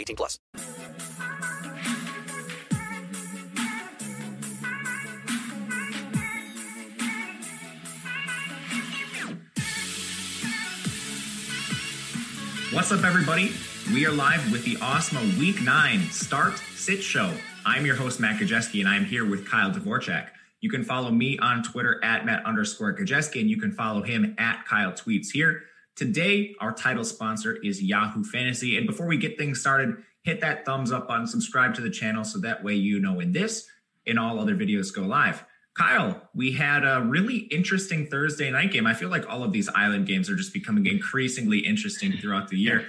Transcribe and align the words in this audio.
18 0.00 0.16
plus. 0.16 0.38
What's 12.72 12.92
up, 12.92 13.04
everybody? 13.04 13.52
We 13.92 14.06
are 14.06 14.12
live 14.12 14.50
with 14.52 14.64
the 14.64 14.76
Awesemo 14.76 15.38
Week 15.38 15.60
9 15.60 16.00
Start 16.10 16.54
Sit 16.76 17.02
Show. 17.02 17.30
I'm 17.66 17.84
your 17.84 17.96
host, 17.96 18.20
Matt 18.20 18.40
Gajewski, 18.40 18.80
and 18.80 18.88
I'm 18.88 19.04
here 19.04 19.28
with 19.28 19.46
Kyle 19.46 19.70
Dvorchak. 19.70 20.28
You 20.60 20.70
can 20.70 20.84
follow 20.84 21.10
me 21.10 21.38
on 21.38 21.62
Twitter 21.62 22.02
at 22.02 22.24
Matt 22.24 22.46
underscore 22.46 22.96
Gajewski, 22.96 23.40
and 23.40 23.50
you 23.50 23.58
can 23.60 23.72
follow 23.72 24.02
him 24.02 24.34
at 24.38 24.64
Kyle 24.66 24.92
Tweets 24.92 25.30
here. 25.32 25.64
Today, 25.96 26.54
our 26.60 26.72
title 26.72 27.04
sponsor 27.04 27.56
is 27.62 27.82
Yahoo 27.82 28.24
Fantasy. 28.24 28.76
And 28.76 28.86
before 28.86 29.06
we 29.06 29.18
get 29.18 29.36
things 29.36 29.60
started, 29.60 29.96
hit 30.22 30.40
that 30.40 30.64
thumbs 30.64 30.92
up 30.92 31.08
button, 31.08 31.26
subscribe 31.26 31.74
to 31.74 31.80
the 31.80 31.90
channel 31.90 32.24
so 32.24 32.38
that 32.40 32.62
way 32.64 32.74
you 32.74 33.00
know 33.00 33.14
when 33.14 33.32
this 33.32 33.68
and 34.06 34.18
all 34.18 34.38
other 34.38 34.54
videos 34.54 34.94
go 34.94 35.02
live. 35.02 35.44
Kyle, 35.74 36.28
we 36.34 36.52
had 36.52 36.84
a 36.84 37.02
really 37.02 37.38
interesting 37.50 38.06
Thursday 38.06 38.50
night 38.50 38.72
game. 38.72 38.86
I 38.86 38.94
feel 38.94 39.08
like 39.08 39.28
all 39.28 39.44
of 39.44 39.52
these 39.52 39.68
island 39.68 40.06
games 40.06 40.28
are 40.28 40.34
just 40.36 40.52
becoming 40.52 40.86
increasingly 40.86 41.60
interesting 41.60 42.12
throughout 42.12 42.48
the 42.48 42.58
year. 42.58 42.86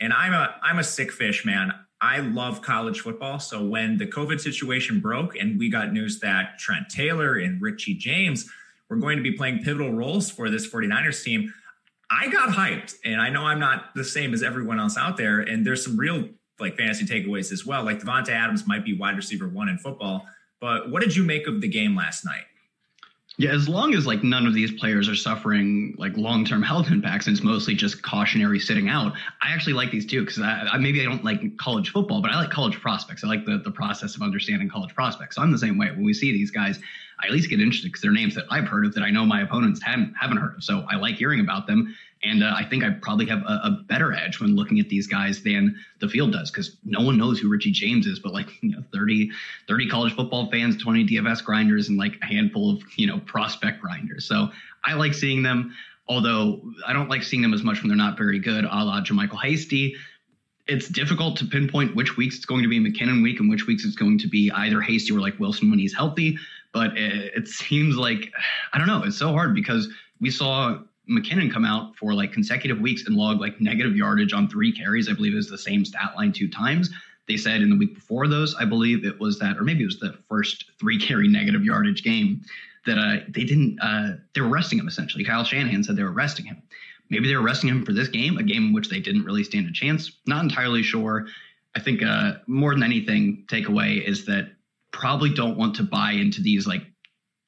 And 0.00 0.12
I'm 0.12 0.32
a 0.32 0.54
I'm 0.62 0.78
a 0.78 0.84
sick 0.84 1.12
fish, 1.12 1.44
man. 1.44 1.72
I 2.00 2.18
love 2.18 2.60
college 2.60 3.00
football. 3.00 3.38
So 3.38 3.64
when 3.64 3.96
the 3.96 4.06
COVID 4.06 4.40
situation 4.40 5.00
broke 5.00 5.36
and 5.36 5.58
we 5.58 5.70
got 5.70 5.92
news 5.92 6.20
that 6.20 6.58
Trent 6.58 6.88
Taylor 6.90 7.36
and 7.36 7.62
Richie 7.62 7.94
James 7.94 8.50
were 8.90 8.96
going 8.96 9.16
to 9.16 9.22
be 9.22 9.32
playing 9.32 9.60
pivotal 9.60 9.92
roles 9.92 10.30
for 10.30 10.50
this 10.50 10.68
49ers 10.68 11.24
team, 11.24 11.54
I 12.14 12.28
got 12.28 12.50
hyped. 12.50 12.96
And 13.04 13.20
I 13.20 13.30
know 13.30 13.42
I'm 13.42 13.58
not 13.58 13.94
the 13.94 14.04
same 14.04 14.34
as 14.34 14.42
everyone 14.42 14.78
else 14.78 14.96
out 14.96 15.16
there. 15.16 15.40
And 15.40 15.66
there's 15.66 15.84
some 15.84 15.96
real 15.96 16.28
like 16.60 16.76
fantasy 16.76 17.04
takeaways 17.04 17.52
as 17.52 17.66
well. 17.66 17.84
Like 17.84 18.00
Davante 18.00 18.28
Adams 18.28 18.66
might 18.66 18.84
be 18.84 18.96
wide 18.96 19.16
receiver 19.16 19.48
one 19.48 19.68
in 19.68 19.78
football. 19.78 20.26
But 20.60 20.90
what 20.90 21.02
did 21.02 21.16
you 21.16 21.24
make 21.24 21.46
of 21.46 21.60
the 21.60 21.68
game 21.68 21.96
last 21.96 22.24
night? 22.24 22.44
Yeah, 23.36 23.50
as 23.50 23.68
long 23.68 23.94
as 23.94 24.06
like 24.06 24.22
none 24.22 24.46
of 24.46 24.54
these 24.54 24.70
players 24.70 25.08
are 25.08 25.16
suffering 25.16 25.96
like 25.98 26.16
long-term 26.16 26.62
health 26.62 26.88
impacts, 26.92 27.26
and 27.26 27.36
it's 27.36 27.44
mostly 27.44 27.74
just 27.74 28.00
cautionary 28.00 28.60
sitting 28.60 28.88
out. 28.88 29.12
I 29.42 29.52
actually 29.52 29.72
like 29.72 29.90
these 29.90 30.06
too 30.06 30.20
because 30.20 30.38
I, 30.38 30.68
I, 30.72 30.78
maybe 30.78 31.00
I 31.00 31.04
don't 31.04 31.24
like 31.24 31.56
college 31.56 31.90
football, 31.90 32.22
but 32.22 32.30
I 32.30 32.36
like 32.36 32.50
college 32.50 32.80
prospects. 32.80 33.24
I 33.24 33.26
like 33.26 33.44
the 33.44 33.58
the 33.58 33.72
process 33.72 34.14
of 34.14 34.22
understanding 34.22 34.70
college 34.70 34.94
prospects. 34.94 35.34
So 35.34 35.42
I'm 35.42 35.50
the 35.50 35.58
same 35.58 35.76
way. 35.78 35.90
When 35.90 36.04
we 36.04 36.14
see 36.14 36.30
these 36.30 36.52
guys, 36.52 36.78
I 37.20 37.26
at 37.26 37.32
least 37.32 37.50
get 37.50 37.58
interested 37.58 37.88
because 37.88 38.02
they're 38.02 38.12
names 38.12 38.36
that 38.36 38.44
I've 38.50 38.68
heard 38.68 38.86
of 38.86 38.94
that 38.94 39.02
I 39.02 39.10
know 39.10 39.26
my 39.26 39.42
opponents 39.42 39.82
haven't 39.82 40.14
haven't 40.18 40.36
heard 40.36 40.58
of. 40.58 40.62
So 40.62 40.86
I 40.88 40.94
like 40.94 41.16
hearing 41.16 41.40
about 41.40 41.66
them. 41.66 41.92
And 42.24 42.42
uh, 42.42 42.54
I 42.56 42.64
think 42.64 42.84
I 42.84 42.90
probably 42.90 43.26
have 43.26 43.42
a, 43.42 43.60
a, 43.64 43.84
better 43.86 44.12
edge 44.12 44.40
when 44.40 44.56
looking 44.56 44.80
at 44.80 44.88
these 44.88 45.06
guys 45.06 45.42
than 45.42 45.76
the 46.00 46.08
field 46.08 46.32
does 46.32 46.50
because 46.50 46.76
no 46.84 47.00
one 47.00 47.18
knows 47.18 47.38
who 47.38 47.48
Richie 47.48 47.70
James 47.70 48.06
is, 48.06 48.18
but 48.18 48.32
like 48.32 48.48
you 48.62 48.70
know, 48.70 48.82
30, 48.92 49.30
30 49.68 49.88
college 49.88 50.14
football 50.14 50.50
fans, 50.50 50.82
20 50.82 51.06
DFS 51.06 51.44
grinders, 51.44 51.88
and 51.88 51.98
like 51.98 52.16
a 52.22 52.26
handful 52.26 52.70
of, 52.70 52.82
you 52.96 53.06
know, 53.06 53.20
prospect 53.20 53.80
grinders. 53.80 54.24
So 54.24 54.50
I 54.84 54.94
like 54.94 55.14
seeing 55.14 55.42
them, 55.42 55.74
although 56.08 56.62
I 56.86 56.92
don't 56.92 57.08
like 57.08 57.22
seeing 57.22 57.42
them 57.42 57.54
as 57.54 57.62
much 57.62 57.82
when 57.82 57.88
they're 57.88 57.96
not 57.96 58.16
very 58.16 58.38
good, 58.38 58.64
a 58.64 58.68
la 58.68 59.00
JaMycal 59.02 59.42
Hasty. 59.42 59.96
It's 60.66 60.88
difficult 60.88 61.36
to 61.38 61.44
pinpoint 61.44 61.94
which 61.94 62.16
weeks 62.16 62.36
it's 62.36 62.46
going 62.46 62.62
to 62.62 62.68
be 62.68 62.80
McKinnon 62.80 63.22
week 63.22 63.38
and 63.38 63.50
which 63.50 63.66
weeks 63.66 63.84
it's 63.84 63.96
going 63.96 64.18
to 64.20 64.28
be 64.28 64.50
either 64.50 64.80
Hasty 64.80 65.12
or 65.14 65.20
like 65.20 65.38
Wilson 65.38 65.68
when 65.68 65.78
he's 65.78 65.94
healthy. 65.94 66.38
But 66.72 66.96
it, 66.96 67.32
it 67.36 67.48
seems 67.48 67.96
like, 67.96 68.32
I 68.72 68.78
don't 68.78 68.86
know, 68.86 69.02
it's 69.04 69.18
so 69.18 69.32
hard 69.32 69.54
because 69.54 69.88
we 70.20 70.30
saw 70.30 70.78
McKinnon 71.10 71.52
come 71.52 71.64
out 71.64 71.96
for 71.96 72.14
like 72.14 72.32
consecutive 72.32 72.80
weeks 72.80 73.04
and 73.06 73.16
log 73.16 73.40
like 73.40 73.60
negative 73.60 73.96
yardage 73.96 74.32
on 74.32 74.48
three 74.48 74.72
carries. 74.72 75.08
I 75.08 75.12
believe 75.12 75.34
is 75.34 75.48
the 75.48 75.58
same 75.58 75.84
stat 75.84 76.12
line 76.16 76.32
two 76.32 76.48
times. 76.48 76.90
They 77.26 77.36
said 77.36 77.62
in 77.62 77.70
the 77.70 77.76
week 77.76 77.94
before 77.94 78.28
those, 78.28 78.54
I 78.54 78.64
believe 78.64 79.04
it 79.04 79.18
was 79.18 79.38
that, 79.38 79.56
or 79.56 79.62
maybe 79.62 79.82
it 79.82 79.86
was 79.86 79.98
the 79.98 80.18
first 80.28 80.70
three 80.78 80.98
carry 80.98 81.28
negative 81.28 81.64
yardage 81.64 82.02
game 82.02 82.42
that 82.86 82.98
uh, 82.98 83.24
they 83.28 83.44
didn't, 83.44 83.78
uh, 83.80 84.16
they 84.34 84.42
were 84.42 84.48
resting 84.48 84.78
him 84.78 84.88
essentially. 84.88 85.24
Kyle 85.24 85.44
Shanahan 85.44 85.82
said 85.82 85.96
they 85.96 86.02
were 86.02 86.10
resting 86.10 86.44
him. 86.44 86.62
Maybe 87.10 87.28
they 87.28 87.36
were 87.36 87.42
resting 87.42 87.70
him 87.70 87.84
for 87.84 87.92
this 87.92 88.08
game, 88.08 88.38
a 88.38 88.42
game 88.42 88.68
in 88.68 88.72
which 88.72 88.88
they 88.88 89.00
didn't 89.00 89.24
really 89.24 89.44
stand 89.44 89.66
a 89.68 89.72
chance. 89.72 90.12
Not 90.26 90.42
entirely 90.42 90.82
sure. 90.82 91.26
I 91.74 91.80
think 91.80 92.02
uh, 92.02 92.34
more 92.46 92.74
than 92.74 92.82
anything, 92.82 93.44
takeaway 93.46 94.02
is 94.02 94.26
that 94.26 94.52
probably 94.90 95.32
don't 95.32 95.56
want 95.56 95.76
to 95.76 95.82
buy 95.82 96.12
into 96.12 96.40
these 96.40 96.66
like 96.66 96.82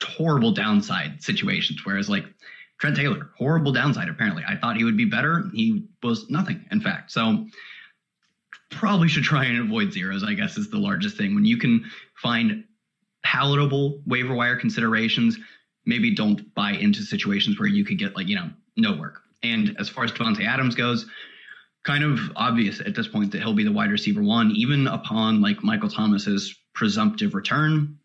horrible 0.03 0.53
downside 0.53 1.23
situations. 1.23 1.85
Whereas 1.85 2.09
like 2.09 2.25
Trent 2.79 2.97
Taylor, 2.97 3.31
horrible 3.39 3.73
downside, 3.73 4.09
apparently. 4.09 4.45
I 4.47 4.57
thought 4.57 4.77
he 4.77 4.85
would 4.85 4.97
be 4.97 5.07
better. 5.07 5.45
He 5.53 5.89
was 6.03 6.29
nothing, 6.29 6.65
in 6.71 6.81
fact. 6.81 7.11
So 7.11 7.47
probably 8.71 9.09
should 9.09 9.25
try 9.25 9.45
and 9.45 9.59
avoid 9.59 9.93
zeros, 9.93 10.23
I 10.23 10.35
guess, 10.35 10.59
is 10.59 10.69
the 10.71 10.79
largest 10.79 11.17
thing. 11.17 11.35
When 11.35 11.45
you 11.45 11.57
can 11.57 11.85
find 12.15 12.65
palatable 13.23 14.03
waiver 14.07 14.35
wire 14.35 14.57
considerations, 14.57 15.39
maybe 15.87 16.15
don't 16.15 16.55
buy 16.55 16.73
into 16.73 17.03
situations 17.03 17.59
where 17.59 17.69
you 17.69 17.85
could 17.85 17.99
get 17.99 18.15
like, 18.15 18.29
you 18.29 18.37
know, 18.37 18.51
no 18.77 18.97
work. 18.97 19.23
And 19.43 19.77
as 19.79 19.89
far 19.89 20.05
as 20.05 20.13
Davante 20.13 20.47
Adams 20.47 20.75
goes, 20.75 21.07
kind 21.85 22.05
of 22.05 22.19
obvious 22.37 22.81
at 22.81 22.95
this 22.95 23.09
point 23.09 23.33
that 23.33 23.41
he'll 23.41 23.55
be 23.55 23.65
the 23.65 23.73
wide 23.73 23.91
receiver 23.91 24.23
one, 24.23 24.51
even 24.51 24.87
upon 24.89 25.41
like 25.41 25.63
Michael 25.63 25.89
Thomas's 25.89 26.55
presumptive 26.75 27.35
return. 27.35 27.99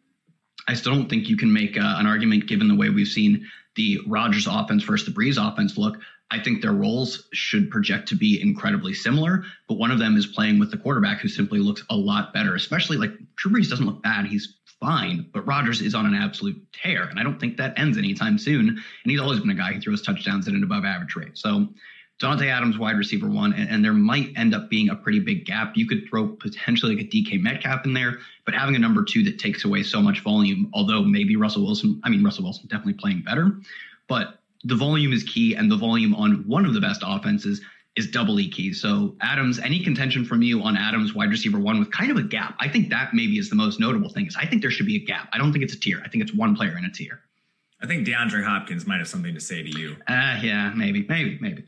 I 0.72 0.74
still 0.74 0.96
don't 0.96 1.09
think 1.09 1.28
you 1.28 1.36
can 1.36 1.52
make 1.52 1.78
uh, 1.78 1.96
an 1.98 2.08
argument 2.08 2.48
given 2.48 2.70
the 2.70 2.76
way 2.76 2.88
we've 2.88 3.06
seen 3.06 3.46
the 3.76 4.00
Rodgers 4.08 4.48
offense 4.50 4.84
versus 4.84 5.06
the 5.06 5.12
Brees 5.12 5.36
offense 5.36 5.78
look. 5.78 5.98
I 6.32 6.40
think 6.40 6.62
their 6.62 6.72
roles 6.72 7.28
should 7.34 7.70
project 7.70 8.08
to 8.08 8.16
be 8.16 8.42
incredibly 8.42 8.94
similar, 8.94 9.44
but 9.68 9.78
one 9.78 9.92
of 9.92 10.00
them 10.00 10.16
is 10.16 10.26
playing 10.26 10.59
with 10.59 10.72
the 10.72 10.78
quarterback 10.78 11.20
who 11.20 11.28
simply 11.28 11.59
looks 11.59 11.84
a 11.90 11.96
lot 11.98 12.34
better, 12.34 12.56
especially 12.56 12.96
like 12.96 13.12
Drew 13.36 13.52
Brees 13.52 13.70
doesn't 13.70 13.86
look 13.86 14.02
bad. 14.02 14.28
He's 14.28 14.56
fine, 14.80 15.30
but 15.34 15.46
Rodgers 15.46 15.82
is 15.82 15.94
on 15.94 16.06
an 16.06 16.14
absolute 16.14 16.56
tear. 16.72 17.03
And 17.03 17.20
I 17.20 17.24
don't 17.24 17.38
think 17.38 17.58
that 17.58 17.78
ends 17.78 17.98
anytime 17.98 18.38
soon. 18.38 18.70
And 18.70 18.80
he's 19.03 19.20
always 19.20 19.42
been 19.42 19.50
a 19.50 19.56
guy 19.56 19.74
who 19.74 19.82
throws 19.82 20.02
touchdowns 20.02 20.48
at 20.48 20.53
an 20.53 20.64
above 20.64 20.86
average 20.86 21.18
rate. 21.18 21.38
So 21.38 21.68
Dante 22.22 22.48
Adams, 22.48 22.78
wide 22.78 22.98
receiver 22.98 23.28
one, 23.28 23.52
and, 23.54 23.68
and, 23.70 23.84
there 23.84 23.94
might 23.94 24.32
end 24.36 24.54
up 24.54 24.70
being 24.70 24.90
a 24.90 24.96
pretty 24.96 25.20
big 25.20 25.44
gap. 25.44 25.76
You 25.76 25.88
could 25.88 26.08
throw 26.08 26.28
potentially 26.28 26.96
like 26.96 27.06
a 27.06 27.09
DK 27.09 27.41
Metcalf 27.41 27.84
in 27.84 27.94
there, 27.94 28.20
but 28.46 28.53
having 28.53 28.76
a 28.76 28.79
number 28.79 29.03
two 29.03 29.23
that 29.23 29.40
takes 29.40 29.66
away 29.66 29.82
so 29.82 30.02
much 30.02 30.20
volume, 30.20 30.70
although 30.73 31.02
maybe 31.02 31.35
Russell 31.35 31.66
Wilson, 31.66 32.00
I 32.03 32.09
mean, 32.09 32.23
Russell 32.23 32.44
Wilson 32.44 32.68
definitely 32.68 32.94
playing 32.94 33.23
better, 33.23 33.59
but 34.08 34.40
the 34.64 34.76
volume 34.76 35.12
is 35.12 35.23
key, 35.23 35.56
and 35.56 35.72
the 35.72 35.76
volume 35.76 36.14
on 36.14 36.44
one 36.47 36.66
of 36.66 36.76
the 36.76 36.79
best 36.79 37.02
offenses 37.03 37.59
is 37.96 38.09
double 38.09 38.40
E 38.40 38.50
key. 38.50 38.72
So, 38.72 39.16
Adams, 39.22 39.59
any 39.59 39.84
contention 39.84 40.24
from 40.24 40.44
you 40.44 40.62
on 40.62 40.78
Adams, 40.78 41.14
wide 41.14 41.29
receiver 41.29 41.59
one, 41.59 41.79
with 41.79 41.91
kind 41.91 42.12
of 42.12 42.17
a 42.17 42.24
gap? 42.24 42.56
I 42.59 42.70
think 42.70 42.90
that 42.91 43.14
maybe 43.14 43.38
is 43.38 43.50
the 43.50 43.56
most 43.56 43.79
notable 43.79 44.09
thing. 44.09 44.28
Is 44.28 44.35
I 44.35 44.46
think 44.46 44.62
there 44.62 44.72
should 44.72 44.85
be 44.85 44.96
a 44.96 45.03
gap. 45.03 45.28
I 45.34 45.38
don't 45.40 45.52
think 45.52 45.64
it's 45.64 45.74
a 45.74 45.79
tier. 45.79 46.02
I 46.06 46.08
think 46.08 46.24
it's 46.24 46.34
one 46.34 46.56
player 46.56 46.78
in 46.78 46.85
a 46.85 46.91
tier. 46.91 47.22
I 47.82 47.88
think 47.88 48.08
DeAndre 48.08 48.44
Hopkins 48.46 48.85
might 48.85 49.00
have 49.00 49.08
something 49.08 49.34
to 49.34 49.41
say 49.41 49.64
to 49.64 49.79
you. 49.79 49.97
Uh, 50.08 50.40
yeah, 50.41 50.72
maybe, 50.76 51.03
maybe, 51.09 51.40
maybe. 51.41 51.64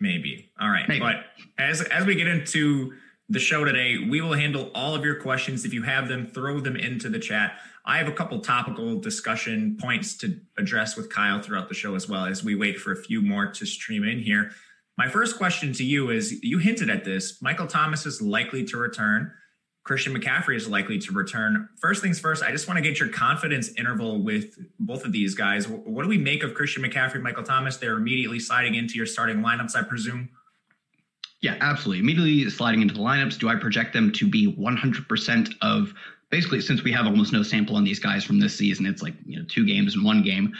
Maybe. 0.00 0.50
All 0.60 0.70
right. 0.70 0.88
Maybe. 0.88 1.00
But 1.00 1.24
as 1.58 1.82
as 1.82 2.04
we 2.04 2.14
get 2.14 2.26
into 2.26 2.92
the 3.28 3.38
show 3.38 3.64
today, 3.64 3.98
we 3.98 4.20
will 4.20 4.34
handle 4.34 4.70
all 4.74 4.94
of 4.94 5.04
your 5.04 5.20
questions. 5.20 5.64
If 5.64 5.72
you 5.72 5.82
have 5.82 6.08
them, 6.08 6.26
throw 6.26 6.60
them 6.60 6.76
into 6.76 7.08
the 7.08 7.18
chat. 7.18 7.58
I 7.86 7.98
have 7.98 8.08
a 8.08 8.12
couple 8.12 8.40
topical 8.40 8.98
discussion 8.98 9.76
points 9.80 10.16
to 10.18 10.40
address 10.58 10.96
with 10.96 11.10
Kyle 11.10 11.40
throughout 11.40 11.68
the 11.68 11.74
show 11.74 11.94
as 11.94 12.08
well 12.08 12.24
as 12.24 12.42
we 12.42 12.54
wait 12.54 12.78
for 12.78 12.92
a 12.92 12.96
few 12.96 13.20
more 13.20 13.46
to 13.52 13.66
stream 13.66 14.04
in 14.04 14.20
here. 14.20 14.52
My 14.96 15.08
first 15.08 15.36
question 15.36 15.72
to 15.74 15.84
you 15.84 16.10
is 16.10 16.42
you 16.42 16.58
hinted 16.58 16.88
at 16.88 17.04
this. 17.04 17.42
Michael 17.42 17.66
Thomas 17.66 18.06
is 18.06 18.22
likely 18.22 18.64
to 18.64 18.76
return. 18.76 19.32
Christian 19.84 20.18
McCaffrey 20.18 20.56
is 20.56 20.66
likely 20.66 20.98
to 20.98 21.12
return. 21.12 21.68
First 21.76 22.02
things 22.02 22.18
first, 22.18 22.42
I 22.42 22.50
just 22.50 22.66
want 22.66 22.78
to 22.78 22.82
get 22.82 22.98
your 22.98 23.10
confidence 23.10 23.68
interval 23.76 24.22
with 24.22 24.58
both 24.80 25.04
of 25.04 25.12
these 25.12 25.34
guys. 25.34 25.68
What 25.68 26.02
do 26.02 26.08
we 26.08 26.16
make 26.16 26.42
of 26.42 26.54
Christian 26.54 26.82
McCaffrey, 26.82 27.20
Michael 27.20 27.42
Thomas? 27.42 27.76
They're 27.76 27.98
immediately 27.98 28.40
sliding 28.40 28.76
into 28.76 28.94
your 28.94 29.04
starting 29.04 29.40
lineups, 29.42 29.76
I 29.76 29.82
presume. 29.82 30.30
Yeah, 31.42 31.58
absolutely. 31.60 32.00
Immediately 32.00 32.48
sliding 32.48 32.80
into 32.80 32.94
the 32.94 33.00
lineups. 33.00 33.38
Do 33.38 33.50
I 33.50 33.56
project 33.56 33.92
them 33.92 34.10
to 34.12 34.26
be 34.26 34.54
100% 34.54 35.54
of 35.60 35.92
basically 36.30 36.62
since 36.62 36.82
we 36.82 36.90
have 36.90 37.04
almost 37.04 37.34
no 37.34 37.42
sample 37.42 37.76
on 37.76 37.84
these 37.84 37.98
guys 37.98 38.24
from 38.24 38.40
this 38.40 38.56
season? 38.56 38.86
It's 38.86 39.02
like 39.02 39.14
you 39.26 39.38
know 39.38 39.44
two 39.46 39.66
games 39.66 39.94
and 39.94 40.02
one 40.02 40.22
game. 40.22 40.54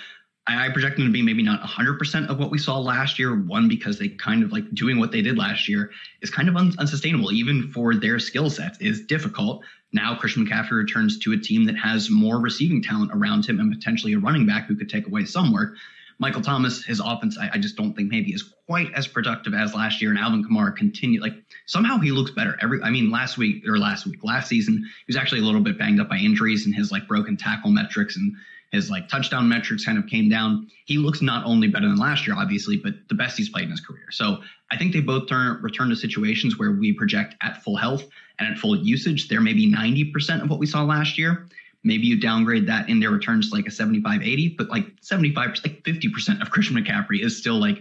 I, 0.46 0.68
project 0.68 0.98
them 0.98 1.06
to 1.06 1.12
be 1.12 1.22
maybe 1.22 1.42
not 1.42 1.62
100% 1.62 2.28
of 2.28 2.38
what 2.38 2.50
we 2.50 2.58
saw 2.58 2.78
last 2.78 3.18
year. 3.18 3.34
One, 3.34 3.66
because 3.66 3.98
they 3.98 4.08
kind 4.08 4.42
of 4.42 4.52
like 4.52 4.70
doing 4.74 4.98
what 4.98 5.10
they 5.10 5.22
did 5.22 5.38
last 5.38 5.68
year 5.68 5.90
is 6.20 6.30
kind 6.30 6.48
of 6.48 6.56
un- 6.56 6.74
unsustainable, 6.78 7.32
even 7.32 7.70
for 7.72 7.94
their 7.94 8.18
skill 8.18 8.50
set, 8.50 8.76
is 8.80 9.06
difficult. 9.06 9.64
Now, 9.92 10.16
Christian 10.16 10.46
McCaffrey 10.46 10.72
returns 10.72 11.18
to 11.20 11.32
a 11.32 11.38
team 11.38 11.64
that 11.64 11.76
has 11.76 12.10
more 12.10 12.40
receiving 12.40 12.82
talent 12.82 13.12
around 13.14 13.46
him 13.46 13.58
and 13.58 13.72
potentially 13.72 14.12
a 14.12 14.18
running 14.18 14.44
back 14.44 14.66
who 14.66 14.76
could 14.76 14.90
take 14.90 15.06
away 15.06 15.24
some 15.24 15.52
work. 15.52 15.76
Michael 16.18 16.42
Thomas, 16.42 16.84
his 16.84 17.00
offense, 17.00 17.38
I, 17.38 17.50
I, 17.54 17.58
just 17.58 17.76
don't 17.76 17.92
think 17.94 18.10
maybe 18.10 18.32
is 18.32 18.54
quite 18.66 18.92
as 18.94 19.06
productive 19.06 19.52
as 19.52 19.74
last 19.74 20.00
year. 20.00 20.10
And 20.10 20.18
Alvin 20.18 20.44
Kamara 20.44 20.76
continued 20.76 21.22
like 21.22 21.34
somehow 21.66 21.98
he 21.98 22.12
looks 22.12 22.30
better. 22.30 22.56
Every 22.62 22.80
I 22.82 22.90
mean, 22.90 23.10
last 23.10 23.36
week 23.36 23.66
or 23.66 23.78
last 23.78 24.06
week, 24.06 24.22
last 24.22 24.48
season, 24.48 24.76
he 24.76 25.04
was 25.08 25.16
actually 25.16 25.40
a 25.40 25.44
little 25.44 25.60
bit 25.60 25.76
banged 25.76 26.00
up 26.00 26.08
by 26.08 26.18
injuries 26.18 26.66
and 26.66 26.74
his 26.74 26.92
like 26.92 27.08
broken 27.08 27.36
tackle 27.36 27.70
metrics 27.70 28.16
and 28.16 28.36
his 28.74 28.90
like 28.90 29.08
touchdown 29.08 29.48
metrics 29.48 29.84
kind 29.84 29.96
of 29.96 30.06
came 30.06 30.28
down. 30.28 30.68
He 30.84 30.98
looks 30.98 31.22
not 31.22 31.46
only 31.46 31.68
better 31.68 31.88
than 31.88 31.96
last 31.96 32.26
year, 32.26 32.36
obviously, 32.36 32.76
but 32.76 32.94
the 33.08 33.14
best 33.14 33.36
he's 33.38 33.48
played 33.48 33.64
in 33.64 33.70
his 33.70 33.80
career. 33.80 34.10
So 34.10 34.38
I 34.70 34.76
think 34.76 34.92
they 34.92 35.00
both 35.00 35.28
turn 35.28 35.62
return 35.62 35.88
to 35.90 35.96
situations 35.96 36.58
where 36.58 36.72
we 36.72 36.92
project 36.92 37.36
at 37.42 37.62
full 37.62 37.76
health 37.76 38.04
and 38.38 38.48
at 38.52 38.58
full 38.58 38.76
usage. 38.76 39.28
They're 39.28 39.40
maybe 39.40 39.72
90% 39.72 40.42
of 40.42 40.50
what 40.50 40.58
we 40.58 40.66
saw 40.66 40.82
last 40.82 41.16
year. 41.16 41.46
Maybe 41.84 42.06
you 42.06 42.20
downgrade 42.20 42.66
that 42.66 42.88
in 42.88 42.98
their 42.98 43.10
returns 43.10 43.50
to 43.50 43.56
like 43.56 43.66
a 43.66 43.70
75, 43.70 44.22
80, 44.22 44.54
but 44.58 44.68
like 44.68 44.86
75, 45.00 45.60
like 45.64 45.82
50% 45.82 46.42
of 46.42 46.50
Christian 46.50 46.76
McCaffrey 46.76 47.22
is 47.22 47.36
still 47.36 47.60
like 47.60 47.78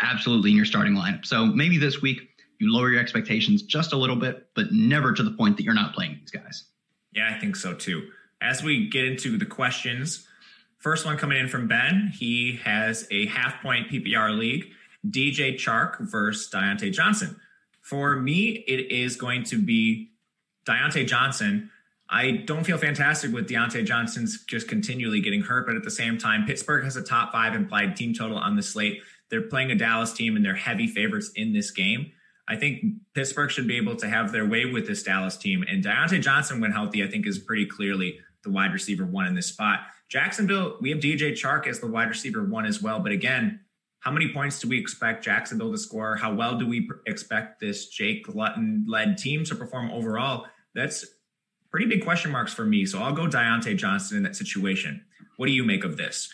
absolutely 0.00 0.50
in 0.50 0.56
your 0.56 0.64
starting 0.64 0.94
lineup. 0.94 1.26
So 1.26 1.46
maybe 1.46 1.76
this 1.76 2.00
week 2.00 2.20
you 2.58 2.72
lower 2.72 2.90
your 2.90 3.00
expectations 3.00 3.62
just 3.62 3.92
a 3.92 3.96
little 3.96 4.16
bit, 4.16 4.48
but 4.54 4.72
never 4.72 5.12
to 5.12 5.22
the 5.22 5.32
point 5.32 5.56
that 5.56 5.64
you're 5.64 5.74
not 5.74 5.92
playing 5.92 6.18
these 6.20 6.30
guys. 6.30 6.64
Yeah, 7.12 7.30
I 7.34 7.38
think 7.38 7.56
so 7.56 7.74
too 7.74 8.08
as 8.42 8.62
we 8.62 8.88
get 8.88 9.04
into 9.04 9.38
the 9.38 9.46
questions, 9.46 10.26
first 10.78 11.06
one 11.06 11.16
coming 11.16 11.38
in 11.38 11.48
from 11.48 11.68
Ben. 11.68 12.12
He 12.12 12.60
has 12.64 13.06
a 13.10 13.26
half 13.26 13.62
point 13.62 13.88
PPR 13.88 14.36
league, 14.36 14.66
DJ 15.08 15.54
Chark 15.54 16.00
versus 16.00 16.50
Diontae 16.52 16.92
Johnson. 16.92 17.36
For 17.80 18.16
me, 18.16 18.64
it 18.66 18.92
is 18.92 19.16
going 19.16 19.44
to 19.44 19.58
be 19.58 20.10
Diontae 20.66 21.06
Johnson. 21.06 21.70
I 22.08 22.32
don't 22.32 22.64
feel 22.64 22.78
fantastic 22.78 23.32
with 23.32 23.48
Diontae 23.48 23.86
Johnson's 23.86 24.44
just 24.44 24.68
continually 24.68 25.20
getting 25.20 25.40
hurt, 25.40 25.66
but 25.66 25.76
at 25.76 25.82
the 25.82 25.90
same 25.90 26.18
time, 26.18 26.44
Pittsburgh 26.44 26.84
has 26.84 26.96
a 26.96 27.02
top 27.02 27.32
five 27.32 27.54
implied 27.54 27.96
team 27.96 28.12
total 28.12 28.36
on 28.36 28.56
the 28.56 28.62
slate. 28.62 29.00
They're 29.30 29.40
playing 29.40 29.70
a 29.70 29.74
Dallas 29.74 30.12
team 30.12 30.36
and 30.36 30.44
they're 30.44 30.54
heavy 30.54 30.86
favorites 30.86 31.30
in 31.34 31.54
this 31.54 31.70
game. 31.70 32.12
I 32.46 32.56
think 32.56 32.84
Pittsburgh 33.14 33.50
should 33.50 33.66
be 33.66 33.76
able 33.76 33.96
to 33.96 34.08
have 34.08 34.30
their 34.30 34.44
way 34.46 34.66
with 34.66 34.86
this 34.86 35.02
Dallas 35.02 35.38
team. 35.38 35.64
And 35.66 35.82
Diontae 35.82 36.20
Johnson, 36.20 36.60
when 36.60 36.72
healthy, 36.72 37.02
I 37.02 37.08
think 37.08 37.26
is 37.26 37.38
pretty 37.38 37.66
clearly 37.66 38.18
the 38.42 38.50
wide 38.50 38.72
receiver 38.72 39.04
one 39.04 39.26
in 39.26 39.34
this 39.34 39.46
spot. 39.46 39.80
Jacksonville, 40.08 40.76
we 40.80 40.90
have 40.90 40.98
DJ 40.98 41.32
Chark 41.32 41.66
as 41.66 41.80
the 41.80 41.86
wide 41.86 42.08
receiver 42.08 42.44
one 42.44 42.66
as 42.66 42.82
well. 42.82 43.00
But 43.00 43.12
again, 43.12 43.60
how 44.00 44.10
many 44.10 44.32
points 44.32 44.60
do 44.60 44.68
we 44.68 44.78
expect 44.78 45.24
Jacksonville 45.24 45.70
to 45.70 45.78
score? 45.78 46.16
How 46.16 46.34
well 46.34 46.58
do 46.58 46.66
we 46.66 46.90
expect 47.06 47.60
this 47.60 47.88
Jake 47.88 48.26
Luton 48.28 48.84
led 48.88 49.16
team 49.16 49.44
to 49.44 49.54
perform 49.54 49.90
overall? 49.92 50.46
That's 50.74 51.06
pretty 51.70 51.86
big 51.86 52.04
question 52.04 52.30
marks 52.30 52.52
for 52.52 52.64
me. 52.64 52.84
So 52.84 52.98
I'll 52.98 53.12
go 53.12 53.26
Diontae 53.26 53.76
Johnson 53.76 54.16
in 54.16 54.22
that 54.24 54.36
situation. 54.36 55.04
What 55.36 55.46
do 55.46 55.52
you 55.52 55.64
make 55.64 55.84
of 55.84 55.96
this? 55.96 56.32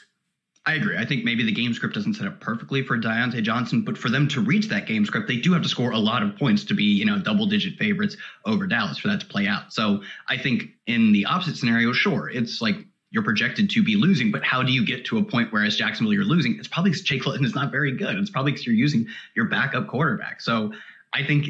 I 0.69 0.75
agree. 0.75 0.99
I 0.99 1.07
think 1.07 1.25
maybe 1.25 1.43
the 1.45 1.53
game 1.53 1.73
script 1.73 1.95
doesn't 1.95 2.13
set 2.13 2.27
up 2.27 2.41
perfectly 2.41 2.83
for 2.83 2.99
Diontae 2.99 3.43
Johnson, 3.43 3.81
but 3.81 3.97
for 3.97 4.11
them 4.11 4.29
to 4.29 4.43
reach 4.43 4.69
that 4.69 4.87
game 4.87 5.07
script, 5.07 5.27
they 5.27 5.39
do 5.39 5.55
have 5.55 5.63
to 5.63 5.69
score 5.69 5.93
a 5.93 5.99
lot 5.99 6.23
of 6.23 6.37
points 6.37 6.63
to 6.65 6.75
be, 6.75 6.85
you 6.85 7.07
know, 7.07 7.19
double 7.19 7.47
digit 7.47 7.79
favorites 7.79 8.19
over 8.45 8.67
Dallas 8.67 8.99
for 8.99 9.09
that 9.09 9.21
to 9.21 9.27
play 9.27 9.47
out. 9.47 9.73
So 9.73 10.03
I 10.29 10.37
think 10.37 10.65
in 10.87 11.13
the 11.13 11.25
opposite 11.25 11.57
scenario, 11.57 11.95
sure, 11.95 12.29
it's 12.29 12.61
like 12.61 12.77
you're 13.11 13.23
projected 13.23 13.71
to 13.71 13.83
be 13.83 13.97
losing, 13.97 14.31
but 14.31 14.45
how 14.45 14.63
do 14.63 14.71
you 14.71 14.85
get 14.85 15.07
to 15.07 15.17
a 15.17 15.25
point 15.25 15.55
where 15.55 15.65
as 15.65 15.75
Jacksonville 15.75 16.13
you're 16.13 16.25
losing? 16.25 16.59
It's 16.59 16.69
probably 16.69 16.91
because 16.91 17.03
Jake 17.03 17.25
Luton 17.25 17.47
is 17.47 17.55
not 17.55 17.73
very 17.73 17.97
good. 17.97 18.17
It's 18.17 18.29
probably 18.29 18.53
because 18.53 18.67
you're 18.67 18.75
using 18.75 19.07
your 19.35 19.47
backup 19.47 19.87
quarterback. 19.87 20.43
So 20.43 20.75
I 21.15 21.25
think 21.25 21.47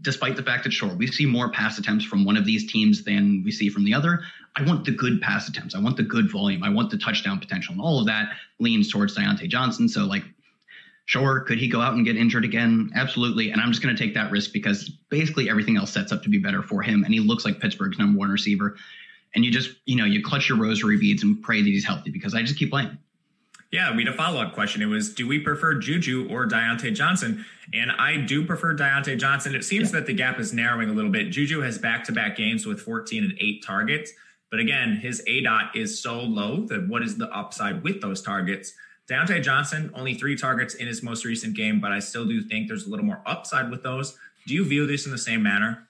despite 0.00 0.36
the 0.36 0.42
fact 0.42 0.64
that 0.64 0.72
sure 0.72 0.94
we 0.94 1.06
see 1.06 1.26
more 1.26 1.50
pass 1.50 1.78
attempts 1.78 2.04
from 2.04 2.24
one 2.24 2.36
of 2.36 2.44
these 2.44 2.70
teams 2.70 3.04
than 3.04 3.42
we 3.44 3.50
see 3.50 3.68
from 3.68 3.84
the 3.84 3.94
other 3.94 4.20
i 4.56 4.62
want 4.62 4.84
the 4.84 4.92
good 4.92 5.20
pass 5.20 5.48
attempts. 5.48 5.74
I 5.74 5.80
want 5.80 5.96
the 5.96 6.02
good 6.02 6.30
volume. 6.30 6.62
I 6.62 6.68
want 6.68 6.90
the 6.90 6.98
touchdown 6.98 7.38
potential. 7.40 7.72
And 7.72 7.80
all 7.80 8.00
of 8.00 8.06
that 8.06 8.32
leans 8.58 8.90
towards 8.90 9.16
Diontae 9.16 9.48
johnson. 9.48 9.88
So 9.88 10.04
like 10.04 10.24
sure 11.06 11.40
could 11.40 11.58
he 11.58 11.68
go 11.68 11.80
out 11.80 11.94
and 11.94 12.04
get 12.04 12.16
injured 12.16 12.44
again? 12.44 12.90
Absolutely. 12.94 13.50
And 13.50 13.60
i'm 13.60 13.70
just 13.70 13.82
going 13.82 13.94
to 13.94 14.02
take 14.02 14.14
that 14.14 14.30
risk 14.30 14.52
because 14.52 14.88
basically 15.10 15.50
everything 15.50 15.76
else 15.76 15.92
sets 15.92 16.12
up 16.12 16.22
to 16.22 16.28
be 16.28 16.38
better 16.38 16.62
for 16.62 16.82
him. 16.82 17.04
And 17.04 17.12
he 17.12 17.20
looks 17.20 17.44
like 17.44 17.60
pittsburgh's 17.60 17.98
number 17.98 18.18
one 18.18 18.30
receiver. 18.30 18.76
And 19.34 19.44
you 19.44 19.50
just 19.50 19.70
you 19.84 19.96
know 19.96 20.04
you 20.04 20.22
clutch 20.22 20.48
your 20.48 20.58
rosary 20.58 20.98
beads 20.98 21.22
and 21.22 21.42
pray 21.42 21.60
that 21.60 21.68
he's 21.68 21.84
healthy 21.84 22.10
because 22.10 22.34
i 22.34 22.42
just 22.42 22.58
keep 22.58 22.70
playing 22.70 22.96
yeah, 23.74 23.94
we 23.94 24.04
had 24.04 24.14
a 24.14 24.16
follow 24.16 24.40
up 24.40 24.54
question. 24.54 24.82
It 24.82 24.86
was, 24.86 25.12
do 25.12 25.26
we 25.26 25.40
prefer 25.40 25.74
Juju 25.74 26.28
or 26.30 26.46
Diontae 26.46 26.94
Johnson? 26.94 27.44
And 27.72 27.90
I 27.90 28.18
do 28.18 28.46
prefer 28.46 28.76
Diontae 28.76 29.18
Johnson. 29.18 29.52
It 29.56 29.64
seems 29.64 29.92
yeah. 29.92 29.98
that 29.98 30.06
the 30.06 30.12
gap 30.12 30.38
is 30.38 30.52
narrowing 30.52 30.90
a 30.90 30.92
little 30.92 31.10
bit. 31.10 31.32
Juju 31.32 31.60
has 31.60 31.76
back 31.76 32.04
to 32.04 32.12
back 32.12 32.36
games 32.36 32.66
with 32.66 32.80
14 32.80 33.24
and 33.24 33.34
8 33.36 33.64
targets. 33.64 34.12
But 34.48 34.60
again, 34.60 34.94
his 34.94 35.24
A 35.26 35.42
dot 35.42 35.74
is 35.74 36.00
so 36.00 36.20
low 36.20 36.64
that 36.66 36.86
what 36.86 37.02
is 37.02 37.16
the 37.16 37.28
upside 37.36 37.82
with 37.82 38.00
those 38.00 38.22
targets? 38.22 38.72
Diontae 39.10 39.42
Johnson, 39.42 39.90
only 39.96 40.14
three 40.14 40.36
targets 40.36 40.74
in 40.74 40.86
his 40.86 41.02
most 41.02 41.24
recent 41.24 41.56
game, 41.56 41.80
but 41.80 41.90
I 41.90 41.98
still 41.98 42.24
do 42.24 42.42
think 42.42 42.68
there's 42.68 42.86
a 42.86 42.90
little 42.90 43.04
more 43.04 43.22
upside 43.26 43.72
with 43.72 43.82
those. 43.82 44.16
Do 44.46 44.54
you 44.54 44.64
view 44.64 44.86
this 44.86 45.04
in 45.04 45.10
the 45.10 45.18
same 45.18 45.42
manner? 45.42 45.88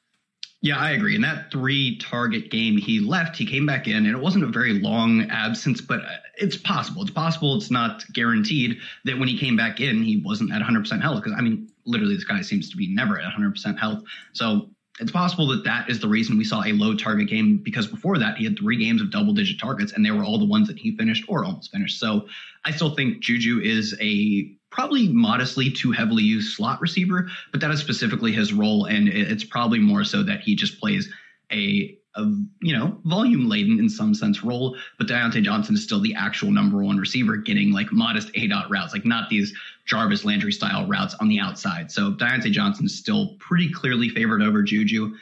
Yeah, 0.62 0.78
I 0.78 0.92
agree. 0.92 1.14
In 1.14 1.20
that 1.20 1.52
three 1.52 1.98
target 1.98 2.50
game, 2.50 2.78
he 2.78 2.98
left, 2.98 3.36
he 3.36 3.44
came 3.44 3.66
back 3.66 3.88
in, 3.88 3.96
and 3.96 4.06
it 4.06 4.18
wasn't 4.18 4.44
a 4.44 4.48
very 4.48 4.80
long 4.80 5.28
absence, 5.28 5.82
but 5.82 6.00
it's 6.36 6.56
possible. 6.56 7.02
It's 7.02 7.10
possible. 7.10 7.56
It's 7.56 7.70
not 7.70 8.04
guaranteed 8.12 8.78
that 9.04 9.18
when 9.18 9.28
he 9.28 9.38
came 9.38 9.56
back 9.56 9.80
in, 9.80 10.02
he 10.02 10.18
wasn't 10.18 10.52
at 10.52 10.62
100% 10.62 11.00
health. 11.00 11.22
Because, 11.22 11.36
I 11.38 11.42
mean, 11.42 11.68
literally, 11.86 12.14
this 12.14 12.24
guy 12.24 12.40
seems 12.42 12.70
to 12.70 12.76
be 12.76 12.92
never 12.92 13.18
at 13.20 13.32
100% 13.32 13.78
health. 13.78 14.02
So 14.32 14.68
it's 15.00 15.10
possible 15.10 15.48
that 15.48 15.64
that 15.64 15.90
is 15.90 16.00
the 16.00 16.08
reason 16.08 16.38
we 16.38 16.44
saw 16.44 16.62
a 16.64 16.72
low 16.72 16.94
target 16.94 17.28
game 17.28 17.58
because 17.58 17.86
before 17.86 18.18
that, 18.18 18.36
he 18.36 18.44
had 18.44 18.56
three 18.58 18.76
games 18.76 19.02
of 19.02 19.10
double 19.10 19.32
digit 19.32 19.58
targets, 19.58 19.92
and 19.92 20.04
they 20.04 20.10
were 20.10 20.24
all 20.24 20.38
the 20.38 20.44
ones 20.44 20.68
that 20.68 20.78
he 20.78 20.96
finished 20.96 21.24
or 21.28 21.44
almost 21.44 21.72
finished. 21.72 21.98
So 21.98 22.28
I 22.64 22.70
still 22.70 22.94
think 22.94 23.20
Juju 23.20 23.60
is 23.60 23.96
a 24.00 24.52
probably 24.70 25.08
modestly 25.08 25.70
too 25.70 25.92
heavily 25.92 26.22
used 26.22 26.54
slot 26.54 26.80
receiver, 26.80 27.28
but 27.50 27.60
that 27.60 27.70
is 27.70 27.80
specifically 27.80 28.32
his 28.32 28.52
role. 28.52 28.86
And 28.86 29.08
it's 29.08 29.44
probably 29.44 29.78
more 29.78 30.04
so 30.04 30.22
that 30.24 30.40
he 30.40 30.54
just 30.54 30.80
plays 30.80 31.08
a, 31.52 31.96
a 32.16 32.22
you 32.60 32.76
know, 32.76 32.98
volume 33.04 33.48
laden 33.48 33.78
in 33.78 33.88
some 33.88 34.14
sense 34.14 34.42
role. 34.44 34.76
But 34.98 35.08
Diontae 35.08 35.42
Johnson 35.42 35.74
is 35.74 35.82
still 35.82 36.00
the 36.00 36.14
actual 36.14 36.50
number 36.50 36.82
one 36.82 36.98
receiver 36.98 37.36
getting 37.36 37.72
like 37.72 37.92
modest 37.92 38.30
A 38.34 38.46
dot 38.46 38.70
routes, 38.70 38.92
like 38.92 39.04
not 39.04 39.28
these 39.28 39.52
Jarvis 39.86 40.24
Landry 40.24 40.52
style 40.52 40.86
routes 40.86 41.14
on 41.14 41.28
the 41.28 41.40
outside. 41.40 41.90
So 41.90 42.12
Diontae 42.12 42.52
Johnson 42.52 42.86
is 42.86 42.96
still 42.96 43.36
pretty 43.38 43.72
clearly 43.72 44.08
favored 44.08 44.42
over 44.42 44.62
Juju 44.62 45.14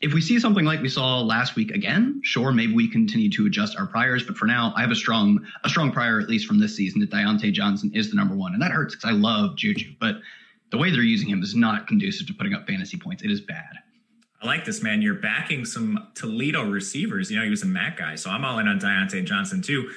if 0.00 0.14
we 0.14 0.20
see 0.20 0.40
something 0.40 0.64
like 0.64 0.80
we 0.80 0.88
saw 0.88 1.20
last 1.20 1.56
week 1.56 1.72
again, 1.72 2.20
sure, 2.24 2.52
maybe 2.52 2.72
we 2.72 2.88
continue 2.88 3.30
to 3.32 3.46
adjust 3.46 3.76
our 3.76 3.86
priors. 3.86 4.24
But 4.24 4.36
for 4.36 4.46
now, 4.46 4.72
I 4.74 4.80
have 4.80 4.90
a 4.90 4.96
strong 4.96 5.46
a 5.62 5.68
strong 5.68 5.92
prior, 5.92 6.18
at 6.20 6.28
least 6.28 6.46
from 6.46 6.58
this 6.58 6.74
season, 6.74 7.00
that 7.00 7.10
Diontae 7.10 7.52
Johnson 7.52 7.90
is 7.94 8.10
the 8.10 8.16
number 8.16 8.34
one, 8.34 8.54
and 8.54 8.62
that 8.62 8.70
hurts 8.70 8.94
because 8.94 9.10
I 9.10 9.12
love 9.12 9.56
Juju, 9.56 9.94
but 10.00 10.16
the 10.70 10.78
way 10.78 10.90
they're 10.90 11.02
using 11.02 11.28
him 11.28 11.42
is 11.42 11.54
not 11.54 11.86
conducive 11.86 12.26
to 12.28 12.34
putting 12.34 12.54
up 12.54 12.66
fantasy 12.66 12.96
points. 12.96 13.22
It 13.22 13.30
is 13.30 13.40
bad. 13.40 13.76
I 14.40 14.46
like 14.46 14.64
this, 14.64 14.82
man. 14.82 15.02
You're 15.02 15.14
backing 15.14 15.64
some 15.64 16.08
Toledo 16.14 16.68
receivers. 16.68 17.30
You 17.30 17.38
know, 17.38 17.44
he 17.44 17.50
was 17.50 17.62
a 17.62 17.66
Mac 17.66 17.98
guy, 17.98 18.14
so 18.14 18.30
I'm 18.30 18.44
all 18.44 18.58
in 18.58 18.68
on 18.68 18.80
Diontae 18.80 19.24
Johnson 19.24 19.60
too. 19.60 19.90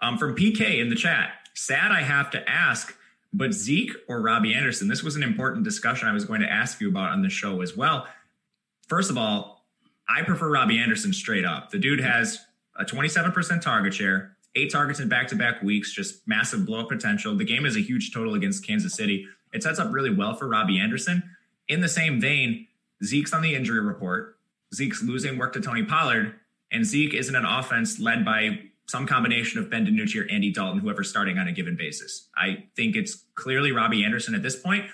Um, 0.00 0.18
from 0.18 0.36
PK 0.36 0.80
in 0.80 0.88
the 0.88 0.94
chat, 0.94 1.32
sad 1.54 1.90
I 1.90 2.02
have 2.02 2.30
to 2.30 2.48
ask, 2.48 2.94
but 3.32 3.52
Zeke 3.52 3.92
or 4.08 4.22
Robbie 4.22 4.54
Anderson? 4.54 4.86
This 4.86 5.02
was 5.02 5.16
an 5.16 5.24
important 5.24 5.64
discussion 5.64 6.06
I 6.06 6.12
was 6.12 6.24
going 6.24 6.40
to 6.42 6.50
ask 6.50 6.80
you 6.80 6.88
about 6.88 7.10
on 7.10 7.22
the 7.22 7.28
show 7.28 7.60
as 7.60 7.76
well. 7.76 8.06
First 8.86 9.10
of 9.10 9.18
all, 9.18 9.66
I 10.08 10.22
prefer 10.22 10.48
Robbie 10.48 10.78
Anderson 10.78 11.12
straight 11.12 11.44
up. 11.44 11.70
The 11.70 11.78
dude 11.78 12.00
has 12.00 12.38
a 12.76 12.84
27% 12.84 13.60
target 13.60 13.92
share, 13.92 14.36
eight 14.54 14.70
targets 14.70 15.00
in 15.00 15.08
back 15.08 15.26
to 15.28 15.34
back 15.34 15.60
weeks, 15.60 15.92
just 15.92 16.26
massive 16.26 16.64
blow 16.64 16.80
up 16.80 16.88
potential. 16.88 17.36
The 17.36 17.44
game 17.44 17.66
is 17.66 17.76
a 17.76 17.80
huge 17.80 18.14
total 18.14 18.34
against 18.34 18.64
Kansas 18.64 18.94
City. 18.94 19.26
It 19.52 19.64
sets 19.64 19.80
up 19.80 19.92
really 19.92 20.14
well 20.14 20.34
for 20.34 20.46
Robbie 20.46 20.78
Anderson. 20.78 21.22
In 21.66 21.80
the 21.80 21.88
same 21.88 22.20
vein, 22.20 22.67
Zeke's 23.04 23.32
on 23.32 23.42
the 23.42 23.54
injury 23.54 23.80
report. 23.80 24.38
Zeke's 24.74 25.02
losing 25.02 25.38
work 25.38 25.52
to 25.54 25.60
Tony 25.60 25.84
Pollard, 25.84 26.34
and 26.70 26.84
Zeke 26.84 27.14
isn't 27.14 27.34
an 27.34 27.44
offense 27.44 27.98
led 27.98 28.24
by 28.24 28.60
some 28.86 29.06
combination 29.06 29.60
of 29.60 29.70
Ben 29.70 29.86
DiNucci 29.86 30.24
or 30.24 30.30
Andy 30.30 30.50
Dalton, 30.50 30.80
whoever's 30.80 31.10
starting 31.10 31.38
on 31.38 31.46
a 31.46 31.52
given 31.52 31.76
basis. 31.76 32.28
I 32.36 32.64
think 32.74 32.96
it's 32.96 33.24
clearly 33.34 33.70
Robbie 33.70 34.04
Anderson 34.04 34.34
at 34.34 34.42
this 34.42 34.56
point. 34.56 34.86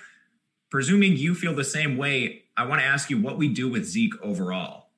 presuming 0.69 1.15
you 1.15 1.33
feel 1.33 1.55
the 1.55 1.63
same 1.63 1.95
way, 1.95 2.43
I 2.57 2.65
want 2.65 2.81
to 2.81 2.85
ask 2.85 3.09
you 3.09 3.21
what 3.21 3.37
we 3.37 3.47
do 3.47 3.69
with 3.69 3.85
Zeke 3.85 4.21
overall. 4.21 4.89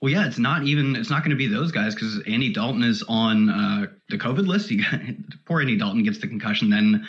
Well, 0.00 0.12
yeah, 0.12 0.26
it's 0.26 0.38
not 0.38 0.64
even 0.64 0.96
it's 0.96 1.10
not 1.10 1.22
going 1.22 1.30
to 1.30 1.36
be 1.36 1.46
those 1.46 1.72
guys 1.72 1.94
because 1.94 2.20
Andy 2.26 2.52
Dalton 2.52 2.82
is 2.82 3.02
on 3.08 3.48
uh, 3.48 3.86
the 4.08 4.18
COVID 4.18 4.46
list. 4.46 4.68
He 4.68 4.76
got, 4.82 5.00
poor 5.44 5.60
Andy 5.60 5.76
Dalton 5.76 6.02
gets 6.02 6.18
the 6.18 6.26
concussion, 6.26 6.70
then 6.70 7.06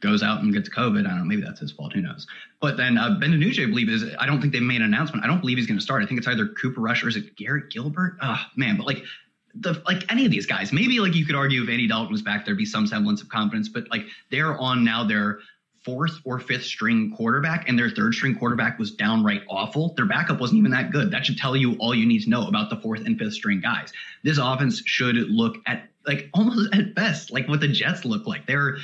goes 0.00 0.22
out 0.22 0.42
and 0.42 0.52
gets 0.52 0.68
COVID. 0.68 1.06
I 1.06 1.10
don't 1.10 1.18
know, 1.18 1.24
maybe 1.24 1.42
that's 1.42 1.60
his 1.60 1.72
fault. 1.72 1.92
Who 1.92 2.02
knows? 2.02 2.26
But 2.60 2.76
then 2.76 2.98
uh, 2.98 3.18
Ben 3.18 3.32
DiNucci, 3.32 3.64
I 3.64 3.66
believe, 3.66 3.88
is 3.88 4.04
I 4.18 4.26
don't 4.26 4.40
think 4.40 4.52
they 4.52 4.60
made 4.60 4.80
an 4.80 4.82
announcement. 4.82 5.24
I 5.24 5.26
don't 5.26 5.40
believe 5.40 5.58
he's 5.58 5.66
going 5.66 5.78
to 5.78 5.84
start. 5.84 6.02
I 6.02 6.06
think 6.06 6.18
it's 6.18 6.28
either 6.28 6.48
Cooper 6.48 6.80
Rush 6.80 7.04
or 7.04 7.08
is 7.08 7.16
it 7.16 7.36
Garrett 7.36 7.70
Gilbert? 7.70 8.16
Oh 8.22 8.40
man, 8.56 8.76
but 8.76 8.86
like 8.86 9.02
the 9.54 9.82
like 9.86 10.10
any 10.10 10.24
of 10.24 10.30
these 10.30 10.46
guys, 10.46 10.72
maybe 10.72 11.00
like 11.00 11.14
you 11.14 11.24
could 11.24 11.34
argue 11.34 11.62
if 11.62 11.68
Andy 11.68 11.86
Dalton 11.86 12.12
was 12.12 12.22
back, 12.22 12.44
there'd 12.44 12.58
be 12.58 12.66
some 12.66 12.86
semblance 12.86 13.22
of 13.22 13.28
confidence. 13.28 13.68
But 13.68 13.90
like 13.90 14.02
they're 14.30 14.58
on 14.58 14.84
now 14.84 15.04
their 15.04 15.40
fourth 15.84 16.18
or 16.24 16.40
fifth 16.40 16.64
string 16.64 17.14
quarterback, 17.16 17.68
and 17.68 17.78
their 17.78 17.88
third 17.88 18.14
string 18.14 18.36
quarterback 18.36 18.78
was 18.78 18.90
downright 18.90 19.42
awful. 19.48 19.94
Their 19.94 20.06
backup 20.06 20.40
wasn't 20.40 20.58
even 20.58 20.72
that 20.72 20.90
good. 20.90 21.12
That 21.12 21.24
should 21.24 21.38
tell 21.38 21.56
you 21.56 21.74
all 21.74 21.94
you 21.94 22.06
need 22.06 22.22
to 22.22 22.28
know 22.28 22.48
about 22.48 22.70
the 22.70 22.76
fourth 22.76 23.06
and 23.06 23.18
fifth 23.18 23.34
string 23.34 23.60
guys. 23.60 23.92
This 24.24 24.38
offense 24.38 24.82
should 24.84 25.16
look 25.16 25.56
at 25.66 25.88
like 26.06 26.28
almost 26.34 26.74
at 26.74 26.94
best 26.94 27.30
like 27.30 27.48
what 27.48 27.60
the 27.60 27.68
Jets 27.68 28.04
look 28.04 28.26
like. 28.26 28.46
They're 28.46 28.78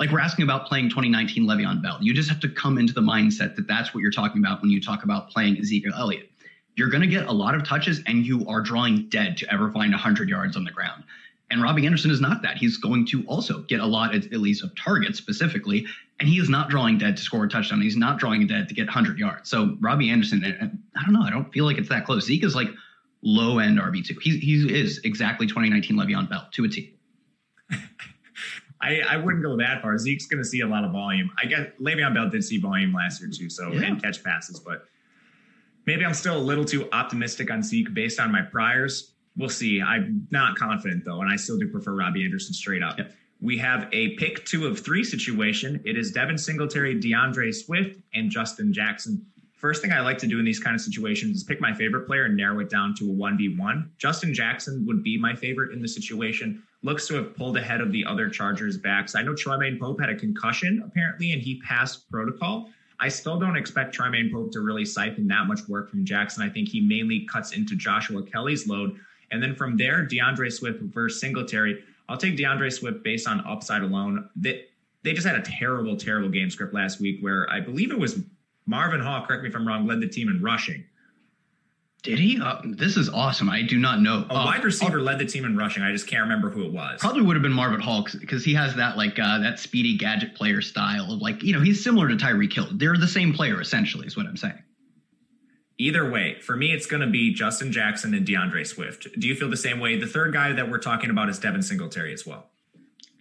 like 0.00 0.10
we're 0.10 0.18
asking 0.18 0.44
about 0.44 0.66
playing 0.66 0.88
2019 0.88 1.46
Le'Veon 1.46 1.82
Bell. 1.82 1.98
You 2.00 2.14
just 2.14 2.30
have 2.30 2.40
to 2.40 2.48
come 2.48 2.78
into 2.78 2.94
the 2.94 3.02
mindset 3.02 3.54
that 3.56 3.68
that's 3.68 3.94
what 3.94 4.00
you're 4.00 4.10
talking 4.10 4.42
about 4.42 4.62
when 4.62 4.70
you 4.70 4.80
talk 4.80 5.04
about 5.04 5.28
playing 5.28 5.58
Ezekiel 5.58 5.92
Elliott. 5.94 6.30
You're 6.74 6.88
going 6.88 7.02
to 7.02 7.06
get 7.06 7.26
a 7.26 7.32
lot 7.32 7.54
of 7.54 7.66
touches, 7.66 8.02
and 8.06 8.24
you 8.24 8.48
are 8.48 8.62
drawing 8.62 9.10
dead 9.10 9.36
to 9.38 9.52
ever 9.52 9.70
find 9.70 9.92
100 9.92 10.28
yards 10.30 10.56
on 10.56 10.64
the 10.64 10.70
ground. 10.70 11.04
And 11.50 11.62
Robbie 11.62 11.84
Anderson 11.84 12.10
is 12.10 12.20
not 12.20 12.42
that. 12.42 12.56
He's 12.56 12.78
going 12.78 13.04
to 13.08 13.24
also 13.26 13.60
get 13.62 13.80
a 13.80 13.86
lot, 13.86 14.14
at 14.14 14.32
least, 14.32 14.64
of 14.64 14.74
targets 14.74 15.18
specifically, 15.18 15.84
and 16.18 16.28
he 16.28 16.38
is 16.38 16.48
not 16.48 16.70
drawing 16.70 16.96
dead 16.96 17.16
to 17.18 17.22
score 17.22 17.44
a 17.44 17.48
touchdown. 17.48 17.82
He's 17.82 17.96
not 17.96 18.18
drawing 18.18 18.46
dead 18.46 18.68
to 18.68 18.74
get 18.74 18.86
100 18.86 19.18
yards. 19.18 19.50
So 19.50 19.76
Robbie 19.80 20.08
Anderson, 20.10 20.42
I 20.96 21.04
don't 21.04 21.12
know. 21.12 21.22
I 21.22 21.30
don't 21.30 21.52
feel 21.52 21.66
like 21.66 21.76
it's 21.76 21.88
that 21.90 22.06
close. 22.06 22.24
Zeke 22.24 22.44
is 22.44 22.54
like 22.54 22.68
low 23.22 23.58
end 23.58 23.78
RB 23.78 24.06
two. 24.06 24.16
He 24.22 24.38
he 24.38 24.80
is 24.80 25.00
exactly 25.04 25.46
2019 25.46 25.96
Le'Veon 25.96 26.30
Bell 26.30 26.48
to 26.52 26.64
a 26.64 26.68
T. 26.68 26.94
I, 28.82 29.00
I 29.00 29.16
wouldn't 29.18 29.42
go 29.42 29.56
that 29.58 29.82
far. 29.82 29.98
Zeke's 29.98 30.26
going 30.26 30.42
to 30.42 30.48
see 30.48 30.60
a 30.60 30.66
lot 30.66 30.84
of 30.84 30.92
volume. 30.92 31.30
I 31.42 31.46
guess 31.46 31.66
Le'Veon 31.80 32.14
Bell 32.14 32.30
did 32.30 32.42
see 32.42 32.58
volume 32.58 32.94
last 32.94 33.20
year 33.20 33.30
too, 33.30 33.50
so 33.50 33.72
yeah. 33.72 33.82
and 33.82 34.02
catch 34.02 34.24
passes, 34.24 34.58
but 34.60 34.84
maybe 35.86 36.04
I'm 36.04 36.14
still 36.14 36.36
a 36.36 36.38
little 36.38 36.64
too 36.64 36.88
optimistic 36.92 37.50
on 37.50 37.62
Zeke 37.62 37.92
based 37.92 38.18
on 38.18 38.32
my 38.32 38.42
priors. 38.42 39.12
We'll 39.36 39.48
see. 39.48 39.80
I'm 39.82 40.26
not 40.30 40.56
confident 40.56 41.04
though, 41.04 41.20
and 41.20 41.30
I 41.30 41.36
still 41.36 41.58
do 41.58 41.68
prefer 41.68 41.94
Robbie 41.94 42.24
Anderson 42.24 42.54
straight 42.54 42.82
up. 42.82 42.98
Yep. 42.98 43.12
We 43.42 43.56
have 43.58 43.88
a 43.92 44.16
pick 44.16 44.44
two 44.44 44.66
of 44.66 44.80
three 44.80 45.02
situation. 45.04 45.80
It 45.84 45.96
is 45.96 46.12
Devin 46.12 46.36
Singletary, 46.36 47.00
DeAndre 47.00 47.54
Swift, 47.54 47.98
and 48.12 48.30
Justin 48.30 48.72
Jackson. 48.72 49.24
First 49.60 49.82
thing 49.82 49.92
I 49.92 50.00
like 50.00 50.16
to 50.18 50.26
do 50.26 50.38
in 50.38 50.46
these 50.46 50.58
kind 50.58 50.74
of 50.74 50.80
situations 50.80 51.36
is 51.36 51.44
pick 51.44 51.60
my 51.60 51.74
favorite 51.74 52.06
player 52.06 52.24
and 52.24 52.34
narrow 52.34 52.60
it 52.60 52.70
down 52.70 52.94
to 52.94 53.04
a 53.04 53.14
1v1. 53.14 53.90
Justin 53.98 54.32
Jackson 54.32 54.86
would 54.86 55.02
be 55.02 55.18
my 55.18 55.36
favorite 55.36 55.74
in 55.74 55.82
the 55.82 55.88
situation 55.88 56.62
looks 56.82 57.06
to 57.08 57.14
have 57.16 57.36
pulled 57.36 57.58
ahead 57.58 57.82
of 57.82 57.92
the 57.92 58.02
other 58.06 58.30
Chargers 58.30 58.78
backs. 58.78 59.14
I 59.14 59.20
know 59.20 59.34
Troymaine 59.34 59.78
Pope 59.78 60.00
had 60.00 60.08
a 60.08 60.14
concussion 60.14 60.82
apparently, 60.82 61.32
and 61.32 61.42
he 61.42 61.60
passed 61.60 62.10
protocol. 62.10 62.70
I 63.00 63.10
still 63.10 63.38
don't 63.38 63.54
expect 63.54 63.94
Troymaine 63.94 64.32
Pope 64.32 64.50
to 64.52 64.60
really 64.60 64.86
siphon 64.86 65.28
that 65.28 65.46
much 65.46 65.68
work 65.68 65.90
from 65.90 66.06
Jackson. 66.06 66.42
I 66.42 66.48
think 66.48 66.70
he 66.70 66.80
mainly 66.80 67.26
cuts 67.26 67.52
into 67.52 67.76
Joshua 67.76 68.22
Kelly's 68.22 68.66
load. 68.66 68.98
And 69.30 69.42
then 69.42 69.54
from 69.54 69.76
there, 69.76 70.06
DeAndre 70.06 70.50
Swift 70.50 70.80
versus 70.80 71.20
Singletary. 71.20 71.84
I'll 72.08 72.16
take 72.16 72.38
DeAndre 72.38 72.72
Swift 72.72 73.02
based 73.02 73.28
on 73.28 73.44
upside 73.46 73.82
alone. 73.82 74.30
They, 74.36 74.64
they 75.02 75.12
just 75.12 75.26
had 75.26 75.36
a 75.36 75.42
terrible, 75.42 75.98
terrible 75.98 76.30
game 76.30 76.48
script 76.48 76.72
last 76.72 76.98
week 76.98 77.20
where 77.20 77.46
I 77.50 77.60
believe 77.60 77.90
it 77.90 77.98
was 77.98 78.20
Marvin 78.70 79.00
Hall, 79.00 79.26
correct 79.26 79.42
me 79.42 79.48
if 79.48 79.56
I'm 79.56 79.66
wrong, 79.66 79.84
led 79.86 80.00
the 80.00 80.08
team 80.08 80.28
in 80.28 80.40
rushing. 80.40 80.84
Did 82.04 82.20
he? 82.20 82.40
Uh, 82.40 82.62
this 82.64 82.96
is 82.96 83.10
awesome. 83.10 83.50
I 83.50 83.62
do 83.62 83.76
not 83.76 84.00
know. 84.00 84.24
A 84.30 84.32
uh, 84.32 84.44
wide 84.46 84.64
receiver 84.64 85.00
uh, 85.00 85.02
led 85.02 85.18
the 85.18 85.26
team 85.26 85.44
in 85.44 85.56
rushing. 85.56 85.82
I 85.82 85.92
just 85.92 86.06
can't 86.06 86.22
remember 86.22 86.48
who 86.48 86.64
it 86.64 86.72
was. 86.72 87.00
Probably 87.00 87.20
would 87.20 87.36
have 87.36 87.42
been 87.42 87.52
Marvin 87.52 87.80
Hall 87.80 88.06
because 88.18 88.44
he 88.44 88.54
has 88.54 88.76
that 88.76 88.96
like 88.96 89.18
uh, 89.18 89.40
that 89.40 89.58
speedy 89.58 89.98
gadget 89.98 90.34
player 90.36 90.62
style 90.62 91.12
of 91.12 91.20
like 91.20 91.42
you 91.42 91.52
know 91.52 91.60
he's 91.60 91.82
similar 91.82 92.08
to 92.08 92.14
Tyreek 92.14 92.52
Hill. 92.52 92.68
They're 92.72 92.96
the 92.96 93.08
same 93.08 93.34
player 93.34 93.60
essentially, 93.60 94.06
is 94.06 94.16
what 94.16 94.26
I'm 94.26 94.36
saying. 94.36 94.62
Either 95.76 96.08
way, 96.08 96.38
for 96.40 96.56
me, 96.56 96.72
it's 96.72 96.86
going 96.86 97.00
to 97.00 97.08
be 97.08 97.34
Justin 97.34 97.72
Jackson 97.72 98.14
and 98.14 98.26
DeAndre 98.26 98.66
Swift. 98.66 99.08
Do 99.18 99.26
you 99.26 99.34
feel 99.34 99.50
the 99.50 99.56
same 99.56 99.80
way? 99.80 99.98
The 99.98 100.06
third 100.06 100.32
guy 100.32 100.52
that 100.52 100.70
we're 100.70 100.78
talking 100.78 101.10
about 101.10 101.28
is 101.28 101.38
Devin 101.38 101.62
Singletary 101.62 102.12
as 102.12 102.24
well. 102.24 102.50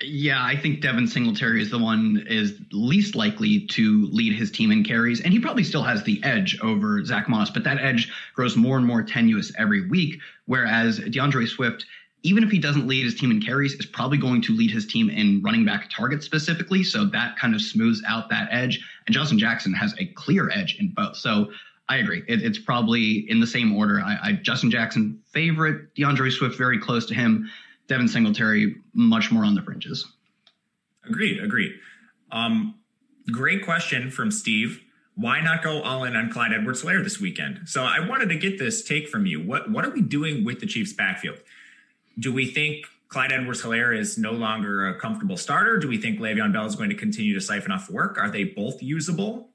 Yeah, 0.01 0.43
I 0.43 0.55
think 0.55 0.81
Devin 0.81 1.07
Singletary 1.07 1.61
is 1.61 1.69
the 1.69 1.79
one 1.79 2.25
is 2.27 2.59
least 2.71 3.15
likely 3.15 3.65
to 3.67 4.07
lead 4.11 4.33
his 4.33 4.51
team 4.51 4.71
in 4.71 4.83
carries, 4.83 5.21
and 5.21 5.33
he 5.33 5.39
probably 5.39 5.63
still 5.63 5.83
has 5.83 6.03
the 6.03 6.23
edge 6.23 6.57
over 6.61 7.03
Zach 7.03 7.27
Moss, 7.27 7.49
but 7.49 7.63
that 7.65 7.79
edge 7.79 8.11
grows 8.33 8.55
more 8.55 8.77
and 8.77 8.85
more 8.85 9.03
tenuous 9.03 9.51
every 9.57 9.87
week. 9.87 10.19
Whereas 10.45 10.99
DeAndre 10.99 11.47
Swift, 11.47 11.85
even 12.23 12.43
if 12.43 12.49
he 12.49 12.59
doesn't 12.59 12.87
lead 12.87 13.03
his 13.03 13.15
team 13.15 13.31
in 13.31 13.41
carries, 13.41 13.73
is 13.73 13.85
probably 13.85 14.17
going 14.17 14.41
to 14.43 14.55
lead 14.55 14.71
his 14.71 14.85
team 14.85 15.09
in 15.09 15.41
running 15.43 15.65
back 15.65 15.89
targets 15.95 16.25
specifically. 16.25 16.83
So 16.83 17.05
that 17.05 17.37
kind 17.37 17.53
of 17.53 17.61
smooths 17.61 18.01
out 18.07 18.29
that 18.29 18.49
edge. 18.51 18.79
And 19.05 19.13
Justin 19.13 19.39
Jackson 19.39 19.73
has 19.73 19.93
a 19.99 20.05
clear 20.05 20.49
edge 20.49 20.77
in 20.79 20.93
both. 20.95 21.17
So 21.17 21.51
I 21.89 21.97
agree. 21.97 22.23
It, 22.27 22.41
it's 22.43 22.59
probably 22.59 23.29
in 23.29 23.39
the 23.39 23.47
same 23.47 23.75
order. 23.75 23.99
I, 23.99 24.17
I 24.21 24.33
Justin 24.33 24.69
Jackson 24.69 25.19
favorite, 25.31 25.93
DeAndre 25.95 26.31
Swift 26.31 26.57
very 26.57 26.79
close 26.79 27.05
to 27.07 27.13
him. 27.13 27.49
Devin 27.89 28.07
Singletary 28.07 28.75
much 28.93 29.31
more 29.31 29.43
on 29.43 29.55
the 29.55 29.61
fringes. 29.61 30.05
Agreed. 31.05 31.43
Agreed. 31.43 31.73
Um, 32.31 32.75
great 33.31 33.65
question 33.65 34.11
from 34.11 34.31
Steve. 34.31 34.81
Why 35.15 35.41
not 35.41 35.63
go 35.63 35.81
all 35.81 36.05
in 36.05 36.15
on 36.15 36.31
Clyde 36.31 36.53
Edwards-Helaire 36.53 37.03
this 37.03 37.19
weekend? 37.19 37.67
So 37.67 37.83
I 37.83 38.07
wanted 38.07 38.29
to 38.29 38.37
get 38.37 38.57
this 38.57 38.83
take 38.83 39.09
from 39.09 39.25
you. 39.25 39.41
What 39.41 39.69
what 39.69 39.83
are 39.83 39.89
we 39.89 40.01
doing 40.01 40.45
with 40.45 40.61
the 40.61 40.65
Chiefs 40.65 40.93
backfield? 40.93 41.39
Do 42.17 42.31
we 42.31 42.45
think 42.45 42.85
Clyde 43.09 43.33
Edwards-Helaire 43.33 43.97
is 43.97 44.17
no 44.17 44.31
longer 44.31 44.87
a 44.87 44.97
comfortable 44.97 45.35
starter? 45.35 45.77
Do 45.77 45.89
we 45.89 45.97
think 45.97 46.19
Le'Veon 46.19 46.53
Bell 46.53 46.65
is 46.65 46.75
going 46.75 46.89
to 46.89 46.95
continue 46.95 47.33
to 47.33 47.41
siphon 47.41 47.71
off 47.71 47.89
work? 47.89 48.17
Are 48.17 48.29
they 48.29 48.45
both 48.45 48.81
usable? 48.81 49.48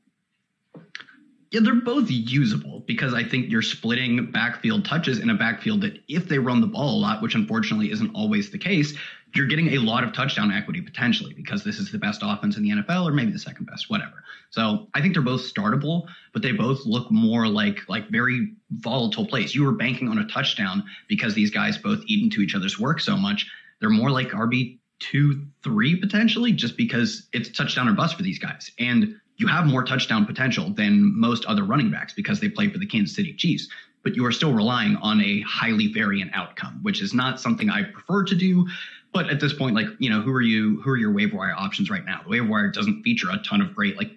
Yeah, 1.54 1.60
they're 1.62 1.76
both 1.76 2.10
usable 2.10 2.80
because 2.80 3.14
I 3.14 3.22
think 3.22 3.48
you're 3.48 3.62
splitting 3.62 4.32
backfield 4.32 4.84
touches 4.84 5.20
in 5.20 5.30
a 5.30 5.34
backfield 5.34 5.82
that 5.82 6.00
if 6.08 6.26
they 6.26 6.40
run 6.40 6.60
the 6.60 6.66
ball 6.66 6.96
a 6.96 7.00
lot, 7.00 7.22
which 7.22 7.36
unfortunately 7.36 7.92
isn't 7.92 8.10
always 8.12 8.50
the 8.50 8.58
case, 8.58 8.92
you're 9.36 9.46
getting 9.46 9.68
a 9.68 9.78
lot 9.78 10.02
of 10.02 10.12
touchdown 10.12 10.50
equity 10.50 10.80
potentially 10.80 11.32
because 11.32 11.62
this 11.62 11.78
is 11.78 11.92
the 11.92 11.98
best 11.98 12.22
offense 12.24 12.56
in 12.56 12.64
the 12.64 12.70
NFL 12.70 13.08
or 13.08 13.12
maybe 13.12 13.30
the 13.30 13.38
second 13.38 13.66
best, 13.66 13.88
whatever. 13.88 14.24
So 14.50 14.88
I 14.94 15.00
think 15.00 15.14
they're 15.14 15.22
both 15.22 15.42
startable, 15.42 16.08
but 16.32 16.42
they 16.42 16.50
both 16.50 16.84
look 16.86 17.08
more 17.12 17.46
like 17.46 17.88
like 17.88 18.10
very 18.10 18.52
volatile 18.72 19.24
plays. 19.24 19.54
You 19.54 19.62
were 19.62 19.72
banking 19.72 20.08
on 20.08 20.18
a 20.18 20.26
touchdown 20.26 20.82
because 21.08 21.34
these 21.34 21.52
guys 21.52 21.78
both 21.78 22.02
eat 22.06 22.24
into 22.24 22.40
each 22.40 22.56
other's 22.56 22.80
work 22.80 22.98
so 22.98 23.16
much. 23.16 23.48
They're 23.78 23.90
more 23.90 24.10
like 24.10 24.30
RB 24.30 24.80
two, 24.98 25.46
three 25.62 25.96
potentially, 25.96 26.52
just 26.52 26.76
because 26.76 27.28
it's 27.32 27.48
touchdown 27.50 27.88
or 27.88 27.92
bust 27.92 28.16
for 28.16 28.22
these 28.22 28.38
guys. 28.38 28.70
And 28.78 29.20
you 29.36 29.46
have 29.46 29.66
more 29.66 29.82
touchdown 29.82 30.26
potential 30.26 30.70
than 30.70 31.18
most 31.18 31.44
other 31.46 31.64
running 31.64 31.90
backs 31.90 32.12
because 32.12 32.40
they 32.40 32.48
play 32.48 32.68
for 32.68 32.78
the 32.78 32.86
Kansas 32.86 33.16
City 33.16 33.34
Chiefs, 33.34 33.68
but 34.02 34.14
you 34.14 34.24
are 34.24 34.32
still 34.32 34.52
relying 34.52 34.96
on 34.96 35.20
a 35.20 35.40
highly 35.42 35.88
variant 35.92 36.30
outcome, 36.34 36.78
which 36.82 37.02
is 37.02 37.14
not 37.14 37.40
something 37.40 37.70
I 37.70 37.82
prefer 37.82 38.24
to 38.24 38.34
do. 38.34 38.66
But 39.12 39.30
at 39.30 39.40
this 39.40 39.52
point, 39.52 39.76
like, 39.76 39.86
you 39.98 40.10
know, 40.10 40.20
who 40.20 40.32
are 40.32 40.42
you, 40.42 40.80
who 40.82 40.90
are 40.90 40.96
your 40.96 41.12
waiver 41.12 41.36
wire 41.36 41.54
options 41.56 41.88
right 41.88 42.04
now? 42.04 42.20
The 42.22 42.30
waiver 42.30 42.48
wire 42.48 42.70
doesn't 42.70 43.02
feature 43.02 43.30
a 43.30 43.38
ton 43.38 43.60
of 43.60 43.74
great, 43.74 43.96
like, 43.96 44.10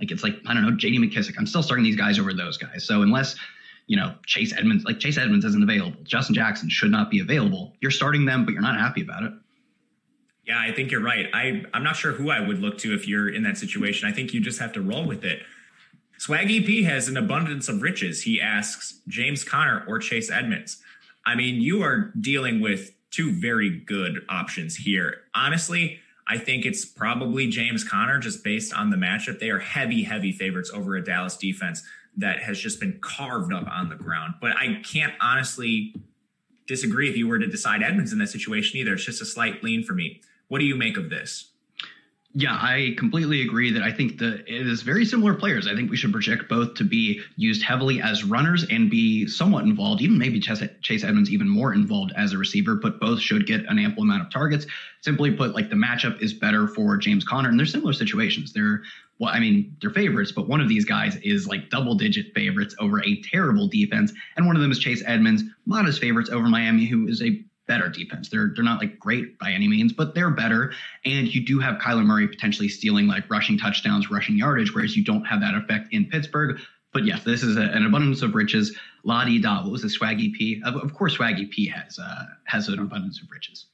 like 0.00 0.10
it's 0.10 0.22
like, 0.22 0.36
I 0.46 0.54
don't 0.54 0.62
know, 0.64 0.72
JD 0.72 0.98
McKissic. 0.98 1.34
I'm 1.38 1.46
still 1.46 1.62
starting 1.62 1.84
these 1.84 1.96
guys 1.96 2.18
over 2.18 2.32
those 2.32 2.56
guys. 2.56 2.84
So 2.84 3.02
unless, 3.02 3.36
you 3.86 3.96
know, 3.96 4.14
Chase 4.26 4.54
Edmonds, 4.56 4.84
like 4.84 5.00
Chase 5.00 5.18
Edmonds 5.18 5.44
isn't 5.44 5.62
available, 5.62 6.00
Justin 6.02 6.34
Jackson 6.34 6.68
should 6.68 6.90
not 6.90 7.10
be 7.10 7.20
available. 7.20 7.74
You're 7.80 7.90
starting 7.90 8.24
them, 8.24 8.44
but 8.44 8.52
you're 8.52 8.62
not 8.62 8.78
happy 8.78 9.02
about 9.02 9.22
it. 9.22 9.32
Yeah, 10.48 10.58
I 10.58 10.72
think 10.72 10.90
you're 10.90 11.02
right. 11.02 11.28
I 11.34 11.62
I'm 11.74 11.84
not 11.84 11.94
sure 11.94 12.12
who 12.12 12.30
I 12.30 12.40
would 12.40 12.58
look 12.58 12.78
to 12.78 12.94
if 12.94 13.06
you're 13.06 13.28
in 13.28 13.42
that 13.42 13.58
situation. 13.58 14.08
I 14.08 14.12
think 14.12 14.32
you 14.32 14.40
just 14.40 14.58
have 14.58 14.72
to 14.72 14.80
roll 14.80 15.06
with 15.06 15.22
it. 15.22 15.42
Swaggy 16.18 16.64
P 16.66 16.82
has 16.84 17.06
an 17.06 17.18
abundance 17.18 17.68
of 17.68 17.82
riches. 17.82 18.22
He 18.22 18.40
asks 18.40 19.00
James 19.06 19.44
Conner 19.44 19.84
or 19.86 19.98
Chase 19.98 20.30
Edmonds. 20.30 20.78
I 21.26 21.34
mean, 21.34 21.60
you 21.60 21.82
are 21.82 22.12
dealing 22.18 22.60
with 22.60 22.92
two 23.10 23.30
very 23.30 23.70
good 23.70 24.24
options 24.30 24.74
here. 24.74 25.22
Honestly, 25.34 26.00
I 26.26 26.38
think 26.38 26.64
it's 26.64 26.84
probably 26.84 27.48
James 27.48 27.84
Conner 27.84 28.18
just 28.18 28.42
based 28.42 28.74
on 28.74 28.90
the 28.90 28.96
matchup. 28.96 29.38
They 29.38 29.50
are 29.50 29.58
heavy, 29.58 30.02
heavy 30.02 30.32
favorites 30.32 30.70
over 30.72 30.96
a 30.96 31.04
Dallas 31.04 31.36
defense 31.36 31.82
that 32.16 32.40
has 32.40 32.58
just 32.58 32.80
been 32.80 32.98
carved 33.00 33.52
up 33.52 33.66
on 33.70 33.90
the 33.90 33.94
ground. 33.94 34.34
But 34.40 34.56
I 34.56 34.80
can't 34.82 35.12
honestly 35.20 35.94
disagree 36.66 37.08
if 37.08 37.16
you 37.16 37.28
were 37.28 37.38
to 37.38 37.46
decide 37.46 37.82
Edmonds 37.82 38.12
in 38.12 38.18
that 38.18 38.28
situation 38.28 38.78
either. 38.78 38.94
It's 38.94 39.04
just 39.04 39.22
a 39.22 39.26
slight 39.26 39.62
lean 39.62 39.84
for 39.84 39.92
me. 39.92 40.20
What 40.48 40.58
do 40.58 40.64
you 40.64 40.76
make 40.76 40.96
of 40.96 41.10
this? 41.10 41.50
Yeah, 42.34 42.52
I 42.52 42.94
completely 42.98 43.40
agree 43.40 43.72
that 43.72 43.82
I 43.82 43.90
think 43.90 44.18
that 44.18 44.44
it 44.46 44.66
is 44.66 44.82
very 44.82 45.04
similar 45.06 45.34
players. 45.34 45.66
I 45.66 45.74
think 45.74 45.90
we 45.90 45.96
should 45.96 46.12
project 46.12 46.48
both 46.48 46.74
to 46.74 46.84
be 46.84 47.22
used 47.36 47.62
heavily 47.62 48.02
as 48.02 48.22
runners 48.22 48.66
and 48.70 48.90
be 48.90 49.26
somewhat 49.26 49.64
involved, 49.64 50.02
even 50.02 50.18
maybe 50.18 50.38
Chase 50.38 51.04
Edmonds 51.04 51.30
even 51.30 51.48
more 51.48 51.72
involved 51.72 52.12
as 52.16 52.34
a 52.34 52.38
receiver, 52.38 52.76
but 52.76 53.00
both 53.00 53.18
should 53.18 53.46
get 53.46 53.64
an 53.66 53.78
ample 53.78 54.02
amount 54.02 54.22
of 54.22 54.30
targets. 54.30 54.66
Simply 55.00 55.32
put, 55.32 55.54
like 55.54 55.70
the 55.70 55.76
matchup 55.76 56.20
is 56.20 56.34
better 56.34 56.68
for 56.68 56.98
James 56.98 57.24
Conner, 57.24 57.48
and 57.48 57.58
they're 57.58 57.66
similar 57.66 57.94
situations. 57.94 58.52
They're 58.52 58.82
well, 59.18 59.34
I 59.34 59.40
mean, 59.40 59.76
they're 59.80 59.90
favorites, 59.90 60.30
but 60.30 60.48
one 60.48 60.60
of 60.60 60.68
these 60.68 60.84
guys 60.84 61.16
is 61.16 61.48
like 61.48 61.70
double 61.70 61.96
digit 61.96 62.32
favorites 62.34 62.76
over 62.78 63.02
a 63.02 63.20
terrible 63.22 63.66
defense, 63.66 64.12
and 64.36 64.46
one 64.46 64.54
of 64.54 64.62
them 64.62 64.70
is 64.70 64.78
Chase 64.78 65.02
Edmonds, 65.06 65.42
modest 65.66 66.00
favorites 66.00 66.30
over 66.30 66.46
Miami, 66.46 66.86
who 66.86 67.08
is 67.08 67.20
a 67.22 67.42
better 67.68 67.88
defense. 67.88 68.28
They're 68.28 68.50
they're 68.54 68.64
not 68.64 68.80
like 68.80 68.98
great 68.98 69.38
by 69.38 69.52
any 69.52 69.68
means, 69.68 69.92
but 69.92 70.14
they're 70.14 70.30
better. 70.30 70.72
And 71.04 71.32
you 71.32 71.46
do 71.46 71.60
have 71.60 71.78
Kyler 71.78 72.04
Murray 72.04 72.26
potentially 72.26 72.68
stealing 72.68 73.06
like 73.06 73.30
rushing 73.30 73.56
touchdowns, 73.56 74.10
rushing 74.10 74.36
yardage, 74.36 74.74
whereas 74.74 74.96
you 74.96 75.04
don't 75.04 75.24
have 75.24 75.40
that 75.40 75.54
effect 75.54 75.92
in 75.92 76.06
Pittsburgh. 76.06 76.58
But 76.92 77.04
yes, 77.04 77.22
this 77.22 77.42
is 77.44 77.56
a, 77.56 77.60
an 77.60 77.86
abundance 77.86 78.22
of 78.22 78.34
riches. 78.34 78.76
La 79.04 79.24
di 79.24 79.38
da. 79.38 79.62
What 79.62 79.70
was 79.70 79.82
the 79.82 79.88
Swaggy 79.88 80.32
P? 80.32 80.60
Of, 80.64 80.74
of 80.76 80.94
course, 80.94 81.16
Swaggy 81.16 81.48
P 81.48 81.68
has 81.68 81.98
uh, 81.98 82.24
has 82.44 82.68
an 82.68 82.78
abundance 82.78 83.20
of 83.22 83.30
riches. 83.30 83.66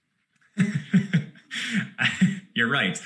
You're 2.55 2.71
right. 2.71 3.01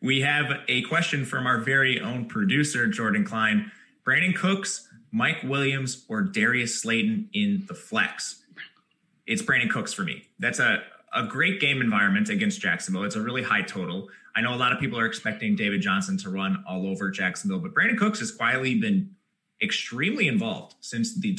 We 0.00 0.20
have 0.22 0.46
a 0.68 0.82
question 0.82 1.24
from 1.24 1.46
our 1.46 1.58
very 1.58 2.00
own 2.00 2.26
producer, 2.26 2.88
Jordan 2.88 3.24
Klein. 3.24 3.70
Brandin 4.04 4.34
Cooks, 4.34 4.88
Mike 5.12 5.42
Williams, 5.44 6.04
or 6.08 6.22
Darius 6.22 6.80
Slayton 6.82 7.28
in 7.32 7.64
the 7.68 7.74
flex? 7.74 8.41
It's 9.26 9.42
Brandin 9.42 9.70
Cooks 9.70 9.92
for 9.92 10.02
me. 10.02 10.24
That's 10.38 10.58
a, 10.58 10.82
a 11.14 11.26
great 11.26 11.60
game 11.60 11.80
environment 11.80 12.28
against 12.28 12.60
Jacksonville. 12.60 13.04
It's 13.04 13.16
a 13.16 13.20
really 13.20 13.42
high 13.42 13.62
total. 13.62 14.08
I 14.34 14.40
know 14.40 14.54
a 14.54 14.56
lot 14.56 14.72
of 14.72 14.80
people 14.80 14.98
are 14.98 15.06
expecting 15.06 15.56
David 15.56 15.80
Johnson 15.82 16.16
to 16.18 16.30
run 16.30 16.64
all 16.68 16.86
over 16.86 17.10
Jacksonville, 17.10 17.58
but 17.58 17.74
Brandin 17.74 17.98
Cooks 17.98 18.18
has 18.20 18.32
quietly 18.32 18.76
been 18.76 19.10
extremely 19.62 20.28
involved 20.28 20.74
since 20.80 21.14
the. 21.18 21.38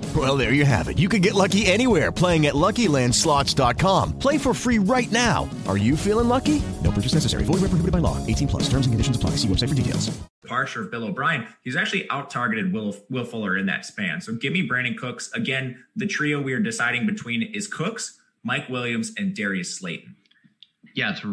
Well, 0.13 0.35
there 0.35 0.51
you 0.51 0.65
have 0.65 0.89
it. 0.89 0.99
You 0.99 1.07
can 1.07 1.21
get 1.21 1.35
lucky 1.35 1.65
anywhere 1.67 2.11
playing 2.11 2.47
at 2.47 2.53
LuckyLandSlots.com. 2.53 4.19
Play 4.19 4.37
for 4.37 4.53
free 4.53 4.77
right 4.77 5.09
now. 5.09 5.49
Are 5.69 5.77
you 5.77 5.95
feeling 5.95 6.27
lucky? 6.27 6.61
No 6.83 6.91
purchase 6.91 7.13
necessary. 7.13 7.45
Void 7.45 7.61
where 7.61 7.71
prohibited 7.71 7.93
by 7.93 7.99
law. 7.99 8.17
18 8.27 8.49
plus. 8.49 8.63
Terms 8.63 8.87
and 8.87 8.91
conditions 8.91 9.15
apply. 9.15 9.37
See 9.37 9.47
website 9.47 9.69
for 9.69 9.75
details. 9.75 10.11
Departure 10.41 10.81
of 10.81 10.91
Bill 10.91 11.05
O'Brien. 11.05 11.47
He's 11.61 11.77
actually 11.77 12.09
out 12.09 12.29
targeted 12.29 12.73
Will 12.73 12.93
Will 13.09 13.23
Fuller 13.23 13.57
in 13.57 13.67
that 13.67 13.85
span. 13.85 14.19
So 14.19 14.33
give 14.33 14.51
me 14.51 14.67
Brandin 14.67 14.97
Cooks 14.97 15.31
again. 15.31 15.81
The 15.95 16.07
trio 16.07 16.41
we 16.41 16.51
are 16.51 16.59
deciding 16.59 17.05
between 17.05 17.43
is 17.43 17.67
Cooks. 17.67 18.17
Mike 18.43 18.69
Williams, 18.69 19.13
and 19.17 19.35
Darius 19.35 19.77
Slayton. 19.77 20.15
Yeah, 20.95 21.11
it's 21.11 21.23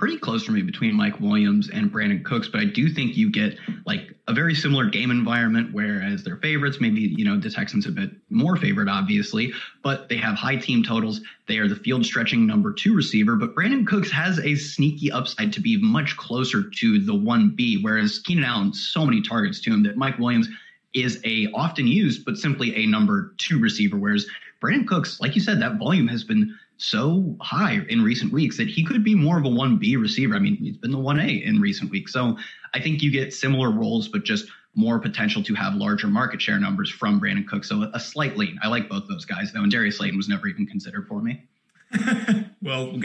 pretty 0.00 0.16
close 0.16 0.44
for 0.44 0.52
me 0.52 0.62
between 0.62 0.94
Mike 0.94 1.20
Williams 1.20 1.68
and 1.68 1.92
Brandin 1.92 2.24
Cooks, 2.24 2.48
but 2.48 2.62
I 2.62 2.64
do 2.64 2.88
think 2.88 3.18
you 3.18 3.30
get 3.30 3.58
like 3.84 4.14
a 4.28 4.32
very 4.32 4.54
similar 4.54 4.86
game 4.86 5.10
environment, 5.10 5.74
whereas 5.74 6.24
they're 6.24 6.38
favorites. 6.38 6.78
Maybe, 6.80 7.02
you 7.02 7.22
know, 7.22 7.38
the 7.38 7.50
Texans 7.50 7.84
a 7.84 7.90
bit 7.90 8.10
more 8.30 8.56
favored, 8.56 8.88
obviously, 8.88 9.52
but 9.82 10.08
they 10.08 10.16
have 10.16 10.36
high 10.36 10.56
team 10.56 10.82
totals. 10.82 11.20
They 11.46 11.58
are 11.58 11.68
the 11.68 11.76
field 11.76 12.06
stretching 12.06 12.46
number 12.46 12.72
two 12.72 12.94
receiver, 12.96 13.36
but 13.36 13.54
Brandin 13.54 13.86
Cooks 13.86 14.10
has 14.10 14.38
a 14.38 14.54
sneaky 14.54 15.12
upside 15.12 15.52
to 15.52 15.60
be 15.60 15.76
much 15.76 16.16
closer 16.16 16.62
to 16.62 16.98
the 17.00 17.12
1B, 17.12 17.82
whereas 17.82 18.20
Keenan 18.20 18.44
Allen, 18.44 18.72
so 18.72 19.04
many 19.04 19.20
targets 19.20 19.60
to 19.60 19.70
him 19.70 19.82
that 19.82 19.98
Mike 19.98 20.18
Williams 20.18 20.48
is 20.94 21.20
a 21.26 21.48
often 21.52 21.86
used, 21.86 22.24
but 22.24 22.38
simply 22.38 22.74
a 22.74 22.86
number 22.86 23.34
two 23.36 23.60
receiver, 23.60 23.98
whereas 23.98 24.26
Brandin 24.62 24.86
Cooks, 24.86 25.20
like 25.20 25.34
you 25.34 25.42
said, 25.42 25.60
that 25.60 25.76
volume 25.76 26.08
has 26.08 26.24
been 26.24 26.58
so 26.80 27.36
high 27.40 27.80
in 27.88 28.02
recent 28.02 28.32
weeks 28.32 28.56
that 28.56 28.68
he 28.68 28.84
could 28.84 29.04
be 29.04 29.14
more 29.14 29.38
of 29.38 29.44
a 29.44 29.48
1B 29.48 30.00
receiver. 30.00 30.34
I 30.34 30.38
mean, 30.38 30.56
he's 30.56 30.76
been 30.76 30.90
the 30.90 30.98
1A 30.98 31.44
in 31.44 31.60
recent 31.60 31.90
weeks. 31.90 32.12
So 32.12 32.38
I 32.72 32.80
think 32.80 33.02
you 33.02 33.10
get 33.10 33.34
similar 33.34 33.70
roles, 33.70 34.08
but 34.08 34.24
just 34.24 34.46
more 34.74 34.98
potential 34.98 35.42
to 35.42 35.54
have 35.54 35.74
larger 35.74 36.06
market 36.06 36.40
share 36.40 36.58
numbers 36.58 36.90
from 36.90 37.20
Brandin 37.20 37.46
Cooks. 37.46 37.68
So 37.68 37.90
a 37.92 38.00
slight 38.00 38.36
lean. 38.36 38.58
I 38.62 38.68
like 38.68 38.88
both 38.88 39.08
those 39.08 39.24
guys, 39.24 39.52
though. 39.52 39.62
And 39.62 39.70
Darius 39.70 39.98
Slayton 39.98 40.16
was 40.16 40.28
never 40.28 40.46
even 40.46 40.66
considered 40.66 41.06
for 41.06 41.20
me. 41.20 41.44
well, 42.62 42.98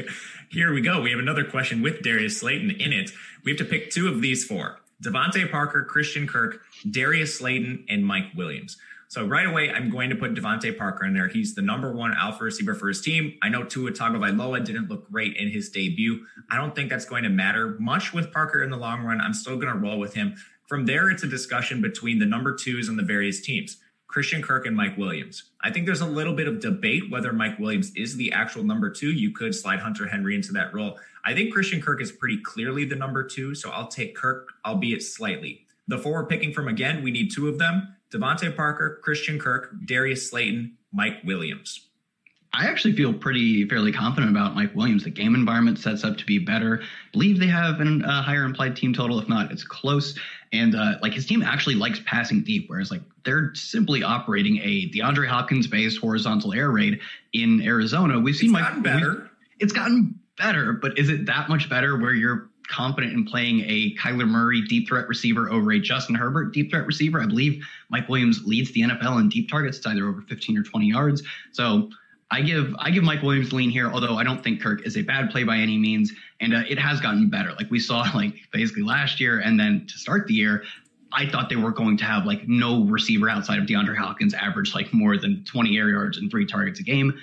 here 0.49 0.73
we 0.73 0.81
go. 0.81 1.01
We 1.01 1.09
have 1.11 1.19
another 1.19 1.43
question 1.43 1.81
with 1.81 2.01
Darius 2.01 2.39
Slayton 2.39 2.71
in 2.71 2.93
it. 2.93 3.11
We 3.43 3.51
have 3.51 3.59
to 3.59 3.65
pick 3.65 3.89
two 3.89 4.07
of 4.07 4.21
these 4.21 4.45
four 4.45 4.79
DeVante 5.03 5.51
Parker, 5.51 5.83
Christian 5.83 6.27
Kirk, 6.27 6.61
Darius 6.89 7.37
Slayton, 7.37 7.85
and 7.89 8.05
Mike 8.05 8.27
Williams. 8.35 8.77
So 9.07 9.25
right 9.25 9.45
away, 9.45 9.69
I'm 9.69 9.89
going 9.89 10.09
to 10.09 10.15
put 10.15 10.33
DeVante 10.33 10.77
Parker 10.77 11.05
in 11.05 11.13
there. 11.13 11.27
He's 11.27 11.55
the 11.55 11.61
number 11.61 11.91
one 11.91 12.13
alpha 12.13 12.43
receiver 12.43 12.73
for 12.73 12.87
his 12.87 13.01
team. 13.01 13.37
I 13.41 13.49
know 13.49 13.63
Tua 13.63 13.91
Tagovailoa 13.91 14.65
didn't 14.65 14.89
look 14.89 15.09
great 15.09 15.37
in 15.37 15.49
his 15.49 15.69
debut. 15.69 16.25
I 16.49 16.57
don't 16.57 16.75
think 16.75 16.89
that's 16.89 17.05
going 17.05 17.23
to 17.23 17.29
matter 17.29 17.77
much 17.79 18.13
with 18.13 18.31
Parker 18.31 18.63
in 18.63 18.69
the 18.69 18.77
long 18.77 19.03
run. 19.03 19.21
I'm 19.21 19.33
still 19.33 19.57
going 19.57 19.73
to 19.73 19.79
roll 19.79 19.99
with 19.99 20.13
him. 20.13 20.35
From 20.67 20.85
there, 20.85 21.09
it's 21.09 21.23
a 21.23 21.27
discussion 21.27 21.81
between 21.81 22.19
the 22.19 22.25
number 22.25 22.55
twos 22.55 22.89
and 22.89 22.97
the 22.97 23.03
various 23.03 23.41
teams. 23.41 23.77
Christian 24.07 24.41
Kirk 24.41 24.65
and 24.65 24.75
Mike 24.75 24.97
Williams. 24.97 25.51
I 25.61 25.71
think 25.71 25.85
there's 25.85 26.01
a 26.01 26.05
little 26.05 26.33
bit 26.33 26.47
of 26.47 26.59
debate 26.59 27.11
whether 27.11 27.33
Mike 27.33 27.59
Williams 27.59 27.91
is 27.95 28.15
the 28.15 28.31
actual 28.31 28.63
number 28.63 28.89
two. 28.89 29.11
You 29.11 29.31
could 29.31 29.53
slide 29.53 29.79
Hunter 29.79 30.07
Henry 30.07 30.35
into 30.35 30.53
that 30.53 30.73
role. 30.73 30.97
I 31.23 31.33
think 31.33 31.53
Christian 31.53 31.81
Kirk 31.81 32.01
is 32.01 32.11
pretty 32.11 32.39
clearly 32.41 32.85
the 32.85 32.95
number 32.95 33.23
two, 33.23 33.55
so 33.55 33.71
I'll 33.71 33.87
take 33.87 34.15
Kirk, 34.15 34.53
albeit 34.65 35.03
slightly. 35.03 35.65
The 35.87 35.97
four 35.97 36.13
we're 36.13 36.27
picking 36.27 36.53
from 36.53 36.67
again, 36.67 37.03
we 37.03 37.11
need 37.11 37.31
two 37.31 37.47
of 37.47 37.57
them. 37.59 37.95
DeVante 38.15 38.55
Parker, 38.55 38.99
Christian 39.03 39.39
Kirk, 39.39 39.73
Darius 39.85 40.29
Slayton, 40.29 40.77
Mike 40.91 41.17
Williams. 41.23 41.87
I 42.57 42.67
actually 42.67 42.95
feel 42.95 43.13
pretty 43.13 43.67
fairly 43.67 43.91
confident 43.91 44.31
about 44.31 44.55
Mike 44.55 44.73
Williams. 44.75 45.03
The 45.03 45.09
game 45.09 45.35
environment 45.35 45.77
sets 45.77 46.05
up 46.05 46.17
to 46.17 46.25
be 46.25 46.39
better. 46.39 46.81
I 46.81 46.85
believe 47.11 47.37
they 47.37 47.47
have 47.47 47.81
a 47.81 48.01
uh, 48.05 48.21
higher 48.21 48.43
implied 48.43 48.77
team 48.77 48.93
total. 48.93 49.19
If 49.19 49.27
not, 49.27 49.51
it's 49.51 49.63
close. 49.63 50.17
And 50.53 50.73
uh, 50.73 50.93
like 51.01 51.13
his 51.13 51.25
team 51.25 51.43
actually 51.43 51.75
likes 51.75 51.99
passing 52.05 52.43
deep, 52.43 52.69
whereas 52.69 52.91
like 52.91 53.01
they're 53.25 53.53
simply 53.55 54.03
operating 54.03 54.57
a 54.59 54.89
DeAndre 54.89 55.27
Hopkins 55.27 55.67
based 55.67 55.99
horizontal 55.99 56.53
air 56.53 56.71
raid 56.71 57.01
in 57.33 57.61
Arizona. 57.61 58.19
We've 58.19 58.35
seen 58.35 58.51
it's 58.51 58.53
Mike 58.53 58.63
gotten 58.63 58.83
better. 58.83 59.31
It's 59.59 59.73
gotten 59.73 60.19
better, 60.37 60.73
but 60.73 60.97
is 60.97 61.09
it 61.09 61.25
that 61.25 61.49
much 61.49 61.69
better 61.69 61.97
where 61.97 62.13
you're 62.13 62.49
confident 62.65 63.13
in 63.13 63.25
playing 63.25 63.61
a 63.61 63.95
Kyler 63.95 64.27
Murray 64.27 64.61
deep 64.61 64.87
threat 64.87 65.07
receiver 65.07 65.51
over 65.51 65.71
a 65.71 65.79
Justin 65.79 66.15
Herbert 66.15 66.53
deep 66.53 66.71
threat 66.71 66.85
receiver. 66.85 67.21
I 67.21 67.25
believe 67.25 67.63
Mike 67.89 68.09
Williams 68.09 68.43
leads 68.45 68.71
the 68.71 68.81
NFL 68.81 69.19
in 69.19 69.29
deep 69.29 69.49
targets. 69.49 69.77
It's 69.77 69.87
either 69.87 70.07
over 70.07 70.21
15 70.21 70.57
or 70.57 70.63
20 70.63 70.85
yards. 70.87 71.23
So 71.51 71.89
I 72.31 72.41
give 72.41 72.75
I 72.79 72.91
give 72.91 73.03
Mike 73.03 73.21
Williams 73.21 73.53
lean 73.53 73.69
here, 73.69 73.89
although 73.89 74.15
I 74.15 74.23
don't 74.23 74.43
think 74.43 74.61
Kirk 74.61 74.85
is 74.85 74.97
a 74.97 75.01
bad 75.01 75.29
play 75.29 75.43
by 75.43 75.57
any 75.57 75.77
means, 75.77 76.11
and 76.39 76.53
uh, 76.53 76.63
it 76.67 76.79
has 76.79 76.99
gotten 76.99 77.29
better. 77.29 77.53
Like 77.53 77.69
we 77.69 77.79
saw, 77.79 78.05
like 78.15 78.33
basically 78.51 78.83
last 78.83 79.19
year, 79.19 79.39
and 79.39 79.59
then 79.59 79.85
to 79.87 79.97
start 79.97 80.27
the 80.27 80.33
year, 80.33 80.63
I 81.11 81.29
thought 81.29 81.49
they 81.49 81.55
were 81.55 81.71
going 81.71 81.97
to 81.97 82.05
have 82.05 82.25
like 82.25 82.47
no 82.47 82.83
receiver 82.85 83.29
outside 83.29 83.59
of 83.59 83.65
DeAndre 83.65 83.95
Hopkins 83.95 84.33
average 84.33 84.73
like 84.73 84.93
more 84.93 85.17
than 85.17 85.45
20 85.45 85.77
air 85.77 85.89
yards 85.89 86.17
and 86.17 86.29
three 86.29 86.45
targets 86.45 86.79
a 86.79 86.83
game. 86.83 87.17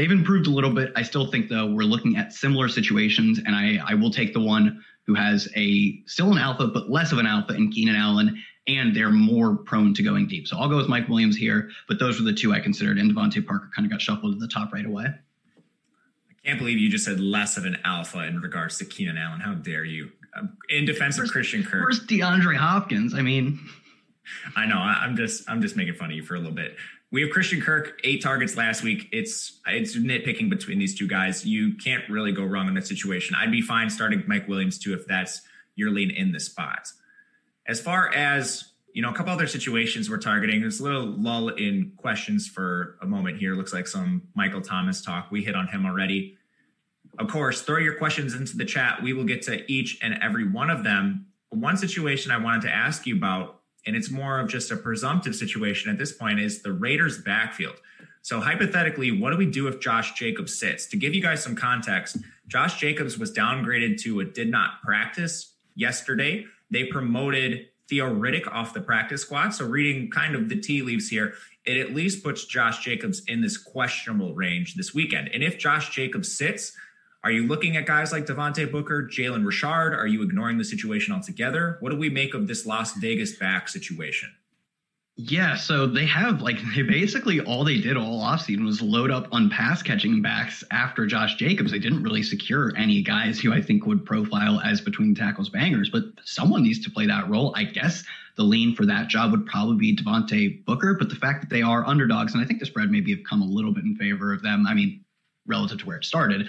They've 0.00 0.10
improved 0.10 0.46
a 0.46 0.50
little 0.50 0.72
bit. 0.72 0.92
I 0.96 1.02
still 1.02 1.26
think 1.26 1.50
though 1.50 1.66
we're 1.66 1.82
looking 1.82 2.16
at 2.16 2.32
similar 2.32 2.68
situations, 2.68 3.38
and 3.44 3.54
I 3.54 3.78
I 3.86 3.92
will 3.92 4.10
take 4.10 4.32
the 4.32 4.40
one 4.40 4.82
who 5.06 5.12
has 5.12 5.46
a 5.54 6.02
still 6.06 6.32
an 6.32 6.38
alpha 6.38 6.68
but 6.68 6.88
less 6.88 7.12
of 7.12 7.18
an 7.18 7.26
alpha 7.26 7.52
in 7.52 7.70
Keenan 7.70 7.96
Allen, 7.96 8.42
and 8.66 8.96
they're 8.96 9.10
more 9.10 9.56
prone 9.56 9.92
to 9.92 10.02
going 10.02 10.26
deep. 10.26 10.48
So 10.48 10.56
I'll 10.56 10.70
go 10.70 10.78
with 10.78 10.88
Mike 10.88 11.06
Williams 11.10 11.36
here, 11.36 11.68
but 11.86 11.98
those 11.98 12.18
were 12.18 12.24
the 12.24 12.32
two 12.32 12.50
I 12.54 12.60
considered, 12.60 12.96
and 12.96 13.14
DeVante 13.14 13.46
Parker 13.46 13.68
kind 13.76 13.84
of 13.84 13.92
got 13.92 14.00
shuffled 14.00 14.32
to 14.32 14.38
the 14.38 14.48
top 14.48 14.72
right 14.72 14.86
away. 14.86 15.04
I 15.04 16.48
can't 16.48 16.58
believe 16.58 16.78
you 16.78 16.88
just 16.88 17.04
said 17.04 17.20
less 17.20 17.58
of 17.58 17.66
an 17.66 17.76
alpha 17.84 18.26
in 18.26 18.40
regards 18.40 18.78
to 18.78 18.86
Keenan 18.86 19.18
Allen. 19.18 19.40
How 19.40 19.52
dare 19.52 19.84
you? 19.84 20.12
Um, 20.34 20.56
in 20.70 20.86
defense 20.86 21.18
of 21.18 21.28
Christian 21.28 21.62
Kirk. 21.62 21.82
Where's 21.82 22.00
DeAndre 22.06 22.56
Hopkins? 22.56 23.12
I 23.12 23.20
mean, 23.20 23.60
I 24.56 24.66
know. 24.66 24.76
I'm 24.76 25.16
just 25.16 25.48
I'm 25.48 25.60
just 25.60 25.76
making 25.76 25.94
fun 25.94 26.10
of 26.10 26.16
you 26.16 26.22
for 26.22 26.34
a 26.34 26.38
little 26.38 26.54
bit. 26.54 26.76
We 27.12 27.22
have 27.22 27.30
Christian 27.30 27.60
Kirk, 27.60 28.00
eight 28.04 28.22
targets 28.22 28.56
last 28.56 28.82
week. 28.82 29.08
It's 29.12 29.60
it's 29.66 29.96
nitpicking 29.96 30.48
between 30.48 30.78
these 30.78 30.96
two 30.96 31.08
guys. 31.08 31.44
You 31.44 31.74
can't 31.74 32.08
really 32.08 32.32
go 32.32 32.44
wrong 32.44 32.68
in 32.68 32.74
that 32.74 32.86
situation. 32.86 33.36
I'd 33.38 33.50
be 33.50 33.62
fine 33.62 33.90
starting 33.90 34.22
Mike 34.26 34.46
Williams 34.46 34.78
too 34.78 34.94
if 34.94 35.06
that's 35.06 35.42
your 35.74 35.90
lean 35.90 36.10
in 36.10 36.32
the 36.32 36.40
spot. 36.40 36.88
As 37.66 37.80
far 37.80 38.14
as 38.14 38.70
you 38.92 39.02
know, 39.02 39.10
a 39.10 39.14
couple 39.14 39.32
other 39.32 39.46
situations 39.46 40.10
we're 40.10 40.18
targeting. 40.18 40.60
There's 40.60 40.80
a 40.80 40.82
little 40.82 41.06
lull 41.06 41.48
in 41.50 41.92
questions 41.96 42.48
for 42.48 42.98
a 43.00 43.06
moment 43.06 43.38
here. 43.38 43.54
Looks 43.54 43.72
like 43.72 43.86
some 43.86 44.22
Michael 44.34 44.60
Thomas 44.60 45.02
talk. 45.02 45.30
We 45.30 45.44
hit 45.44 45.54
on 45.54 45.68
him 45.68 45.86
already. 45.86 46.36
Of 47.18 47.28
course, 47.28 47.62
throw 47.62 47.78
your 47.78 47.96
questions 47.96 48.34
into 48.34 48.56
the 48.56 48.64
chat. 48.64 49.02
We 49.02 49.12
will 49.12 49.24
get 49.24 49.42
to 49.42 49.70
each 49.70 49.98
and 50.02 50.18
every 50.22 50.48
one 50.48 50.70
of 50.70 50.84
them. 50.84 51.26
One 51.50 51.76
situation 51.76 52.30
I 52.30 52.38
wanted 52.38 52.62
to 52.62 52.70
ask 52.70 53.06
you 53.06 53.16
about 53.16 53.59
and 53.86 53.96
it's 53.96 54.10
more 54.10 54.38
of 54.40 54.48
just 54.48 54.70
a 54.70 54.76
presumptive 54.76 55.34
situation 55.34 55.90
at 55.90 55.98
this 55.98 56.12
point, 56.12 56.40
is 56.40 56.62
the 56.62 56.72
Raiders' 56.72 57.18
backfield. 57.18 57.76
So, 58.22 58.40
hypothetically, 58.40 59.10
what 59.10 59.30
do 59.30 59.36
we 59.36 59.46
do 59.46 59.66
if 59.66 59.80
Josh 59.80 60.12
Jacobs 60.12 60.58
sits? 60.58 60.86
To 60.86 60.96
give 60.96 61.14
you 61.14 61.22
guys 61.22 61.42
some 61.42 61.56
context, 61.56 62.18
Josh 62.48 62.78
Jacobs 62.78 63.18
was 63.18 63.32
downgraded 63.32 64.00
to 64.02 64.20
a 64.20 64.24
did 64.24 64.50
not 64.50 64.82
practice 64.82 65.54
yesterday. 65.74 66.44
They 66.70 66.84
promoted 66.84 67.68
Theo 67.88 68.14
Riddick 68.14 68.46
off 68.46 68.74
the 68.74 68.80
practice 68.80 69.22
squad. 69.22 69.50
So, 69.50 69.66
reading 69.66 70.10
kind 70.10 70.34
of 70.34 70.50
the 70.50 70.60
tea 70.60 70.82
leaves 70.82 71.08
here, 71.08 71.34
it 71.64 71.78
at 71.78 71.94
least 71.94 72.22
puts 72.22 72.44
Josh 72.44 72.84
Jacobs 72.84 73.22
in 73.26 73.40
this 73.40 73.56
questionable 73.56 74.34
range 74.34 74.74
this 74.74 74.92
weekend. 74.92 75.30
And 75.32 75.42
if 75.42 75.58
Josh 75.58 75.90
Jacobs 75.90 76.36
sits, 76.36 76.72
are 77.22 77.30
you 77.30 77.46
looking 77.46 77.76
at 77.76 77.86
guys 77.86 78.12
like 78.12 78.26
Devontae 78.26 78.70
Booker, 78.70 79.02
Jalen 79.02 79.44
Richard? 79.44 79.94
Are 79.94 80.06
you 80.06 80.22
ignoring 80.22 80.56
the 80.56 80.64
situation 80.64 81.12
altogether? 81.12 81.76
What 81.80 81.90
do 81.90 81.96
we 81.96 82.08
make 82.08 82.32
of 82.32 82.46
this 82.46 82.64
Las 82.64 82.94
Vegas 82.94 83.36
back 83.36 83.68
situation? 83.68 84.30
Yeah, 85.16 85.56
so 85.56 85.86
they 85.86 86.06
have 86.06 86.40
like 86.40 86.56
they 86.74 86.80
basically 86.88 87.40
all 87.40 87.62
they 87.62 87.78
did 87.78 87.98
all 87.98 88.22
offseason 88.22 88.64
was 88.64 88.80
load 88.80 89.10
up 89.10 89.28
on 89.32 89.50
pass 89.50 89.82
catching 89.82 90.22
backs 90.22 90.64
after 90.70 91.04
Josh 91.04 91.34
Jacobs. 91.34 91.72
They 91.72 91.78
didn't 91.78 92.02
really 92.02 92.22
secure 92.22 92.74
any 92.74 93.02
guys 93.02 93.38
who 93.38 93.52
I 93.52 93.60
think 93.60 93.84
would 93.84 94.06
profile 94.06 94.60
as 94.60 94.80
between 94.80 95.14
tackles 95.14 95.50
bangers, 95.50 95.90
but 95.90 96.04
someone 96.24 96.62
needs 96.62 96.82
to 96.84 96.90
play 96.90 97.06
that 97.06 97.28
role. 97.28 97.52
I 97.54 97.64
guess 97.64 98.02
the 98.36 98.44
lean 98.44 98.74
for 98.74 98.86
that 98.86 99.08
job 99.08 99.32
would 99.32 99.44
probably 99.44 99.76
be 99.76 99.94
Devontae 99.94 100.64
Booker, 100.64 100.94
but 100.98 101.10
the 101.10 101.16
fact 101.16 101.42
that 101.42 101.50
they 101.50 101.60
are 101.60 101.86
underdogs, 101.86 102.32
and 102.32 102.42
I 102.42 102.46
think 102.46 102.60
the 102.60 102.66
spread 102.66 102.90
maybe 102.90 103.14
have 103.14 103.24
come 103.28 103.42
a 103.42 103.46
little 103.46 103.74
bit 103.74 103.84
in 103.84 103.96
favor 103.96 104.32
of 104.32 104.40
them. 104.42 104.66
I 104.66 104.72
mean, 104.72 105.04
relative 105.46 105.80
to 105.80 105.86
where 105.86 105.98
it 105.98 106.04
started. 106.04 106.48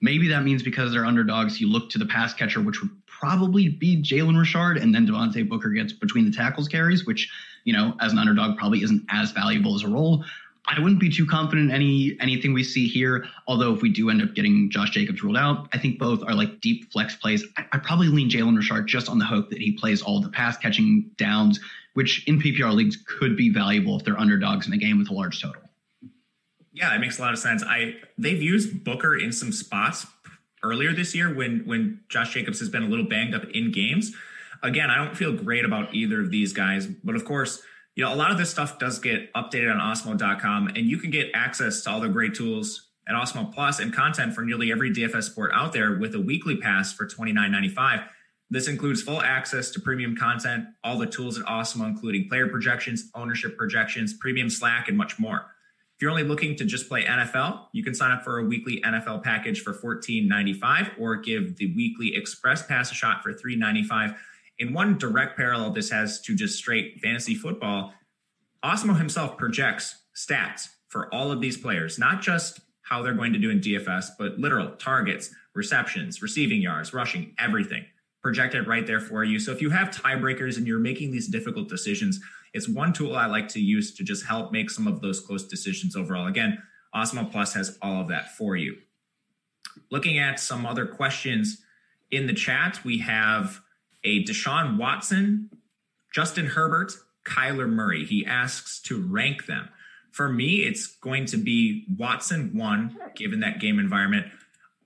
Maybe 0.00 0.28
that 0.28 0.44
means 0.44 0.62
because 0.62 0.92
they're 0.92 1.04
underdogs, 1.04 1.60
you 1.60 1.70
look 1.70 1.90
to 1.90 1.98
the 1.98 2.06
pass 2.06 2.32
catcher, 2.32 2.60
which 2.60 2.80
would 2.80 2.90
probably 3.06 3.68
be 3.68 4.02
Jalen 4.02 4.38
Richard, 4.38 4.78
and 4.78 4.94
then 4.94 5.06
Devontae 5.06 5.48
Booker 5.48 5.68
gets 5.70 5.92
between 5.92 6.24
the 6.24 6.34
tackles 6.34 6.68
carries, 6.68 7.04
which, 7.04 7.30
you 7.64 7.72
know, 7.72 7.94
as 8.00 8.12
an 8.12 8.18
underdog 8.18 8.56
probably 8.56 8.82
isn't 8.82 9.04
as 9.10 9.32
valuable 9.32 9.74
as 9.74 9.82
a 9.82 9.88
role. 9.88 10.24
I 10.66 10.78
wouldn't 10.78 11.00
be 11.00 11.10
too 11.10 11.26
confident 11.26 11.70
in 11.70 11.74
any 11.74 12.16
anything 12.20 12.52
we 12.52 12.62
see 12.62 12.86
here. 12.86 13.26
Although 13.46 13.74
if 13.74 13.82
we 13.82 13.88
do 13.88 14.08
end 14.08 14.22
up 14.22 14.34
getting 14.34 14.70
Josh 14.70 14.90
Jacobs 14.90 15.22
ruled 15.22 15.36
out, 15.36 15.68
I 15.72 15.78
think 15.78 15.98
both 15.98 16.22
are 16.22 16.34
like 16.34 16.60
deep 16.60 16.92
flex 16.92 17.16
plays. 17.16 17.44
I, 17.56 17.64
I 17.72 17.78
probably 17.78 18.08
lean 18.08 18.30
Jalen 18.30 18.56
Richard 18.56 18.86
just 18.86 19.08
on 19.08 19.18
the 19.18 19.24
hope 19.24 19.50
that 19.50 19.58
he 19.58 19.72
plays 19.72 20.00
all 20.00 20.20
the 20.20 20.28
pass 20.28 20.56
catching 20.56 21.10
downs, 21.16 21.60
which 21.94 22.26
in 22.28 22.40
PPR 22.40 22.72
leagues 22.74 22.96
could 23.06 23.36
be 23.36 23.50
valuable 23.50 23.98
if 23.98 24.04
they're 24.04 24.20
underdogs 24.20 24.66
in 24.66 24.72
a 24.72 24.78
game 24.78 24.98
with 24.98 25.10
a 25.10 25.14
large 25.14 25.42
total. 25.42 25.62
Yeah, 26.72 26.90
that 26.90 27.00
makes 27.00 27.18
a 27.18 27.22
lot 27.22 27.32
of 27.32 27.38
sense. 27.38 27.62
I 27.64 27.96
they've 28.16 28.40
used 28.40 28.84
Booker 28.84 29.16
in 29.16 29.32
some 29.32 29.52
spots 29.52 30.06
earlier 30.62 30.92
this 30.92 31.14
year 31.14 31.34
when 31.34 31.60
when 31.66 32.00
Josh 32.08 32.32
Jacobs 32.32 32.60
has 32.60 32.68
been 32.68 32.82
a 32.82 32.88
little 32.88 33.06
banged 33.06 33.34
up 33.34 33.44
in 33.52 33.72
games. 33.72 34.14
Again, 34.62 34.90
I 34.90 35.02
don't 35.02 35.16
feel 35.16 35.32
great 35.32 35.64
about 35.64 35.94
either 35.94 36.20
of 36.20 36.30
these 36.30 36.52
guys, 36.52 36.86
but 36.86 37.16
of 37.16 37.24
course, 37.24 37.62
you 37.96 38.04
know, 38.04 38.12
a 38.12 38.16
lot 38.16 38.30
of 38.30 38.38
this 38.38 38.50
stuff 38.50 38.78
does 38.78 38.98
get 38.98 39.32
updated 39.32 39.74
on 39.74 39.80
Awesemo.com, 39.80 40.68
and 40.68 40.86
you 40.86 40.98
can 40.98 41.10
get 41.10 41.30
access 41.34 41.82
to 41.82 41.90
all 41.90 42.00
the 42.00 42.08
great 42.08 42.34
tools 42.34 42.88
at 43.08 43.14
Awesemo 43.14 43.52
Plus 43.52 43.80
and 43.80 43.92
content 43.92 44.34
for 44.34 44.42
nearly 44.42 44.70
every 44.70 44.92
DFS 44.92 45.24
sport 45.24 45.50
out 45.54 45.72
there 45.72 45.98
with 45.98 46.14
a 46.14 46.20
weekly 46.20 46.56
pass 46.56 46.92
for 46.92 47.06
$29.95. 47.06 48.04
This 48.50 48.68
includes 48.68 49.02
full 49.02 49.20
access 49.22 49.70
to 49.70 49.80
premium 49.80 50.16
content, 50.16 50.66
all 50.84 50.98
the 50.98 51.06
tools 51.06 51.38
at 51.38 51.44
Awesemo, 51.46 51.86
including 51.86 52.28
player 52.28 52.48
projections, 52.48 53.10
ownership 53.14 53.56
projections, 53.56 54.14
premium 54.14 54.50
Slack, 54.50 54.88
and 54.88 54.96
much 54.96 55.18
more. 55.18 55.46
If 56.00 56.04
you're 56.04 56.12
only 56.12 56.24
looking 56.24 56.56
to 56.56 56.64
just 56.64 56.88
play 56.88 57.04
NFL, 57.04 57.66
you 57.74 57.84
can 57.84 57.94
sign 57.94 58.10
up 58.10 58.24
for 58.24 58.38
a 58.38 58.44
weekly 58.46 58.80
NFL 58.80 59.22
package 59.22 59.60
for 59.60 59.74
$14.95 59.74 60.92
or 60.98 61.16
give 61.16 61.58
the 61.58 61.74
weekly 61.76 62.16
Express 62.16 62.66
Pass 62.66 62.90
a 62.90 62.94
shot 62.94 63.22
for 63.22 63.34
$3.95. 63.34 64.16
In 64.60 64.72
one 64.72 64.96
direct 64.96 65.36
parallel 65.36 65.72
this 65.72 65.90
has 65.90 66.22
to 66.22 66.34
just 66.34 66.56
straight 66.56 66.98
fantasy 67.02 67.34
football, 67.34 67.92
Awesemo 68.64 68.96
himself 68.96 69.36
projects 69.36 69.94
stats 70.16 70.68
for 70.88 71.14
all 71.14 71.30
of 71.30 71.42
these 71.42 71.58
players, 71.58 71.98
not 71.98 72.22
just 72.22 72.60
how 72.80 73.02
they're 73.02 73.12
going 73.12 73.34
to 73.34 73.38
do 73.38 73.50
in 73.50 73.60
DFS, 73.60 74.06
but 74.18 74.38
literal 74.38 74.70
targets, 74.76 75.28
receptions, 75.54 76.22
receiving 76.22 76.62
yards, 76.62 76.94
rushing, 76.94 77.34
everything 77.38 77.84
projected 78.22 78.66
right 78.66 78.86
there 78.86 79.00
for 79.00 79.22
you. 79.22 79.38
So 79.38 79.52
if 79.52 79.60
you 79.60 79.68
have 79.68 79.90
tiebreakers 79.90 80.56
and 80.56 80.66
you're 80.66 80.78
making 80.78 81.10
these 81.10 81.28
difficult 81.28 81.68
decisions, 81.68 82.20
it's 82.52 82.68
one 82.68 82.92
tool 82.92 83.14
I 83.14 83.26
like 83.26 83.48
to 83.48 83.60
use 83.60 83.94
to 83.94 84.04
just 84.04 84.26
help 84.26 84.52
make 84.52 84.70
some 84.70 84.86
of 84.86 85.00
those 85.00 85.20
close 85.20 85.46
decisions 85.46 85.96
overall. 85.96 86.26
Again, 86.26 86.62
Awesemo 86.94 87.30
Plus 87.30 87.54
has 87.54 87.78
all 87.80 88.00
of 88.00 88.08
that 88.08 88.36
for 88.36 88.56
you. 88.56 88.76
Looking 89.90 90.18
at 90.18 90.40
some 90.40 90.66
other 90.66 90.86
questions 90.86 91.62
in 92.10 92.26
the 92.26 92.34
chat, 92.34 92.84
we 92.84 92.98
have 92.98 93.60
a 94.02 94.24
Deshaun 94.24 94.76
Watson, 94.76 95.50
Justin 96.12 96.46
Herbert, 96.46 96.92
Kyler 97.24 97.68
Murray. 97.68 98.04
He 98.04 98.26
asks 98.26 98.80
to 98.82 99.00
rank 99.00 99.46
them. 99.46 99.68
For 100.10 100.28
me, 100.28 100.64
it's 100.64 100.86
going 100.86 101.26
to 101.26 101.36
be 101.36 101.86
Watson 101.96 102.56
one, 102.56 102.96
given 103.14 103.40
that 103.40 103.60
game 103.60 103.78
environment. 103.78 104.26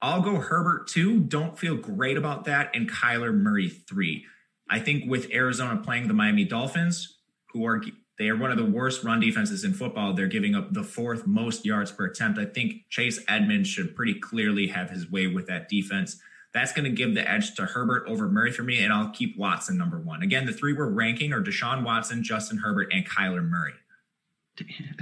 I'll 0.02 0.20
go 0.20 0.36
Herbert 0.36 0.86
two. 0.86 1.20
Don't 1.20 1.58
feel 1.58 1.76
great 1.76 2.18
about 2.18 2.44
that. 2.44 2.70
And 2.74 2.90
Kyler 2.90 3.34
Murray 3.34 3.70
three. 3.70 4.26
I 4.68 4.80
think 4.80 5.10
with 5.10 5.30
Arizona 5.32 5.80
playing 5.82 6.08
the 6.08 6.14
Miami 6.14 6.44
Dolphins, 6.44 7.13
who 7.54 7.64
are 7.66 7.80
they 8.18 8.28
are 8.28 8.36
one 8.36 8.50
of 8.50 8.58
the 8.58 8.64
worst 8.64 9.02
run 9.02 9.18
defenses 9.18 9.64
in 9.64 9.72
football. 9.72 10.12
They're 10.12 10.26
giving 10.26 10.54
up 10.54 10.72
the 10.72 10.84
fourth 10.84 11.26
most 11.26 11.64
yards 11.64 11.90
per 11.90 12.04
attempt. 12.04 12.38
I 12.38 12.44
think 12.44 12.88
Chase 12.90 13.18
Edmonds 13.26 13.68
should 13.68 13.96
pretty 13.96 14.14
clearly 14.14 14.68
have 14.68 14.90
his 14.90 15.10
way 15.10 15.26
with 15.26 15.46
that 15.46 15.68
defense. 15.68 16.20
That's 16.52 16.72
going 16.72 16.84
to 16.84 16.90
give 16.90 17.14
the 17.14 17.28
edge 17.28 17.54
to 17.54 17.64
Herbert 17.64 18.04
over 18.06 18.28
Murray 18.28 18.52
for 18.52 18.62
me, 18.62 18.84
and 18.84 18.92
I'll 18.92 19.10
keep 19.10 19.36
Watson 19.36 19.76
number 19.76 19.98
one. 19.98 20.22
Again, 20.22 20.46
the 20.46 20.52
three 20.52 20.72
we're 20.72 20.86
ranking 20.86 21.32
are 21.32 21.42
Deshaun 21.42 21.82
Watson, 21.82 22.22
Justin 22.22 22.58
Herbert, 22.58 22.92
and 22.92 23.08
Kyler 23.08 23.42
Murray 23.42 23.74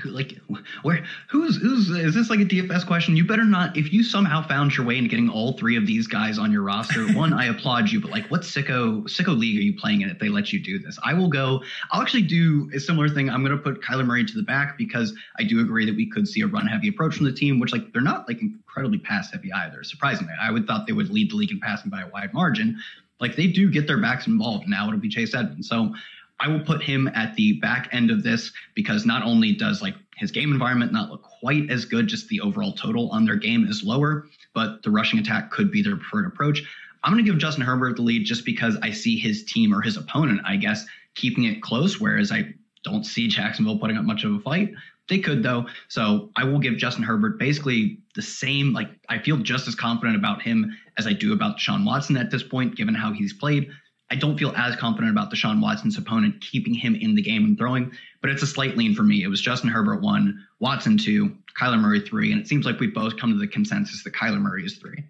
like 0.06 0.38
where 0.82 1.04
who's 1.28 1.56
who's 1.56 1.90
is 1.90 2.14
this 2.14 2.30
like 2.30 2.40
a 2.40 2.44
DFS 2.44 2.86
question? 2.86 3.16
You 3.16 3.26
better 3.26 3.44
not 3.44 3.76
if 3.76 3.92
you 3.92 4.02
somehow 4.02 4.46
found 4.46 4.74
your 4.74 4.86
way 4.86 4.96
into 4.96 5.10
getting 5.10 5.28
all 5.28 5.52
three 5.58 5.76
of 5.76 5.86
these 5.86 6.06
guys 6.06 6.38
on 6.38 6.50
your 6.50 6.62
roster. 6.62 7.06
One, 7.12 7.32
I 7.32 7.46
applaud 7.46 7.90
you, 7.90 8.00
but 8.00 8.10
like 8.10 8.30
what 8.30 8.42
sicko 8.42 9.02
sicko 9.02 9.38
league 9.38 9.58
are 9.58 9.62
you 9.62 9.76
playing 9.78 10.00
in 10.00 10.08
if 10.08 10.18
they 10.18 10.30
let 10.30 10.52
you 10.52 10.62
do 10.62 10.78
this? 10.78 10.98
I 11.04 11.12
will 11.12 11.28
go. 11.28 11.62
I'll 11.90 12.00
actually 12.00 12.22
do 12.22 12.70
a 12.74 12.80
similar 12.80 13.08
thing. 13.08 13.28
I'm 13.28 13.44
going 13.44 13.56
to 13.56 13.62
put 13.62 13.82
Kyler 13.82 14.06
Murray 14.06 14.24
to 14.24 14.34
the 14.34 14.42
back 14.42 14.78
because 14.78 15.12
I 15.38 15.44
do 15.44 15.60
agree 15.60 15.84
that 15.84 15.96
we 15.96 16.08
could 16.08 16.26
see 16.26 16.40
a 16.40 16.46
run 16.46 16.66
heavy 16.66 16.88
approach 16.88 17.16
from 17.16 17.26
the 17.26 17.32
team, 17.32 17.60
which 17.60 17.72
like 17.72 17.92
they're 17.92 18.00
not 18.00 18.26
like 18.28 18.40
incredibly 18.40 18.98
pass 18.98 19.30
heavy 19.32 19.52
either. 19.52 19.84
Surprisingly, 19.84 20.32
I 20.40 20.50
would 20.50 20.66
thought 20.66 20.86
they 20.86 20.94
would 20.94 21.10
lead 21.10 21.30
the 21.30 21.36
league 21.36 21.52
in 21.52 21.60
passing 21.60 21.90
by 21.90 22.02
a 22.02 22.08
wide 22.08 22.32
margin. 22.32 22.78
Like 23.20 23.36
they 23.36 23.46
do 23.46 23.70
get 23.70 23.86
their 23.86 24.00
backs 24.00 24.26
involved. 24.26 24.66
Now 24.66 24.88
it'll 24.88 24.98
be 24.98 25.08
Chase 25.08 25.34
Edmonds. 25.34 25.68
So 25.68 25.94
I 26.42 26.48
will 26.48 26.60
put 26.60 26.82
him 26.82 27.08
at 27.14 27.34
the 27.36 27.54
back 27.60 27.88
end 27.92 28.10
of 28.10 28.24
this 28.24 28.52
because 28.74 29.06
not 29.06 29.22
only 29.22 29.52
does 29.52 29.80
like 29.80 29.94
his 30.16 30.32
game 30.32 30.52
environment 30.52 30.92
not 30.92 31.08
look 31.08 31.22
quite 31.22 31.70
as 31.70 31.84
good, 31.84 32.08
just 32.08 32.28
the 32.28 32.40
overall 32.40 32.72
total 32.72 33.08
on 33.10 33.24
their 33.24 33.36
game 33.36 33.64
is 33.66 33.84
lower, 33.84 34.26
but 34.52 34.82
the 34.82 34.90
rushing 34.90 35.20
attack 35.20 35.52
could 35.52 35.70
be 35.70 35.82
their 35.82 35.96
preferred 35.96 36.26
approach. 36.26 36.62
I'm 37.04 37.12
going 37.12 37.24
to 37.24 37.30
give 37.30 37.40
Justin 37.40 37.64
Herbert 37.64 37.96
the 37.96 38.02
lead 38.02 38.26
just 38.26 38.44
because 38.44 38.76
I 38.82 38.90
see 38.90 39.16
his 39.16 39.44
team 39.44 39.72
or 39.72 39.80
his 39.82 39.96
opponent, 39.96 40.40
I 40.44 40.56
guess, 40.56 40.84
keeping 41.14 41.44
it 41.44 41.62
close, 41.62 42.00
whereas 42.00 42.32
I 42.32 42.54
don't 42.82 43.04
see 43.04 43.28
Jacksonville 43.28 43.78
putting 43.78 43.96
up 43.96 44.04
much 44.04 44.24
of 44.24 44.34
a 44.34 44.40
fight. 44.40 44.72
They 45.08 45.18
could 45.18 45.42
though. 45.42 45.66
So 45.88 46.30
I 46.36 46.44
will 46.44 46.58
give 46.58 46.76
Justin 46.76 47.04
Herbert 47.04 47.38
basically 47.38 47.98
the 48.14 48.22
same, 48.22 48.72
like 48.72 48.88
I 49.08 49.18
feel 49.18 49.36
just 49.36 49.68
as 49.68 49.74
confident 49.74 50.16
about 50.16 50.42
him 50.42 50.76
as 50.98 51.06
I 51.06 51.12
do 51.12 51.32
about 51.32 51.60
Sean 51.60 51.84
Watson 51.84 52.16
at 52.16 52.30
this 52.30 52.42
point, 52.42 52.76
given 52.76 52.94
how 52.94 53.12
he's 53.12 53.32
played. 53.32 53.70
I 54.12 54.14
don't 54.14 54.36
feel 54.36 54.52
as 54.54 54.76
confident 54.76 55.10
about 55.10 55.32
Deshaun 55.32 55.62
Watson's 55.62 55.96
opponent 55.96 56.42
keeping 56.42 56.74
him 56.74 56.94
in 56.94 57.14
the 57.14 57.22
game 57.22 57.46
and 57.46 57.56
throwing, 57.56 57.92
but 58.20 58.28
it's 58.28 58.42
a 58.42 58.46
slight 58.46 58.76
lean 58.76 58.94
for 58.94 59.02
me. 59.02 59.22
It 59.22 59.28
was 59.28 59.40
Justin 59.40 59.70
Herbert 59.70 60.02
one, 60.02 60.46
Watson 60.60 60.98
two, 60.98 61.34
Kyler 61.58 61.80
Murray 61.80 62.00
three, 62.00 62.30
and 62.30 62.38
it 62.38 62.46
seems 62.46 62.66
like 62.66 62.78
we've 62.78 62.92
both 62.92 63.16
come 63.16 63.32
to 63.32 63.38
the 63.38 63.46
consensus 63.46 64.04
that 64.04 64.12
Kyler 64.12 64.38
Murray 64.38 64.66
is 64.66 64.76
three. 64.76 65.02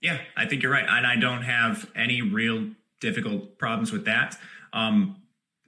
Yeah, 0.00 0.18
I 0.34 0.46
think 0.46 0.62
you're 0.62 0.72
right, 0.72 0.86
and 0.88 1.06
I 1.06 1.16
don't 1.16 1.42
have 1.42 1.90
any 1.94 2.22
real 2.22 2.70
difficult 3.02 3.58
problems 3.58 3.92
with 3.92 4.06
that. 4.06 4.38
Um, 4.72 5.16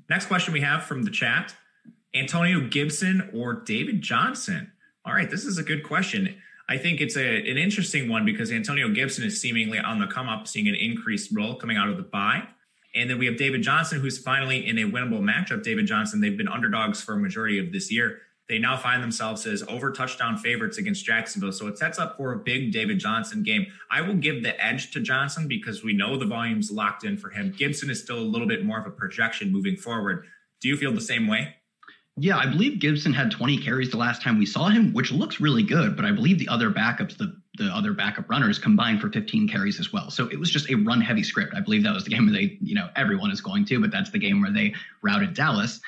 next 0.08 0.24
question 0.24 0.54
we 0.54 0.62
have 0.62 0.84
from 0.84 1.02
the 1.02 1.10
chat: 1.10 1.54
Antonio 2.14 2.66
Gibson 2.66 3.28
or 3.34 3.52
David 3.52 4.00
Johnson? 4.00 4.72
All 5.04 5.12
right, 5.12 5.28
this 5.28 5.44
is 5.44 5.58
a 5.58 5.62
good 5.62 5.82
question. 5.82 6.40
I 6.68 6.76
think 6.76 7.00
it's 7.00 7.16
a 7.16 7.50
an 7.50 7.56
interesting 7.56 8.08
one 8.08 8.24
because 8.24 8.52
Antonio 8.52 8.88
Gibson 8.90 9.24
is 9.24 9.40
seemingly 9.40 9.78
on 9.78 9.98
the 9.98 10.06
come 10.06 10.28
up, 10.28 10.46
seeing 10.46 10.68
an 10.68 10.74
increased 10.74 11.30
role 11.34 11.54
coming 11.54 11.76
out 11.76 11.88
of 11.88 11.96
the 11.96 12.02
bye. 12.02 12.42
And 12.94 13.08
then 13.08 13.18
we 13.18 13.26
have 13.26 13.36
David 13.36 13.62
Johnson, 13.62 14.00
who's 14.00 14.18
finally 14.18 14.66
in 14.66 14.78
a 14.78 14.82
winnable 14.82 15.20
matchup. 15.20 15.62
David 15.62 15.86
Johnson, 15.86 16.20
they've 16.20 16.36
been 16.36 16.48
underdogs 16.48 17.00
for 17.00 17.14
a 17.14 17.18
majority 17.18 17.58
of 17.58 17.72
this 17.72 17.92
year. 17.92 18.18
They 18.48 18.58
now 18.58 18.78
find 18.78 19.02
themselves 19.02 19.46
as 19.46 19.62
over 19.68 19.92
touchdown 19.92 20.38
favorites 20.38 20.78
against 20.78 21.04
Jacksonville. 21.04 21.52
So 21.52 21.66
it 21.66 21.76
sets 21.76 21.98
up 21.98 22.16
for 22.16 22.32
a 22.32 22.38
big 22.38 22.72
David 22.72 22.98
Johnson 22.98 23.42
game. 23.42 23.66
I 23.90 24.00
will 24.00 24.14
give 24.14 24.42
the 24.42 24.62
edge 24.64 24.90
to 24.92 25.00
Johnson 25.00 25.48
because 25.48 25.84
we 25.84 25.92
know 25.92 26.16
the 26.16 26.24
volume's 26.24 26.70
locked 26.70 27.04
in 27.04 27.18
for 27.18 27.28
him. 27.28 27.54
Gibson 27.56 27.90
is 27.90 28.02
still 28.02 28.18
a 28.18 28.20
little 28.20 28.48
bit 28.48 28.64
more 28.64 28.80
of 28.80 28.86
a 28.86 28.90
projection 28.90 29.52
moving 29.52 29.76
forward. 29.76 30.24
Do 30.60 30.68
you 30.68 30.78
feel 30.78 30.94
the 30.94 31.00
same 31.00 31.28
way? 31.28 31.56
Yeah, 32.20 32.36
I 32.36 32.46
believe 32.46 32.80
Gibson 32.80 33.12
had 33.12 33.30
20 33.30 33.58
carries 33.58 33.90
the 33.90 33.96
last 33.96 34.22
time 34.22 34.38
we 34.38 34.46
saw 34.46 34.68
him, 34.68 34.92
which 34.92 35.12
looks 35.12 35.40
really 35.40 35.62
good. 35.62 35.94
But 35.94 36.04
I 36.04 36.10
believe 36.10 36.38
the 36.38 36.48
other 36.48 36.70
backups, 36.70 37.16
the 37.16 37.36
the 37.56 37.66
other 37.66 37.92
backup 37.92 38.30
runners, 38.30 38.58
combined 38.58 39.00
for 39.00 39.10
15 39.10 39.48
carries 39.48 39.80
as 39.80 39.92
well. 39.92 40.10
So 40.10 40.28
it 40.28 40.38
was 40.38 40.48
just 40.48 40.70
a 40.70 40.76
run 40.76 41.00
heavy 41.00 41.24
script. 41.24 41.54
I 41.56 41.60
believe 41.60 41.82
that 41.82 41.92
was 41.92 42.04
the 42.04 42.10
game 42.10 42.26
where 42.26 42.32
they, 42.32 42.56
you 42.60 42.76
know, 42.76 42.88
everyone 42.94 43.32
is 43.32 43.40
going 43.40 43.64
to, 43.66 43.80
but 43.80 43.90
that's 43.90 44.10
the 44.10 44.18
game 44.20 44.40
where 44.40 44.52
they 44.52 44.74
routed 45.02 45.34
Dallas. 45.34 45.80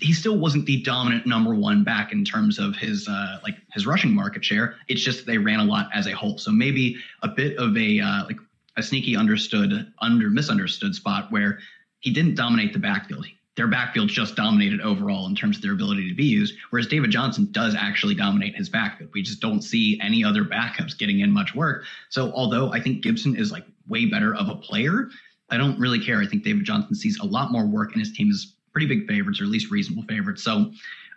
he 0.00 0.14
still 0.14 0.38
wasn't 0.38 0.64
the 0.64 0.82
dominant 0.82 1.26
number 1.26 1.54
one 1.54 1.84
back 1.84 2.10
in 2.12 2.24
terms 2.24 2.58
of 2.58 2.74
his 2.74 3.06
uh, 3.08 3.38
like 3.42 3.56
his 3.72 3.86
rushing 3.86 4.14
market 4.14 4.44
share. 4.44 4.76
It's 4.88 5.02
just 5.02 5.26
they 5.26 5.38
ran 5.38 5.60
a 5.60 5.64
lot 5.64 5.88
as 5.94 6.06
a 6.06 6.12
whole. 6.12 6.38
So 6.38 6.50
maybe 6.50 6.96
a 7.22 7.28
bit 7.28 7.56
of 7.58 7.76
a 7.76 8.00
uh, 8.00 8.24
like 8.24 8.38
a 8.76 8.82
sneaky 8.82 9.16
understood 9.16 9.92
under 10.00 10.30
misunderstood 10.30 10.94
spot 10.94 11.30
where 11.30 11.58
he 12.00 12.12
didn't 12.12 12.34
dominate 12.34 12.72
the 12.72 12.78
backfield. 12.78 13.26
Their 13.56 13.68
backfield 13.68 14.08
just 14.08 14.34
dominated 14.34 14.80
overall 14.80 15.26
in 15.26 15.36
terms 15.36 15.56
of 15.56 15.62
their 15.62 15.72
ability 15.72 16.08
to 16.08 16.14
be 16.14 16.24
used, 16.24 16.54
whereas 16.70 16.88
David 16.88 17.10
Johnson 17.10 17.48
does 17.52 17.74
actually 17.78 18.16
dominate 18.16 18.56
his 18.56 18.68
backfield. 18.68 19.10
We 19.14 19.22
just 19.22 19.40
don't 19.40 19.62
see 19.62 20.00
any 20.02 20.24
other 20.24 20.44
backups 20.44 20.98
getting 20.98 21.20
in 21.20 21.30
much 21.30 21.54
work. 21.54 21.84
So 22.08 22.32
although 22.32 22.72
I 22.72 22.80
think 22.80 23.02
Gibson 23.02 23.36
is 23.36 23.52
like 23.52 23.64
way 23.88 24.06
better 24.06 24.34
of 24.34 24.48
a 24.48 24.56
player, 24.56 25.08
I 25.50 25.56
don't 25.56 25.78
really 25.78 26.04
care. 26.04 26.20
I 26.20 26.26
think 26.26 26.42
David 26.42 26.64
Johnson 26.64 26.94
sees 26.96 27.18
a 27.20 27.24
lot 27.24 27.52
more 27.52 27.66
work 27.66 27.92
and 27.92 28.00
his 28.00 28.12
team 28.12 28.30
is 28.30 28.54
pretty 28.72 28.86
big 28.86 29.06
favorites 29.06 29.40
or 29.40 29.44
at 29.44 29.50
least 29.50 29.70
reasonable 29.70 30.02
favorites. 30.08 30.42
So 30.42 30.72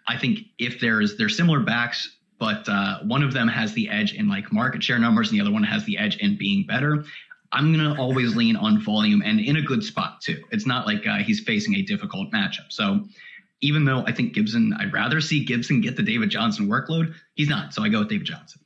I 0.07 0.17
think 0.17 0.39
if 0.59 0.79
there's 0.79 1.17
they're 1.17 1.29
similar 1.29 1.59
backs, 1.61 2.17
but 2.39 2.69
uh, 2.69 2.99
one 2.99 3.23
of 3.23 3.33
them 3.33 3.47
has 3.47 3.73
the 3.73 3.89
edge 3.89 4.13
in 4.13 4.29
like 4.29 4.53
market 4.53 4.83
share 4.83 4.99
numbers 4.99 5.29
and 5.29 5.39
the 5.39 5.41
other 5.41 5.51
one 5.51 5.63
has 5.63 5.85
the 5.85 5.97
edge 5.97 6.17
in 6.17 6.37
being 6.37 6.65
better. 6.67 7.03
I'm 7.51 7.73
going 7.73 7.95
to 7.95 7.99
always 7.99 8.35
lean 8.35 8.55
on 8.55 8.81
volume 8.81 9.21
and 9.23 9.39
in 9.39 9.57
a 9.57 9.61
good 9.61 9.83
spot 9.83 10.21
too. 10.21 10.43
It's 10.51 10.65
not 10.65 10.85
like 10.85 11.05
uh, 11.07 11.17
he's 11.17 11.39
facing 11.39 11.75
a 11.75 11.81
difficult 11.81 12.31
matchup. 12.31 12.69
So 12.69 13.05
even 13.61 13.85
though 13.85 14.03
I 14.05 14.11
think 14.11 14.33
Gibson, 14.33 14.73
I'd 14.79 14.93
rather 14.93 15.21
see 15.21 15.43
Gibson 15.43 15.81
get 15.81 15.95
the 15.95 16.03
David 16.03 16.29
Johnson 16.29 16.67
workload, 16.67 17.13
he's 17.35 17.49
not. 17.49 17.73
So 17.73 17.83
I 17.83 17.89
go 17.89 17.99
with 17.99 18.09
David 18.09 18.27
Johnson. 18.27 18.61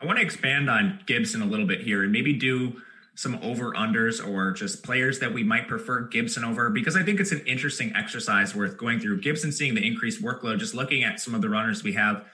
I 0.00 0.06
want 0.06 0.18
to 0.18 0.24
expand 0.24 0.68
on 0.68 1.00
Gibson 1.06 1.42
a 1.42 1.46
little 1.46 1.66
bit 1.66 1.82
here 1.82 2.02
and 2.02 2.10
maybe 2.10 2.32
do 2.32 2.80
some 3.14 3.38
over 3.42 3.72
unders 3.72 4.26
or 4.26 4.52
just 4.52 4.82
players 4.82 5.18
that 5.20 5.32
we 5.32 5.44
might 5.44 5.68
prefer 5.68 6.00
Gibson 6.00 6.44
over 6.44 6.70
because 6.70 6.96
I 6.96 7.02
think 7.02 7.20
it's 7.20 7.30
an 7.30 7.44
interesting 7.46 7.92
exercise 7.94 8.54
worth 8.54 8.78
going 8.78 9.00
through. 9.00 9.20
Gibson 9.20 9.52
seeing 9.52 9.74
the 9.74 9.86
increased 9.86 10.22
workload, 10.22 10.58
just 10.58 10.74
looking 10.74 11.04
at 11.04 11.20
some 11.20 11.34
of 11.34 11.42
the 11.42 11.48
runners 11.48 11.84
we 11.84 11.92
have 11.92 12.24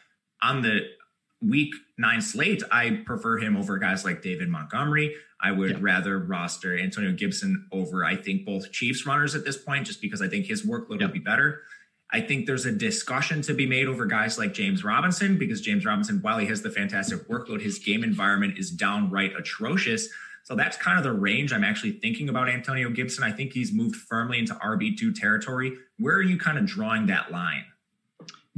on 0.40 0.62
the 0.62 0.88
week 1.40 1.72
nine 1.98 2.20
slate, 2.20 2.62
I 2.70 3.02
prefer 3.06 3.38
him 3.38 3.56
over 3.56 3.78
guys 3.78 4.04
like 4.04 4.22
David 4.22 4.48
Montgomery. 4.48 5.14
I 5.40 5.52
would 5.52 5.70
yeah. 5.70 5.78
rather 5.80 6.18
roster 6.18 6.76
Antonio 6.76 7.12
Gibson 7.12 7.66
over, 7.70 8.04
I 8.04 8.16
think, 8.16 8.44
both 8.44 8.72
Chiefs 8.72 9.06
runners 9.06 9.34
at 9.34 9.44
this 9.44 9.56
point, 9.56 9.86
just 9.86 10.02
because 10.02 10.20
I 10.20 10.28
think 10.28 10.46
his 10.46 10.66
workload 10.66 11.00
yeah. 11.00 11.06
will 11.06 11.12
be 11.12 11.20
better. 11.20 11.62
I 12.10 12.20
think 12.20 12.46
there's 12.46 12.64
a 12.64 12.72
discussion 12.72 13.42
to 13.42 13.54
be 13.54 13.66
made 13.66 13.86
over 13.86 14.06
guys 14.06 14.38
like 14.38 14.54
James 14.54 14.82
Robinson, 14.82 15.38
because 15.38 15.60
James 15.60 15.84
Robinson, 15.84 16.20
while 16.22 16.38
he 16.38 16.46
has 16.46 16.62
the 16.62 16.70
fantastic 16.70 17.28
workload, 17.28 17.60
his 17.60 17.78
game 17.78 18.02
environment 18.02 18.58
is 18.58 18.70
downright 18.70 19.36
atrocious. 19.36 20.08
So 20.44 20.54
that's 20.56 20.78
kind 20.78 20.96
of 20.96 21.04
the 21.04 21.12
range 21.12 21.52
I'm 21.52 21.64
actually 21.64 21.92
thinking 21.92 22.30
about 22.30 22.48
Antonio 22.48 22.88
Gibson. 22.88 23.22
I 23.22 23.30
think 23.30 23.52
he's 23.52 23.72
moved 23.72 23.96
firmly 23.96 24.38
into 24.38 24.54
RB2 24.54 25.14
territory. 25.14 25.76
Where 25.98 26.16
are 26.16 26.22
you 26.22 26.38
kind 26.38 26.56
of 26.56 26.64
drawing 26.64 27.06
that 27.06 27.30
line? 27.30 27.66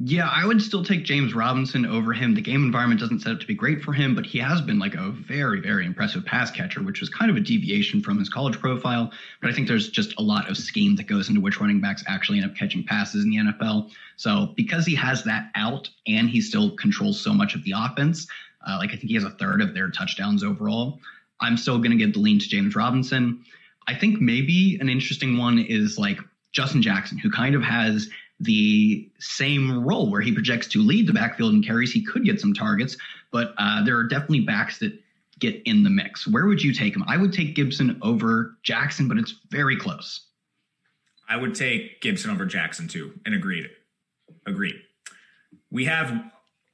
Yeah, 0.03 0.31
I 0.33 0.47
would 0.47 0.63
still 0.63 0.83
take 0.83 1.05
James 1.05 1.35
Robinson 1.35 1.85
over 1.85 2.15
him. 2.15 2.35
The 2.35 2.41
game 2.41 2.65
environment 2.65 3.01
doesn't 3.01 3.21
set 3.21 3.33
up 3.33 3.41
to 3.41 3.47
be 3.47 3.53
great 3.53 3.83
for 3.83 3.93
him, 3.93 4.15
but 4.15 4.25
he 4.25 4.39
has 4.39 4.63
been 4.63 4.79
like 4.79 4.95
a 4.95 5.11
very, 5.11 5.61
very 5.61 5.85
impressive 5.85 6.25
pass 6.25 6.51
catcher, 6.51 6.83
which 6.83 7.01
was 7.01 7.11
kind 7.11 7.31
of 7.31 7.37
a 7.37 7.41
deviation 7.41 8.01
from 8.01 8.19
his 8.19 8.31
college 8.31 8.59
profile. 8.59 9.13
But 9.43 9.51
I 9.51 9.53
think 9.53 9.69
there's 9.69 9.91
just 9.91 10.15
a 10.17 10.23
lot 10.23 10.49
of 10.49 10.57
scheme 10.57 10.97
that 10.97 11.07
goes 11.07 11.29
into 11.29 11.43
which 11.43 11.61
running 11.61 11.83
backs 11.83 12.03
actually 12.07 12.39
end 12.39 12.51
up 12.51 12.57
catching 12.57 12.83
passes 12.83 13.25
in 13.25 13.31
the 13.31 13.37
NFL. 13.37 13.91
So 14.17 14.55
because 14.57 14.87
he 14.87 14.95
has 14.95 15.23
that 15.25 15.51
out 15.55 15.91
and 16.07 16.31
he 16.31 16.41
still 16.41 16.75
controls 16.77 17.21
so 17.21 17.35
much 17.35 17.55
of 17.55 17.63
the 17.65 17.75
offense, 17.77 18.27
uh, 18.67 18.79
like 18.79 18.93
I 18.93 18.97
think 18.97 19.09
he 19.09 19.15
has 19.17 19.25
a 19.25 19.31
third 19.31 19.61
of 19.61 19.75
their 19.75 19.91
touchdowns 19.91 20.43
overall. 20.43 20.99
I'm 21.43 21.59
still 21.59 21.77
going 21.77 21.91
to 21.91 21.99
give 21.99 22.15
the 22.15 22.21
lean 22.21 22.39
to 22.39 22.49
James 22.49 22.75
Robinson. 22.75 23.45
I 23.87 23.95
think 23.95 24.19
maybe 24.19 24.79
an 24.81 24.89
interesting 24.89 25.37
one 25.37 25.59
is 25.59 25.99
like 25.99 26.21
Justin 26.53 26.81
Jackson, 26.81 27.19
who 27.19 27.31
kind 27.31 27.55
of 27.55 27.63
has 27.63 28.09
the 28.41 29.09
same 29.19 29.85
role 29.85 30.11
where 30.11 30.21
he 30.21 30.33
projects 30.33 30.67
to 30.69 30.83
lead 30.83 31.07
the 31.07 31.13
backfield 31.13 31.53
and 31.53 31.65
carries. 31.65 31.93
He 31.93 32.05
could 32.05 32.25
get 32.25 32.41
some 32.41 32.55
targets, 32.55 32.97
but 33.31 33.55
uh, 33.59 33.85
there 33.85 33.97
are 33.99 34.05
definitely 34.05 34.41
backs 34.41 34.79
that 34.79 34.99
get 35.39 35.61
in 35.65 35.83
the 35.83 35.91
mix. 35.91 36.27
Where 36.27 36.47
would 36.47 36.63
you 36.63 36.73
take 36.73 36.97
him? 36.97 37.05
I 37.07 37.17
would 37.17 37.33
take 37.33 37.55
Gibson 37.55 37.99
over 38.03 38.57
Jackson, 38.63 39.09
but 39.09 39.19
it's 39.19 39.35
very 39.51 39.77
close. 39.77 40.27
I 41.29 41.37
would 41.37 41.55
take 41.55 42.01
Gibson 42.01 42.31
over 42.31 42.45
Jackson 42.47 42.89
too, 42.89 43.13
and 43.25 43.35
agreed. 43.35 43.69
Agreed. 44.47 44.77
We 45.71 45.85
have, 45.85 46.13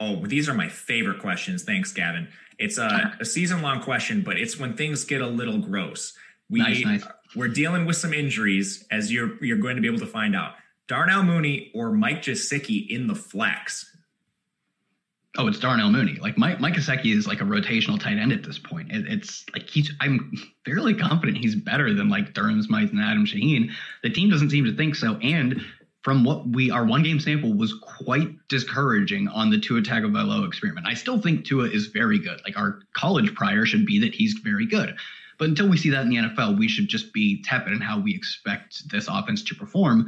oh, 0.01 0.25
these 0.25 0.49
are 0.49 0.55
my 0.55 0.69
favorite 0.69 1.21
questions. 1.21 1.63
Thanks, 1.63 1.93
Gavin. 1.93 2.29
It's 2.59 2.79
a, 2.79 3.15
a 3.21 3.25
season 3.25 3.61
long 3.61 3.83
question, 3.83 4.23
but 4.23 4.39
it's 4.39 4.59
when 4.59 4.77
things 4.77 5.05
get 5.05 5.21
a 5.21 5.27
little 5.27 5.59
gross. 5.59 6.15
We, 6.49 6.61
nice, 6.61 6.85
nice. 6.85 7.05
We're 7.35 7.49
dealing 7.49 7.85
with 7.85 7.97
some 7.97 8.15
injuries, 8.15 8.87
as 8.91 9.13
you're 9.13 9.45
you're 9.45 9.59
going 9.59 9.77
to 9.77 9.83
be 9.83 9.89
able 9.89 9.99
to 9.99 10.07
find 10.07 10.35
out. 10.35 10.55
Darnell 10.89 11.23
Mooney 11.23 11.71
or 11.75 11.93
Mike 11.93 12.23
Gesicki 12.23 12.89
in 12.89 13.07
the 13.07 13.15
flex? 13.15 13.93
Oh, 15.39 15.49
it's 15.49 15.59
Darnell 15.59 15.91
Mooney. 15.91 16.15
Like 16.21 16.39
Mike 16.39 16.61
Mike 16.61 16.75
Gesicki 16.75 17.15
is 17.15 17.27
like 17.27 17.41
a 17.41 17.45
rotational 17.45 18.01
tight 18.01 18.17
end 18.17 18.33
at 18.33 18.43
this 18.43 18.59
point. 18.59 18.91
It, 18.91 19.07
it's 19.07 19.45
like 19.53 19.69
he's 19.69 19.93
I'm 20.01 20.33
fairly 20.65 20.95
confident 20.95 21.39
he's 21.39 21.55
better 21.55 21.93
than 21.93 22.09
like 22.09 22.33
Durham 22.33 22.63
Smythe 22.63 22.91
and 22.91 23.01
Adam 23.01 23.27
Shaheen. 23.27 23.71
The 24.03 24.11
team 24.11 24.31
doesn't 24.31 24.51
seem 24.51 24.65
to 24.65 24.75
think 24.75 24.95
so. 24.95 25.17
And 25.17 25.61
from 26.03 26.25
what 26.25 26.49
we 26.49 26.71
our 26.71 26.85
one 26.87 27.03
game 27.03 27.21
sample 27.21 27.53
was 27.53 27.75
quite 27.83 28.29
discouraging 28.49 29.29
on 29.29 29.51
the 29.51 29.59
Tua 29.61 29.83
Tagovailoa 29.83 30.47
experiment. 30.47 30.87
I 30.87 30.95
still 30.95 31.21
think 31.21 31.45
Tua 31.45 31.69
is 31.69 31.89
very 31.89 32.19
good. 32.19 32.41
Like 32.45 32.57
our 32.57 32.81
college 32.95 33.35
prior 33.35 33.67
should 33.67 33.85
be 33.85 33.99
that 34.01 34.15
he's 34.15 34.35
very 34.35 34.67
good. 34.67 34.97
But 35.39 35.49
until 35.49 35.69
we 35.69 35.77
see 35.77 35.91
that 35.91 36.03
in 36.03 36.09
the 36.09 36.17
NFL, 36.17 36.59
we 36.59 36.69
should 36.69 36.89
just 36.89 37.13
be 37.13 37.43
tepid 37.43 37.73
in 37.73 37.81
how 37.81 38.01
we 38.01 38.15
expect 38.15 38.89
this 38.91 39.07
offense 39.09 39.43
to 39.45 39.55
perform. 39.55 40.07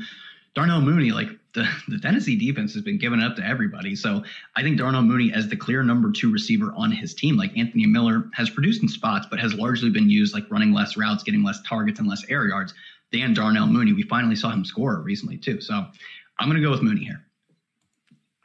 Darnell 0.55 0.81
Mooney, 0.81 1.11
like 1.11 1.29
the, 1.55 1.69
the 1.89 1.99
Tennessee 1.99 2.37
defense 2.37 2.75
has 2.75 2.83
been 2.83 2.99
given 2.99 3.21
up 3.21 3.37
to 3.37 3.45
everybody. 3.45 3.95
So 3.97 4.23
I 4.57 4.63
think 4.63 4.79
Darnell 4.79 5.03
Mooney 5.03 5.33
as 5.33 5.49
the 5.49 5.57
clear 5.57 5.83
number 5.83 6.11
two 6.11 6.33
receiver 6.33 6.73
on 6.77 6.91
his 6.91 7.15
team, 7.15 7.37
like 7.37 7.57
Anthony 7.57 7.87
Miller 7.87 8.31
has 8.35 8.51
produced 8.51 8.83
in 8.83 8.89
spots, 8.89 9.27
but 9.31 9.39
has 9.39 9.55
largely 9.55 9.91
been 9.91 10.11
used 10.11 10.35
like 10.35 10.51
running 10.51 10.73
less 10.73 10.97
routes, 10.97 11.23
getting 11.23 11.43
less 11.43 11.61
targets 11.63 11.99
and 12.01 12.09
less 12.09 12.25
air 12.29 12.47
yards 12.47 12.75
than 13.13 13.35
Darnell 13.35 13.67
Mooney. 13.67 13.93
We 13.93 14.03
finally 14.03 14.37
saw 14.37 14.51
him 14.51 14.65
score 14.65 15.01
recently 15.01 15.39
too. 15.39 15.61
So 15.61 15.75
I'm 15.75 16.49
going 16.49 16.61
to 16.61 16.63
go 16.63 16.71
with 16.71 16.83
Mooney 16.83 17.05
here. 17.05 17.25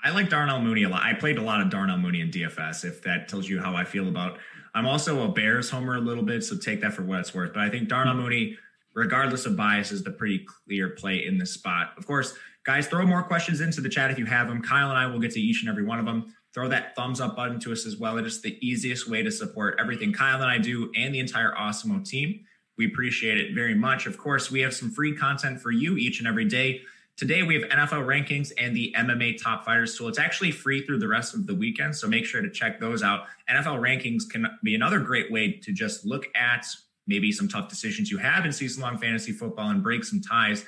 I 0.03 0.11
like 0.11 0.29
Darnell 0.29 0.61
Mooney 0.61 0.83
a 0.83 0.89
lot. 0.89 1.01
I 1.01 1.13
played 1.13 1.37
a 1.37 1.41
lot 1.41 1.61
of 1.61 1.69
Darnell 1.69 1.97
Mooney 1.97 2.19
in 2.19 2.29
DFS, 2.29 2.83
if 2.83 3.01
that 3.03 3.29
tells 3.29 3.47
you 3.47 3.61
how 3.61 3.73
I 3.73 3.85
feel 3.85 4.09
about. 4.09 4.37
I'm 4.75 4.85
also 4.85 5.23
a 5.23 5.29
Bears 5.29 5.69
homer 5.69 5.95
a 5.95 6.01
little 6.01 6.23
bit, 6.23 6.43
so 6.43 6.57
take 6.57 6.81
that 6.81 6.93
for 6.93 7.03
what 7.03 7.19
it's 7.19 7.33
worth. 7.33 7.53
But 7.53 7.63
I 7.63 7.69
think 7.69 7.87
Darnell 7.87 8.15
Mooney 8.15 8.57
regardless 8.93 9.45
of 9.45 9.55
bias, 9.55 9.91
is 9.91 10.03
the 10.03 10.11
pretty 10.11 10.45
clear 10.65 10.89
play 10.89 11.25
in 11.25 11.37
this 11.37 11.53
spot. 11.53 11.93
Of 11.97 12.05
course, 12.05 12.33
guys, 12.65 12.87
throw 12.87 13.05
more 13.05 13.23
questions 13.23 13.61
into 13.61 13.81
the 13.81 13.89
chat 13.89 14.11
if 14.11 14.17
you 14.17 14.25
have 14.25 14.47
them. 14.47 14.61
Kyle 14.61 14.89
and 14.89 14.97
I 14.97 15.07
will 15.07 15.19
get 15.19 15.31
to 15.31 15.41
each 15.41 15.61
and 15.61 15.69
every 15.69 15.83
one 15.83 15.99
of 15.99 16.05
them. 16.05 16.33
Throw 16.53 16.67
that 16.69 16.95
thumbs 16.95 17.19
up 17.19 17.35
button 17.35 17.59
to 17.61 17.71
us 17.71 17.85
as 17.85 17.97
well. 17.97 18.17
It 18.17 18.25
is 18.25 18.41
the 18.41 18.57
easiest 18.65 19.09
way 19.09 19.23
to 19.23 19.31
support 19.31 19.77
everything 19.79 20.13
Kyle 20.13 20.41
and 20.41 20.49
I 20.49 20.59
do 20.59 20.91
and 20.95 21.13
the 21.13 21.19
entire 21.19 21.53
Awesemo 21.55 22.07
team. 22.07 22.41
We 22.77 22.87
appreciate 22.87 23.37
it 23.37 23.53
very 23.53 23.75
much. 23.75 24.05
Of 24.05 24.17
course, 24.17 24.51
we 24.51 24.61
have 24.61 24.73
some 24.73 24.91
free 24.91 25.15
content 25.15 25.61
for 25.61 25.71
you 25.71 25.97
each 25.97 26.19
and 26.19 26.27
every 26.27 26.45
day. 26.45 26.81
Today, 27.15 27.43
we 27.43 27.53
have 27.53 27.63
NFL 27.69 28.07
rankings 28.07 28.51
and 28.57 28.75
the 28.75 28.93
MMA 28.97 29.41
Top 29.41 29.63
Fighters 29.63 29.95
tool. 29.95 30.07
It's 30.07 30.17
actually 30.17 30.49
free 30.49 30.83
through 30.83 30.97
the 30.97 31.07
rest 31.07 31.35
of 31.35 31.45
the 31.45 31.53
weekend, 31.53 31.95
so 31.95 32.07
make 32.07 32.25
sure 32.25 32.41
to 32.41 32.49
check 32.49 32.79
those 32.79 33.03
out. 33.03 33.25
NFL 33.47 33.79
rankings 33.79 34.27
can 34.27 34.47
be 34.63 34.73
another 34.73 34.99
great 34.99 35.31
way 35.31 35.51
to 35.51 35.71
just 35.71 36.05
look 36.07 36.25
at 36.35 36.65
maybe 37.07 37.31
some 37.31 37.47
tough 37.47 37.69
decisions 37.69 38.09
you 38.09 38.17
have 38.17 38.45
in 38.45 38.51
season 38.51 38.81
long 38.81 38.97
fantasy 38.97 39.31
football 39.31 39.69
and 39.69 39.83
break 39.83 40.03
some 40.03 40.21
ties. 40.21 40.65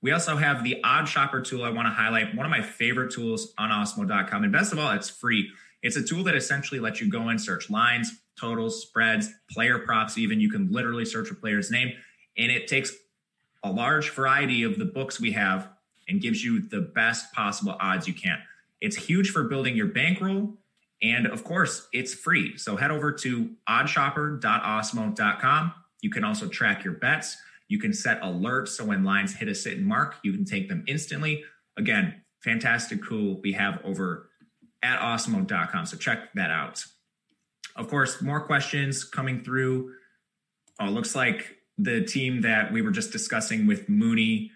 We 0.00 0.12
also 0.12 0.36
have 0.36 0.62
the 0.62 0.80
Odd 0.84 1.08
Shopper 1.08 1.40
tool 1.40 1.64
I 1.64 1.70
want 1.70 1.86
to 1.86 1.92
highlight, 1.92 2.34
one 2.36 2.46
of 2.46 2.50
my 2.50 2.62
favorite 2.62 3.12
tools 3.12 3.52
on 3.58 3.70
Awesemo.com. 3.70 4.44
And 4.44 4.52
best 4.52 4.72
of 4.72 4.78
all, 4.78 4.92
it's 4.92 5.10
free. 5.10 5.50
It's 5.82 5.96
a 5.96 6.02
tool 6.02 6.22
that 6.24 6.36
essentially 6.36 6.80
lets 6.80 7.00
you 7.00 7.10
go 7.10 7.28
and 7.28 7.40
search 7.40 7.68
lines, 7.70 8.12
totals, 8.38 8.82
spreads, 8.82 9.30
player 9.50 9.78
props, 9.78 10.16
even. 10.18 10.40
You 10.40 10.50
can 10.50 10.70
literally 10.70 11.04
search 11.04 11.30
a 11.30 11.34
player's 11.34 11.70
name. 11.70 11.92
And 12.36 12.52
it 12.52 12.68
takes 12.68 12.92
a 13.64 13.70
large 13.70 14.10
variety 14.10 14.62
of 14.62 14.78
the 14.78 14.84
books 14.84 15.20
we 15.20 15.32
have 15.32 15.68
and 16.08 16.20
gives 16.20 16.44
you 16.44 16.60
the 16.60 16.80
best 16.80 17.32
possible 17.32 17.76
odds 17.80 18.06
you 18.06 18.14
can. 18.14 18.38
It's 18.80 18.96
huge 18.96 19.30
for 19.30 19.44
building 19.44 19.76
your 19.76 19.88
bankroll. 19.88 20.57
And 21.02 21.26
of 21.26 21.44
course, 21.44 21.86
it's 21.92 22.14
free. 22.14 22.56
So 22.56 22.76
head 22.76 22.90
over 22.90 23.12
to 23.12 23.50
oddshopper.awesemo.com. 23.68 25.74
You 26.00 26.10
can 26.10 26.24
also 26.24 26.48
track 26.48 26.84
your 26.84 26.94
bets. 26.94 27.36
You 27.68 27.78
can 27.78 27.92
set 27.92 28.20
alerts 28.22 28.68
so 28.68 28.84
when 28.84 29.04
lines 29.04 29.34
hit 29.34 29.48
a 29.48 29.54
certain 29.54 29.84
mark, 29.84 30.16
you 30.22 30.32
can 30.32 30.44
take 30.44 30.68
them 30.68 30.84
instantly. 30.88 31.44
Again, 31.76 32.22
fantastic 32.42 33.04
cool 33.04 33.40
we 33.42 33.52
have 33.52 33.80
over 33.84 34.30
at 34.82 34.98
awesemo.com. 35.00 35.86
So 35.86 35.96
check 35.96 36.32
that 36.34 36.50
out. 36.50 36.84
Of 37.76 37.88
course, 37.88 38.22
more 38.22 38.40
questions 38.40 39.04
coming 39.04 39.44
through. 39.44 39.92
Oh, 40.80 40.86
looks 40.86 41.14
like 41.14 41.56
the 41.76 42.04
team 42.04 42.40
that 42.42 42.72
we 42.72 42.82
were 42.82 42.90
just 42.90 43.12
discussing 43.12 43.66
with 43.66 43.88
Mooney, 43.88 44.50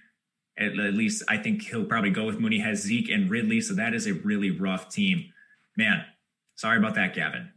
at, 0.58 0.74
least 0.74 1.22
I 1.28 1.36
think 1.36 1.62
he'll 1.62 1.84
probably 1.84 2.10
go 2.10 2.24
with 2.24 2.40
Mooney, 2.40 2.58
has 2.58 2.82
Zeke 2.82 3.08
and 3.08 3.30
Ridley. 3.30 3.60
So 3.60 3.74
that 3.74 3.94
is 3.94 4.06
a 4.06 4.14
really 4.14 4.50
rough 4.50 4.88
team. 4.88 5.32
Man, 5.76 6.04
sorry 6.54 6.78
about 6.78 6.94
that, 6.96 7.14
Gavin. 7.14 7.50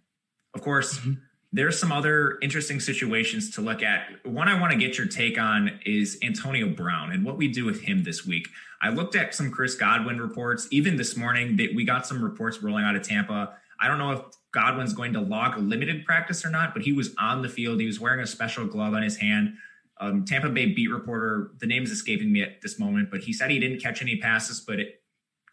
Of 0.53 0.61
course, 0.61 0.99
mm-hmm 0.99 1.13
there's 1.55 1.79
some 1.79 1.93
other 1.93 2.37
interesting 2.41 2.81
situations 2.81 3.49
to 3.51 3.61
look 3.61 3.81
at. 3.81 4.09
One 4.25 4.49
I 4.49 4.59
want 4.59 4.73
to 4.73 4.77
get 4.77 4.97
your 4.97 5.07
take 5.07 5.39
on 5.39 5.79
is 5.85 6.19
Antonio 6.21 6.67
Brown 6.67 7.13
and 7.13 7.23
what 7.23 7.37
we 7.37 7.47
do 7.47 7.63
with 7.63 7.79
him 7.79 8.03
this 8.03 8.25
week. 8.25 8.49
I 8.81 8.89
looked 8.89 9.15
at 9.15 9.33
some 9.33 9.51
Chris 9.51 9.73
Godwin 9.73 10.19
reports. 10.19 10.67
Even 10.71 10.97
this 10.97 11.15
morning, 11.15 11.55
that 11.55 11.73
we 11.73 11.85
got 11.85 12.05
some 12.05 12.21
reports 12.21 12.61
rolling 12.61 12.83
out 12.83 12.97
of 12.97 13.03
Tampa. 13.03 13.53
I 13.79 13.87
don't 13.87 13.99
know 13.99 14.11
if 14.11 14.19
Godwin's 14.51 14.91
going 14.91 15.13
to 15.13 15.21
log 15.21 15.55
a 15.55 15.61
limited 15.61 16.03
practice 16.03 16.45
or 16.45 16.49
not, 16.49 16.73
but 16.73 16.83
he 16.83 16.91
was 16.91 17.15
on 17.17 17.41
the 17.41 17.47
field. 17.47 17.79
He 17.79 17.87
was 17.87 18.01
wearing 18.01 18.19
a 18.19 18.27
special 18.27 18.67
glove 18.67 18.93
on 18.93 19.01
his 19.01 19.15
hand. 19.15 19.53
Um, 20.01 20.25
Tampa 20.25 20.49
Bay 20.49 20.73
beat 20.73 20.91
reporter, 20.91 21.51
the 21.59 21.67
name 21.67 21.83
is 21.83 21.91
escaping 21.91 22.33
me 22.33 22.41
at 22.41 22.61
this 22.61 22.77
moment, 22.77 23.09
but 23.09 23.21
he 23.21 23.31
said 23.31 23.49
he 23.49 23.59
didn't 23.59 23.81
catch 23.81 24.01
any 24.01 24.17
passes, 24.17 24.59
but 24.59 24.81
it, 24.81 25.01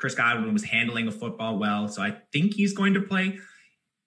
Chris 0.02 0.16
Godwin 0.16 0.52
was 0.52 0.64
handling 0.64 1.06
the 1.06 1.12
football 1.12 1.60
well. 1.60 1.86
So 1.86 2.02
I 2.02 2.16
think 2.32 2.54
he's 2.54 2.72
going 2.72 2.94
to 2.94 3.00
play. 3.00 3.38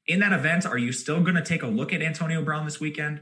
In 0.07 0.19
that 0.19 0.33
event, 0.33 0.65
are 0.65 0.77
you 0.77 0.91
still 0.91 1.21
going 1.21 1.37
to 1.37 1.41
take 1.41 1.63
a 1.63 1.67
look 1.67 1.93
at 1.93 2.01
Antonio 2.01 2.43
Brown 2.43 2.65
this 2.65 2.81
weekend? 2.81 3.21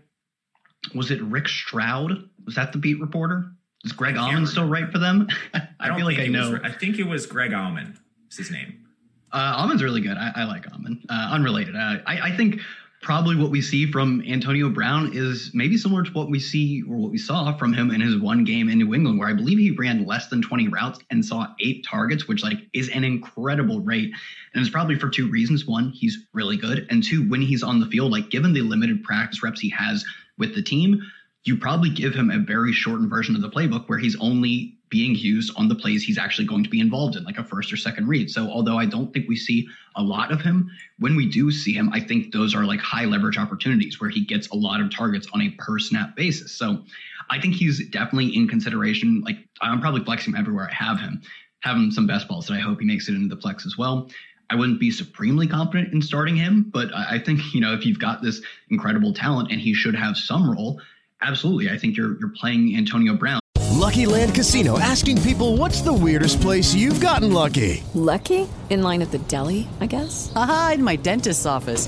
Was 0.96 1.12
it 1.12 1.22
Rick 1.22 1.50
Stroud? 1.50 2.28
Was 2.46 2.56
that 2.56 2.72
the 2.72 2.80
beat 2.80 3.00
reporter? 3.00 3.52
Is 3.84 3.92
Greg 3.92 4.16
Auman 4.16 4.48
still 4.48 4.68
right 4.68 4.92
for 4.92 4.98
them? 4.98 5.28
I, 5.54 5.68
I 5.80 5.96
feel 5.96 6.08
like 6.08 6.18
I 6.18 6.26
know. 6.26 6.54
Was, 6.54 6.62
I 6.64 6.72
think 6.72 6.98
it 6.98 7.04
was 7.04 7.28
Greg 7.28 7.52
Auman. 7.52 7.96
Is 8.32 8.38
his 8.38 8.50
name? 8.50 8.88
Uh, 9.32 9.54
Auman's 9.56 9.84
really 9.84 10.02
good. 10.02 10.18
I, 10.18 10.32
I 10.38 10.44
like 10.46 10.66
Auman. 10.66 11.06
Uh, 11.08 11.30
unrelated. 11.30 11.76
Uh, 11.76 11.98
I, 12.08 12.32
I 12.32 12.36
think 12.36 12.60
probably 13.04 13.36
what 13.36 13.52
we 13.52 13.62
see 13.62 13.92
from 13.92 14.24
Antonio 14.26 14.70
Brown 14.70 15.12
is 15.14 15.52
maybe 15.54 15.78
similar 15.78 16.04
to 16.04 16.12
what 16.14 16.30
we 16.30 16.40
see 16.40 16.82
or 16.84 16.96
what 16.96 17.12
we 17.12 17.18
saw 17.18 17.56
from 17.58 17.74
him 17.74 17.92
in 17.92 18.02
his 18.02 18.18
one 18.18 18.46
game 18.46 18.70
in 18.70 18.78
New 18.78 18.94
England, 18.94 19.20
where 19.20 19.28
I 19.28 19.34
believe 19.34 19.60
he 19.60 19.72
ran 19.72 20.06
less 20.06 20.28
than 20.30 20.42
20 20.42 20.70
routes 20.70 21.00
and 21.12 21.24
saw 21.24 21.48
eight 21.60 21.86
targets, 21.86 22.28
which 22.28 22.44
like 22.44 22.60
is 22.74 22.90
an 22.90 23.04
incredible 23.04 23.82
rate. 23.82 24.12
And 24.54 24.62
it's 24.62 24.70
probably 24.70 24.98
for 24.98 25.10
two 25.10 25.30
reasons. 25.30 25.66
One, 25.66 25.92
he's 25.92 26.18
really 26.34 26.58
good. 26.58 26.88
And 26.90 27.04
two, 27.04 27.30
when 27.30 27.42
he's 27.42 27.62
on 27.62 27.80
the 27.80 27.88
field, 27.88 28.12
like 28.12 28.30
given 28.30 28.54
the 28.54 28.62
limited 28.62 29.04
practice 29.04 29.44
reps 29.44 29.60
he 29.60 29.70
has 29.70 30.06
with 30.38 30.56
the 30.56 30.64
team, 30.64 31.02
you 31.46 31.58
probably 31.58 31.90
give 31.90 32.14
him 32.14 32.32
a 32.32 32.40
very 32.40 32.72
shortened 32.72 33.10
version 33.10 33.36
of 33.36 33.42
the 33.42 33.50
playbook 33.50 33.88
where 33.88 34.00
he's 34.00 34.16
only 34.20 34.78
being 34.90 35.16
used 35.16 35.52
on 35.58 35.68
the 35.68 35.76
plays 35.76 36.04
he's 36.04 36.18
actually 36.18 36.48
going 36.48 36.64
to 36.64 36.70
be 36.70 36.80
involved 36.80 37.16
in, 37.16 37.24
like 37.24 37.38
a 37.38 37.44
first 37.44 37.74
or 37.74 37.78
second 37.78 38.08
read. 38.08 38.30
So, 38.30 38.48
although 38.48 38.78
I 38.78 38.86
don't 38.86 39.12
think 39.12 39.28
we 39.28 39.36
see 39.36 39.68
a 39.96 40.04
lot 40.04 40.32
of 40.32 40.42
him, 40.42 40.70
when 41.00 41.16
we 41.16 41.28
do 41.28 41.52
see 41.52 41.74
him, 41.74 41.90
I 41.92 42.00
think 42.00 42.32
those 42.32 42.56
are 42.56 42.64
like 42.64 42.80
high 42.80 43.06
leverage 43.06 43.38
opportunities 43.38 44.00
where 44.00 44.10
he 44.10 44.24
gets 44.24 44.48
a 44.50 44.56
lot 44.56 44.80
of 44.80 44.96
targets 44.96 45.28
on 45.34 45.42
a 45.42 45.50
per 45.58 45.80
snap 45.80 46.16
basis. 46.16 46.52
So, 46.54 46.84
I 47.30 47.42
think 47.42 47.56
he's 47.56 47.90
definitely 47.90 48.36
in 48.36 48.48
consideration. 48.48 49.22
Like, 49.26 49.38
I'm 49.62 49.82
probably 49.82 50.04
flexing 50.04 50.34
him 50.34 50.40
everywhere 50.40 50.70
I 50.70 50.74
have 50.74 51.00
him. 51.00 51.22
Him 51.64 51.92
some 51.92 52.08
best 52.08 52.28
balls 52.28 52.48
that 52.48 52.54
I 52.54 52.60
hope 52.60 52.80
he 52.80 52.86
makes 52.86 53.10
it 53.10 53.16
into 53.16 53.34
the 53.34 53.42
flex 53.42 53.66
as 53.66 53.78
well. 53.78 54.10
I 54.50 54.56
wouldn't 54.56 54.80
be 54.80 54.92
supremely 54.92 55.48
confident 55.48 55.94
in 55.94 56.02
starting 56.02 56.36
him, 56.36 56.70
but 56.72 56.94
I 56.94 57.18
think, 57.18 57.54
you 57.54 57.62
know, 57.62 57.74
if 57.74 57.86
you've 57.86 58.00
got 58.00 58.22
this 58.22 58.42
incredible 58.70 59.14
talent 59.14 59.52
and 59.52 59.60
he 59.60 59.74
should 59.74 59.96
have 59.96 60.18
some 60.18 60.52
role, 60.52 60.80
absolutely. 61.24 61.70
I 61.70 61.78
think 61.78 61.98
you're 61.98 62.18
you're 62.20 62.34
playing 62.36 62.76
Antonio 62.76 63.16
Brown. 63.16 63.40
Lucky 63.72 64.06
Land 64.06 64.34
Casino 64.34 64.80
asking 64.80 65.22
people 65.24 65.58
what's 65.58 65.82
the 65.82 65.92
weirdest 65.94 66.40
place 66.42 66.74
you've 66.74 67.02
gotten 67.02 67.34
lucky? 67.34 67.84
Lucky? 67.94 68.48
In 68.70 68.82
line 68.82 69.02
at 69.02 69.12
the 69.12 69.20
deli, 69.20 69.68
I 69.82 69.88
guess? 69.88 70.32
Aha, 70.36 70.74
in 70.76 70.84
my 70.84 70.96
dentist's 70.96 71.46
office. 71.46 71.88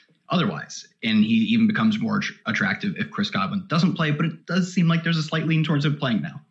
otherwise. 0.31 0.87
And 1.03 1.23
he 1.23 1.33
even 1.33 1.67
becomes 1.67 1.99
more 1.99 2.21
attractive 2.45 2.95
if 2.97 3.11
Chris 3.11 3.29
Godwin 3.29 3.65
doesn't 3.67 3.95
play, 3.95 4.11
but 4.11 4.25
it 4.25 4.45
does 4.45 4.73
seem 4.73 4.87
like 4.87 5.03
there's 5.03 5.17
a 5.17 5.23
slight 5.23 5.45
lean 5.45 5.63
towards 5.63 5.85
him 5.85 5.97
playing 5.97 6.21
now. 6.21 6.41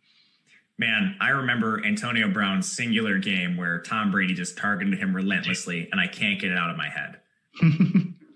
Man, 0.77 1.15
I 1.19 1.29
remember 1.29 1.83
Antonio 1.85 2.29
Brown's 2.29 2.71
singular 2.71 3.17
game 3.19 3.57
where 3.57 3.81
Tom 3.81 4.11
Brady 4.11 4.33
just 4.33 4.57
targeted 4.57 4.97
him 4.97 5.15
relentlessly, 5.15 5.87
and 5.91 5.99
I 5.99 6.07
can't 6.07 6.39
get 6.39 6.51
it 6.51 6.57
out 6.57 6.71
of 6.71 6.77
my 6.77 6.89
head. 6.89 7.17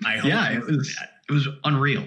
I 0.06 0.18
hope 0.18 0.26
yeah, 0.26 0.52
it 0.52 0.66
was 0.66 0.96
it 1.28 1.34
was 1.34 1.48
unreal. 1.64 2.04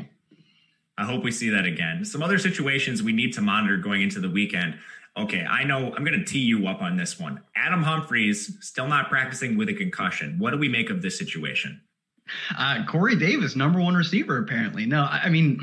I 0.96 1.04
hope 1.04 1.24
we 1.24 1.32
see 1.32 1.48
that 1.50 1.64
again. 1.64 2.04
Some 2.04 2.22
other 2.22 2.38
situations 2.38 3.02
we 3.02 3.12
need 3.12 3.32
to 3.34 3.40
monitor 3.40 3.76
going 3.76 4.02
into 4.02 4.20
the 4.20 4.30
weekend. 4.30 4.78
Okay, 5.16 5.44
I 5.44 5.64
know 5.64 5.92
I'm 5.92 6.04
going 6.04 6.18
to 6.18 6.24
tee 6.24 6.40
you 6.40 6.68
up 6.68 6.82
on 6.82 6.96
this 6.96 7.18
one. 7.18 7.42
Adam 7.56 7.82
Humphries 7.82 8.56
still 8.60 8.86
not 8.86 9.08
practicing 9.08 9.56
with 9.56 9.68
a 9.68 9.74
concussion. 9.74 10.38
What 10.38 10.52
do 10.52 10.58
we 10.58 10.68
make 10.68 10.90
of 10.90 11.02
this 11.02 11.18
situation? 11.18 11.80
Uh, 12.56 12.84
Corey 12.86 13.16
Davis, 13.16 13.56
number 13.56 13.80
one 13.80 13.94
receiver, 13.94 14.38
apparently. 14.38 14.86
No, 14.86 15.02
I 15.04 15.28
mean, 15.28 15.60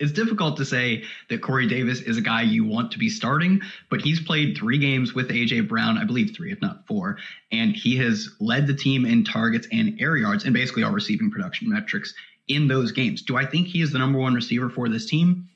it's 0.00 0.12
difficult 0.12 0.56
to 0.56 0.64
say 0.64 1.04
that 1.28 1.42
Corey 1.42 1.66
Davis 1.66 2.00
is 2.00 2.16
a 2.16 2.22
guy 2.22 2.42
you 2.42 2.64
want 2.64 2.92
to 2.92 2.98
be 2.98 3.08
starting, 3.08 3.60
but 3.90 4.00
he's 4.00 4.20
played 4.20 4.56
three 4.56 4.78
games 4.78 5.14
with 5.14 5.28
AJ 5.28 5.68
Brown, 5.68 5.98
I 5.98 6.04
believe 6.04 6.34
three, 6.34 6.52
if 6.52 6.60
not 6.60 6.86
four, 6.86 7.18
and 7.50 7.74
he 7.74 7.96
has 7.98 8.30
led 8.40 8.66
the 8.66 8.74
team 8.74 9.04
in 9.04 9.24
targets 9.24 9.68
and 9.70 10.00
air 10.00 10.16
yards 10.16 10.44
and 10.44 10.54
basically 10.54 10.82
all 10.82 10.92
receiving 10.92 11.30
production 11.30 11.68
metrics 11.68 12.14
in 12.48 12.68
those 12.68 12.92
games. 12.92 13.22
Do 13.22 13.36
I 13.36 13.46
think 13.46 13.68
he 13.68 13.82
is 13.82 13.92
the 13.92 13.98
number 13.98 14.18
one 14.18 14.34
receiver 14.34 14.68
for 14.68 14.88
this 14.88 15.06
team? 15.06 15.48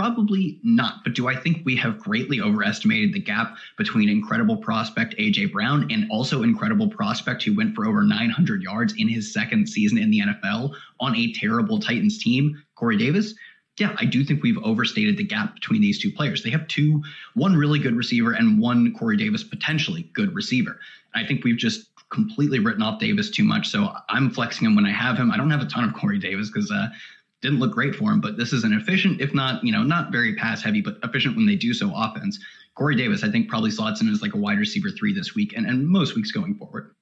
Probably 0.00 0.58
not. 0.62 1.04
But 1.04 1.12
do 1.12 1.28
I 1.28 1.36
think 1.36 1.60
we 1.66 1.76
have 1.76 1.98
greatly 1.98 2.40
overestimated 2.40 3.12
the 3.12 3.20
gap 3.20 3.58
between 3.76 4.08
incredible 4.08 4.56
prospect 4.56 5.14
AJ 5.18 5.52
Brown 5.52 5.88
and 5.90 6.10
also 6.10 6.42
incredible 6.42 6.88
prospect 6.88 7.42
who 7.42 7.54
went 7.54 7.74
for 7.74 7.84
over 7.84 8.02
900 8.02 8.62
yards 8.62 8.94
in 8.96 9.08
his 9.08 9.30
second 9.30 9.68
season 9.68 9.98
in 9.98 10.10
the 10.10 10.20
NFL 10.20 10.74
on 11.00 11.14
a 11.16 11.34
terrible 11.34 11.78
Titans 11.78 12.16
team, 12.16 12.62
Corey 12.76 12.96
Davis? 12.96 13.34
Yeah, 13.78 13.94
I 13.98 14.06
do 14.06 14.24
think 14.24 14.42
we've 14.42 14.56
overstated 14.64 15.18
the 15.18 15.24
gap 15.24 15.52
between 15.52 15.82
these 15.82 16.00
two 16.00 16.10
players. 16.10 16.42
They 16.42 16.50
have 16.50 16.66
two, 16.68 17.02
one 17.34 17.54
really 17.54 17.78
good 17.78 17.94
receiver 17.94 18.32
and 18.32 18.58
one 18.58 18.94
Corey 18.94 19.18
Davis 19.18 19.44
potentially 19.44 20.08
good 20.14 20.34
receiver. 20.34 20.80
I 21.14 21.26
think 21.26 21.44
we've 21.44 21.58
just 21.58 21.90
completely 22.08 22.58
written 22.58 22.80
off 22.80 23.00
Davis 23.00 23.28
too 23.28 23.44
much. 23.44 23.68
So 23.68 23.94
I'm 24.08 24.30
flexing 24.30 24.66
him 24.66 24.76
when 24.76 24.86
I 24.86 24.92
have 24.92 25.18
him. 25.18 25.30
I 25.30 25.36
don't 25.36 25.50
have 25.50 25.60
a 25.60 25.66
ton 25.66 25.84
of 25.84 25.92
Corey 25.92 26.18
Davis 26.18 26.50
because 26.50 26.70
uh, 26.70 26.88
didn't 27.42 27.58
look 27.58 27.72
great 27.72 27.94
for 27.94 28.10
him, 28.10 28.20
but 28.20 28.36
this 28.36 28.52
is 28.52 28.64
an 28.64 28.72
efficient, 28.72 29.20
if 29.20 29.32
not, 29.32 29.64
you 29.64 29.72
know, 29.72 29.82
not 29.82 30.12
very 30.12 30.34
pass 30.34 30.62
heavy, 30.62 30.80
but 30.80 30.98
efficient 31.02 31.36
when 31.36 31.46
they 31.46 31.56
do 31.56 31.72
so 31.72 31.92
offense. 31.94 32.38
Corey 32.74 32.96
Davis, 32.96 33.24
I 33.24 33.30
think, 33.30 33.48
probably 33.48 33.70
slots 33.70 34.00
in 34.00 34.08
as 34.08 34.22
like 34.22 34.34
a 34.34 34.38
wide 34.38 34.58
receiver 34.58 34.90
three 34.90 35.12
this 35.14 35.34
week 35.34 35.54
and, 35.56 35.66
and 35.66 35.86
most 35.86 36.14
weeks 36.14 36.30
going 36.30 36.54
forward. 36.54 36.94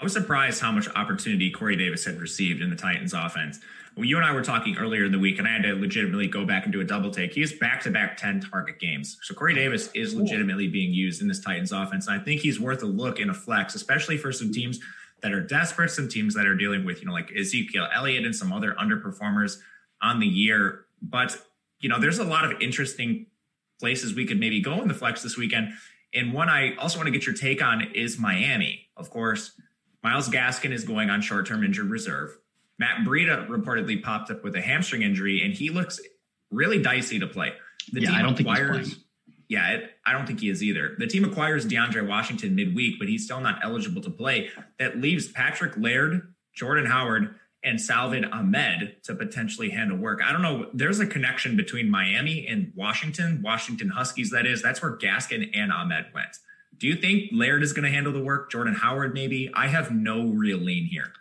I 0.00 0.04
was 0.04 0.12
surprised 0.12 0.60
how 0.60 0.70
much 0.70 0.88
opportunity 0.94 1.50
Corey 1.50 1.76
Davis 1.76 2.04
had 2.04 2.20
received 2.20 2.62
in 2.62 2.70
the 2.70 2.76
Titans 2.76 3.14
offense. 3.14 3.58
Well, 3.96 4.04
you 4.04 4.16
and 4.16 4.24
I 4.24 4.32
were 4.32 4.44
talking 4.44 4.76
earlier 4.76 5.04
in 5.04 5.10
the 5.10 5.18
week, 5.18 5.40
and 5.40 5.48
I 5.48 5.54
had 5.54 5.64
to 5.64 5.72
legitimately 5.72 6.28
go 6.28 6.44
back 6.44 6.62
and 6.62 6.72
do 6.72 6.80
a 6.80 6.84
double 6.84 7.10
take. 7.10 7.32
He 7.32 7.40
has 7.40 7.52
back 7.52 7.82
to 7.82 7.90
back 7.90 8.16
10 8.16 8.42
target 8.42 8.78
games. 8.78 9.18
So 9.22 9.34
Corey 9.34 9.54
Davis 9.54 9.90
is 9.94 10.14
legitimately 10.14 10.68
being 10.68 10.92
used 10.92 11.20
in 11.20 11.26
this 11.26 11.40
Titans 11.40 11.72
offense. 11.72 12.06
And 12.06 12.20
I 12.20 12.22
think 12.22 12.40
he's 12.40 12.60
worth 12.60 12.84
a 12.84 12.86
look 12.86 13.18
in 13.18 13.28
a 13.28 13.34
flex, 13.34 13.74
especially 13.74 14.16
for 14.16 14.30
some 14.30 14.52
teams 14.52 14.78
that 15.22 15.32
are 15.32 15.40
desperate, 15.40 15.90
some 15.90 16.08
teams 16.08 16.34
that 16.34 16.46
are 16.46 16.54
dealing 16.54 16.84
with, 16.84 17.00
you 17.00 17.06
know, 17.06 17.12
like 17.12 17.32
Ezekiel 17.36 17.88
Elliott 17.92 18.24
and 18.24 18.34
some 18.34 18.52
other 18.52 18.74
underperformers 18.80 19.58
on 20.00 20.20
the 20.20 20.26
year. 20.26 20.84
But, 21.02 21.36
you 21.80 21.88
know, 21.88 21.98
there's 21.98 22.18
a 22.18 22.24
lot 22.24 22.44
of 22.44 22.60
interesting 22.60 23.26
places 23.80 24.14
we 24.14 24.26
could 24.26 24.40
maybe 24.40 24.60
go 24.60 24.80
in 24.80 24.88
the 24.88 24.94
flex 24.94 25.22
this 25.22 25.36
weekend. 25.36 25.72
And 26.14 26.32
one 26.32 26.48
I 26.48 26.74
also 26.76 26.98
want 26.98 27.06
to 27.06 27.12
get 27.12 27.26
your 27.26 27.34
take 27.34 27.62
on 27.62 27.82
is 27.94 28.18
Miami. 28.18 28.88
Of 28.96 29.10
course, 29.10 29.52
Myles 30.02 30.28
Gaskin 30.28 30.72
is 30.72 30.84
going 30.84 31.10
on 31.10 31.20
short 31.20 31.46
term 31.46 31.64
injured 31.64 31.90
reserve. 31.90 32.36
Matt 32.78 33.06
Breida 33.06 33.48
reportedly 33.48 34.02
popped 34.02 34.30
up 34.30 34.44
with 34.44 34.54
a 34.54 34.60
hamstring 34.60 35.02
injury, 35.02 35.42
and 35.42 35.52
he 35.52 35.70
looks 35.70 36.00
really 36.50 36.80
dicey 36.80 37.18
to 37.18 37.26
play. 37.26 37.52
The 37.92 38.02
yeah, 38.02 38.12
I 38.12 38.22
don't 38.22 38.38
acquires, 38.38 38.76
think 38.76 38.86
he's 38.86 39.04
yeah, 39.48 39.70
it, 39.70 39.90
I 40.04 40.12
don't 40.12 40.26
think 40.26 40.40
he 40.40 40.50
is 40.50 40.62
either. 40.62 40.94
The 40.98 41.06
team 41.06 41.24
acquires 41.24 41.66
DeAndre 41.66 42.06
Washington 42.06 42.54
midweek, 42.54 42.98
but 42.98 43.08
he's 43.08 43.24
still 43.24 43.40
not 43.40 43.60
eligible 43.62 44.02
to 44.02 44.10
play. 44.10 44.50
That 44.78 45.00
leaves 45.00 45.28
Patrick 45.28 45.76
Laird, 45.76 46.34
Jordan 46.54 46.86
Howard, 46.86 47.34
and 47.64 47.80
Salvon 47.80 48.26
Ahmed 48.26 49.02
to 49.04 49.14
potentially 49.14 49.70
handle 49.70 49.96
work. 49.96 50.20
I 50.24 50.32
don't 50.32 50.42
know. 50.42 50.70
There's 50.74 51.00
a 51.00 51.06
connection 51.06 51.56
between 51.56 51.90
Miami 51.90 52.46
and 52.46 52.72
Washington, 52.76 53.40
Washington 53.42 53.88
Huskies, 53.88 54.30
that 54.30 54.46
is. 54.46 54.62
That's 54.62 54.80
where 54.82 54.96
Gaskin 54.96 55.50
and 55.54 55.72
Ahmed 55.72 56.06
went. 56.14 56.36
Do 56.76 56.86
you 56.86 56.94
think 56.94 57.30
Laird 57.32 57.62
is 57.62 57.72
going 57.72 57.84
to 57.84 57.90
handle 57.90 58.12
the 58.12 58.22
work? 58.22 58.50
Jordan 58.50 58.74
Howard, 58.74 59.12
maybe? 59.12 59.50
I 59.54 59.66
have 59.66 59.90
no 59.90 60.28
real 60.28 60.58
lean 60.58 60.86
here. 60.86 61.12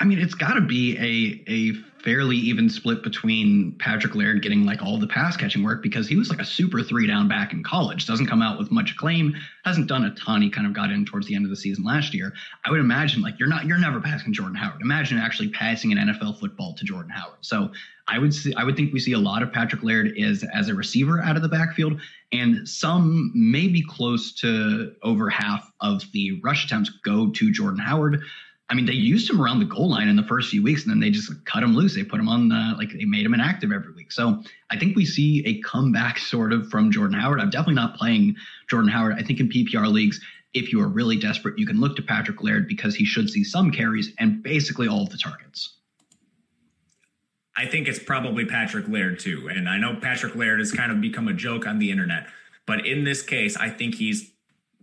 I 0.00 0.04
mean, 0.04 0.18
it's 0.18 0.34
got 0.34 0.54
to 0.54 0.60
be 0.60 0.96
a 0.96 1.50
a 1.52 1.72
fairly 2.02 2.36
even 2.36 2.68
split 2.68 3.02
between 3.02 3.72
Patrick 3.78 4.14
Laird 4.14 4.42
getting 4.42 4.64
like 4.64 4.82
all 4.82 4.98
the 4.98 5.06
pass 5.06 5.36
catching 5.36 5.62
work 5.62 5.82
because 5.82 6.08
he 6.08 6.16
was 6.16 6.30
like 6.30 6.40
a 6.40 6.44
super 6.44 6.82
three 6.82 7.06
down 7.06 7.28
back 7.28 7.52
in 7.52 7.62
college. 7.62 8.06
Doesn't 8.06 8.26
come 8.26 8.42
out 8.42 8.58
with 8.58 8.70
much 8.70 8.92
acclaim. 8.92 9.34
Hasn't 9.64 9.88
done 9.88 10.04
a 10.04 10.14
ton. 10.14 10.42
He 10.42 10.50
kind 10.50 10.66
of 10.66 10.72
got 10.72 10.90
in 10.90 11.04
towards 11.04 11.26
the 11.26 11.34
end 11.34 11.44
of 11.44 11.50
the 11.50 11.56
season 11.56 11.84
last 11.84 12.14
year. 12.14 12.32
I 12.64 12.70
would 12.70 12.80
imagine 12.80 13.22
like 13.22 13.38
you're 13.38 13.48
not 13.48 13.66
you're 13.66 13.78
never 13.78 14.00
passing 14.00 14.32
Jordan 14.32 14.54
Howard. 14.54 14.80
Imagine 14.80 15.18
actually 15.18 15.48
passing 15.50 15.92
an 15.92 15.98
NFL 15.98 16.38
football 16.38 16.74
to 16.74 16.84
Jordan 16.84 17.10
Howard. 17.10 17.38
So 17.40 17.70
I 18.06 18.18
would 18.18 18.34
see 18.34 18.54
I 18.54 18.64
would 18.64 18.76
think 18.76 18.92
we 18.92 19.00
see 19.00 19.12
a 19.12 19.18
lot 19.18 19.42
of 19.42 19.52
Patrick 19.52 19.82
Laird 19.82 20.12
is 20.16 20.44
as 20.54 20.68
a 20.68 20.74
receiver 20.74 21.20
out 21.22 21.36
of 21.36 21.42
the 21.42 21.48
backfield, 21.48 22.00
and 22.32 22.66
some 22.68 23.30
maybe 23.34 23.82
close 23.82 24.32
to 24.40 24.94
over 25.02 25.28
half 25.28 25.70
of 25.80 26.02
the 26.12 26.40
rush 26.42 26.64
attempts 26.64 26.90
go 26.90 27.30
to 27.30 27.52
Jordan 27.52 27.80
Howard. 27.80 28.22
I 28.70 28.74
mean, 28.74 28.84
they 28.84 28.92
used 28.92 29.30
him 29.30 29.40
around 29.40 29.60
the 29.60 29.64
goal 29.64 29.90
line 29.90 30.08
in 30.08 30.16
the 30.16 30.22
first 30.24 30.50
few 30.50 30.62
weeks, 30.62 30.82
and 30.82 30.90
then 30.90 31.00
they 31.00 31.10
just 31.10 31.32
cut 31.46 31.62
him 31.62 31.74
loose. 31.74 31.94
They 31.94 32.04
put 32.04 32.20
him 32.20 32.28
on, 32.28 32.48
the, 32.48 32.74
like, 32.76 32.92
they 32.92 33.06
made 33.06 33.24
him 33.24 33.32
inactive 33.32 33.72
every 33.72 33.92
week. 33.94 34.12
So 34.12 34.42
I 34.70 34.78
think 34.78 34.94
we 34.94 35.06
see 35.06 35.42
a 35.46 35.60
comeback 35.62 36.18
sort 36.18 36.52
of 36.52 36.68
from 36.68 36.90
Jordan 36.90 37.18
Howard. 37.18 37.40
I'm 37.40 37.50
definitely 37.50 37.74
not 37.74 37.96
playing 37.96 38.36
Jordan 38.68 38.90
Howard. 38.90 39.14
I 39.18 39.22
think 39.22 39.40
in 39.40 39.48
PPR 39.48 39.90
leagues, 39.90 40.20
if 40.54 40.72
you 40.72 40.80
are 40.80 40.88
really 40.88 41.16
desperate, 41.16 41.58
you 41.58 41.66
can 41.66 41.80
look 41.80 41.96
to 41.96 42.02
Patrick 42.02 42.42
Laird 42.42 42.68
because 42.68 42.94
he 42.94 43.04
should 43.04 43.30
see 43.30 43.44
some 43.44 43.70
carries 43.70 44.12
and 44.18 44.42
basically 44.42 44.88
all 44.88 45.02
of 45.02 45.10
the 45.10 45.18
targets. 45.18 45.74
I 47.56 47.66
think 47.66 47.88
it's 47.88 47.98
probably 47.98 48.44
Patrick 48.44 48.86
Laird 48.88 49.18
too. 49.18 49.48
And 49.48 49.68
I 49.68 49.78
know 49.78 49.96
Patrick 50.00 50.36
Laird 50.36 50.60
has 50.60 50.72
kind 50.72 50.92
of 50.92 51.00
become 51.00 51.26
a 51.26 51.32
joke 51.32 51.66
on 51.66 51.78
the 51.78 51.90
internet, 51.90 52.28
but 52.66 52.86
in 52.86 53.04
this 53.04 53.20
case, 53.20 53.56
I 53.56 53.68
think 53.68 53.96
he's 53.96 54.30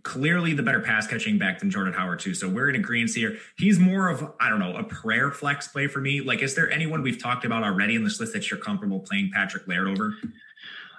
clearly 0.06 0.52
the 0.52 0.62
better 0.62 0.78
pass 0.80 1.04
catching 1.04 1.36
back 1.36 1.58
than 1.58 1.68
Jordan 1.68 1.92
Howard 1.92 2.20
too. 2.20 2.32
So 2.32 2.48
we're 2.48 2.70
in 2.70 2.76
agreement 2.76 3.12
here. 3.12 3.38
He's 3.58 3.80
more 3.80 4.08
of 4.08 4.24
I 4.38 4.48
don't 4.48 4.60
know 4.60 4.76
a 4.76 4.84
prayer 4.84 5.32
flex 5.32 5.66
play 5.66 5.88
for 5.88 6.00
me. 6.00 6.20
Like, 6.20 6.42
is 6.42 6.54
there 6.54 6.70
anyone 6.70 7.02
we've 7.02 7.20
talked 7.20 7.44
about 7.44 7.64
already 7.64 7.96
in 7.96 8.04
this 8.04 8.20
list 8.20 8.32
that 8.32 8.48
you're 8.48 8.60
comfortable 8.60 9.00
playing 9.00 9.32
Patrick 9.34 9.66
Laird 9.66 9.88
over? 9.88 10.14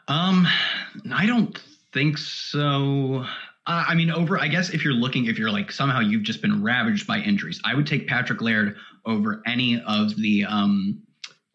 Um, 0.10 0.46
I 1.14 1.26
don't 1.26 1.58
think 1.94 2.18
so. 2.18 3.24
Uh, 3.66 3.86
I 3.88 3.96
mean, 3.96 4.12
over. 4.12 4.40
I 4.40 4.50
guess 4.50 4.72
if 4.72 4.84
you're 4.84 4.94
looking, 4.94 5.28
if 5.28 5.40
you're 5.40 5.52
like 5.52 5.72
somehow 5.72 6.02
you've 6.02 6.24
just 6.24 6.42
been 6.42 6.62
ravaged 6.62 7.08
by 7.08 7.20
injuries, 7.20 7.62
I 7.64 7.76
would 7.76 7.88
take 7.88 8.08
Patrick 8.08 8.42
Laird 8.42 8.76
over 9.06 9.42
any 9.46 9.82
of 9.88 10.18
the 10.18 10.44
um 10.44 11.02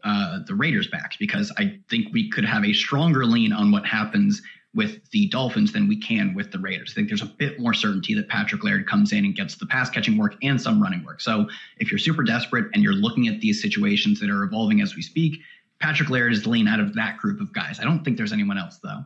uh 0.05 0.39
the 0.47 0.55
Raiders 0.55 0.89
backs 0.89 1.17
because 1.19 1.53
I 1.59 1.79
think 1.91 2.15
we 2.15 2.31
could 2.31 2.47
have 2.47 2.65
a 2.65 2.73
stronger 2.73 3.27
lean 3.27 3.53
on 3.53 3.71
what 3.71 3.85
happens 3.85 4.41
with 4.75 5.11
the 5.11 5.29
Dolphins 5.29 5.73
than 5.73 5.87
we 5.87 5.97
can 5.97 6.35
with 6.35 6.51
the 6.51 6.59
Raiders. 6.59 6.93
I 6.93 6.95
think 6.95 7.09
there's 7.09 7.23
a 7.23 7.27
bit 7.27 7.61
more 7.61 7.75
certainty 7.75 8.15
that 8.15 8.29
Patrick 8.29 8.65
Laird 8.65 8.87
comes 8.87 9.13
in 9.13 9.25
and 9.25 9.35
gets 9.35 9.57
the 9.57 9.67
pass 9.67 9.91
catching 9.91 10.17
work 10.17 10.37
and 10.43 10.61
some 10.61 10.83
running 10.83 11.05
work. 11.05 11.21
So 11.21 11.49
if 11.79 11.91
you're 11.91 11.99
super 11.99 12.23
desperate 12.23 12.71
and 12.73 12.83
you're 12.83 12.95
looking 12.95 13.29
at 13.29 13.41
these 13.41 13.61
situations 13.61 14.19
that 14.21 14.31
are 14.31 14.45
evolving 14.45 14.81
as 14.81 14.97
we 14.97 15.03
speak, 15.03 15.41
Patrick 15.79 16.09
Laird 16.09 16.33
is 16.33 16.45
the 16.45 16.49
lean 16.49 16.69
out 16.69 16.81
of 16.81 16.95
that 16.95 17.19
group 17.19 17.41
of 17.41 17.53
guys. 17.53 17.81
I 17.81 17.85
don't 17.85 18.05
think 18.05 18.17
there's 18.17 18.33
anyone 18.33 18.57
else 18.57 18.79
though. 18.83 19.05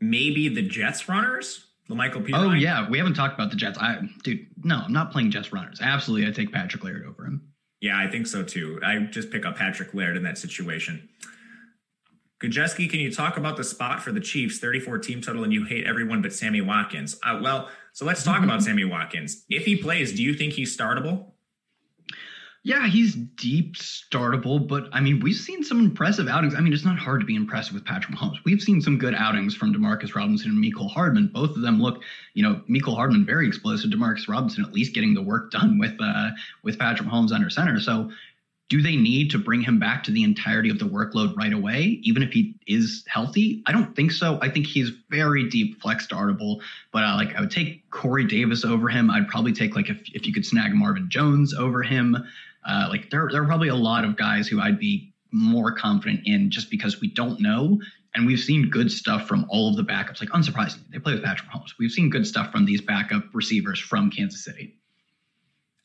Maybe 0.00 0.48
the 0.48 0.62
Jets 0.62 1.08
runners, 1.08 1.66
the 1.88 1.94
Michael 1.94 2.22
P. 2.22 2.32
Oh 2.32 2.52
yeah, 2.52 2.88
we 2.88 2.96
haven't 2.98 3.14
talked 3.14 3.34
about 3.34 3.50
the 3.50 3.56
Jets. 3.56 3.76
I 3.78 4.08
dude, 4.22 4.46
no, 4.62 4.82
I'm 4.84 4.92
not 4.92 5.10
playing 5.10 5.30
Jets 5.30 5.52
runners. 5.52 5.80
Absolutely, 5.82 6.28
I 6.28 6.32
take 6.32 6.52
Patrick 6.52 6.84
Laird 6.84 7.06
over 7.06 7.24
him. 7.24 7.42
Yeah, 7.80 7.98
I 7.98 8.08
think 8.10 8.26
so 8.26 8.42
too. 8.42 8.78
I 8.84 8.98
just 8.98 9.30
pick 9.30 9.44
up 9.44 9.56
Patrick 9.56 9.94
Laird 9.94 10.16
in 10.16 10.22
that 10.22 10.38
situation. 10.38 11.08
Gajewski, 12.40 12.88
can 12.88 13.00
you 13.00 13.12
talk 13.12 13.36
about 13.36 13.56
the 13.58 13.64
spot 13.64 14.02
for 14.02 14.12
the 14.12 14.20
Chiefs, 14.20 14.58
34 14.58 14.98
team 14.98 15.20
total, 15.20 15.44
and 15.44 15.52
you 15.52 15.64
hate 15.64 15.86
everyone 15.86 16.22
but 16.22 16.32
Sammy 16.32 16.62
Watkins? 16.62 17.18
Uh, 17.22 17.38
well, 17.42 17.68
so 17.92 18.04
let's 18.06 18.24
talk 18.24 18.42
about 18.42 18.62
Sammy 18.64 18.84
Watkins. 18.84 19.44
If 19.50 19.66
he 19.66 19.76
plays, 19.76 20.12
do 20.14 20.22
you 20.22 20.32
think 20.34 20.54
he's 20.54 20.74
startable? 20.74 21.26
Yeah, 22.62 22.86
he's 22.88 23.14
deep 23.14 23.74
startable, 23.76 24.66
but 24.68 24.88
I 24.92 25.00
mean, 25.00 25.20
we've 25.20 25.36
seen 25.36 25.64
some 25.64 25.80
impressive 25.80 26.28
outings. 26.28 26.54
I 26.54 26.60
mean, 26.60 26.74
it's 26.74 26.84
not 26.84 26.98
hard 26.98 27.20
to 27.20 27.26
be 27.26 27.34
impressed 27.34 27.72
with 27.72 27.86
Patrick 27.86 28.14
Mahomes. 28.14 28.36
We've 28.44 28.60
seen 28.60 28.82
some 28.82 28.98
good 28.98 29.14
outings 29.14 29.54
from 29.54 29.72
Demarcus 29.72 30.14
Robinson 30.14 30.50
and 30.50 30.62
Mecole 30.62 30.90
Hardman. 30.90 31.30
Both 31.32 31.56
of 31.56 31.62
them 31.62 31.80
look, 31.80 32.02
you 32.34 32.42
know, 32.42 32.60
Mecole 32.68 32.96
Hardman 32.96 33.24
very 33.24 33.48
explosive. 33.48 33.90
Demarcus 33.90 34.28
Robinson 34.28 34.62
at 34.62 34.74
least 34.74 34.94
getting 34.94 35.14
the 35.14 35.22
work 35.22 35.50
done 35.50 35.78
with 35.78 35.94
uh, 36.02 36.30
with 36.62 36.78
Patrick 36.78 37.08
Mahomes 37.08 37.32
under 37.32 37.48
center. 37.48 37.80
So 37.80 38.10
do 38.70 38.80
they 38.80 38.94
need 38.94 39.32
to 39.32 39.38
bring 39.38 39.60
him 39.60 39.80
back 39.80 40.04
to 40.04 40.12
the 40.12 40.22
entirety 40.22 40.70
of 40.70 40.78
the 40.78 40.84
workload 40.84 41.36
right 41.36 41.52
away, 41.52 41.98
even 42.02 42.22
if 42.22 42.32
he 42.32 42.54
is 42.68 43.04
healthy? 43.08 43.64
I 43.66 43.72
don't 43.72 43.96
think 43.96 44.12
so. 44.12 44.38
I 44.40 44.48
think 44.48 44.66
he's 44.66 44.92
very 45.10 45.48
deep 45.50 45.82
flex 45.82 46.06
startable, 46.06 46.60
but 46.92 47.02
uh, 47.02 47.16
like 47.16 47.34
I 47.34 47.40
would 47.40 47.50
take 47.50 47.90
Corey 47.90 48.24
Davis 48.24 48.64
over 48.64 48.88
him. 48.88 49.10
I'd 49.10 49.26
probably 49.26 49.52
take 49.52 49.74
like 49.74 49.90
if, 49.90 50.00
if 50.14 50.24
you 50.24 50.32
could 50.32 50.46
snag 50.46 50.72
Marvin 50.72 51.08
Jones 51.10 51.52
over 51.52 51.82
him. 51.82 52.16
Uh, 52.64 52.86
like 52.88 53.10
there, 53.10 53.28
there 53.32 53.42
are 53.42 53.46
probably 53.46 53.68
a 53.68 53.74
lot 53.74 54.04
of 54.04 54.16
guys 54.16 54.46
who 54.46 54.60
I'd 54.60 54.78
be 54.78 55.12
more 55.32 55.72
confident 55.72 56.20
in 56.24 56.50
just 56.50 56.70
because 56.70 57.00
we 57.00 57.08
don't 57.08 57.40
know. 57.40 57.80
And 58.14 58.24
we've 58.24 58.40
seen 58.40 58.70
good 58.70 58.92
stuff 58.92 59.26
from 59.26 59.46
all 59.48 59.68
of 59.70 59.76
the 59.76 59.84
backups. 59.84 60.20
Like 60.20 60.30
unsurprisingly, 60.30 60.90
they 60.92 61.00
play 61.00 61.14
with 61.14 61.24
Patrick 61.24 61.50
Mahomes. 61.50 61.72
We've 61.78 61.90
seen 61.90 62.08
good 62.08 62.26
stuff 62.26 62.52
from 62.52 62.66
these 62.66 62.80
backup 62.80 63.24
receivers 63.32 63.80
from 63.80 64.10
Kansas 64.10 64.44
City. 64.44 64.76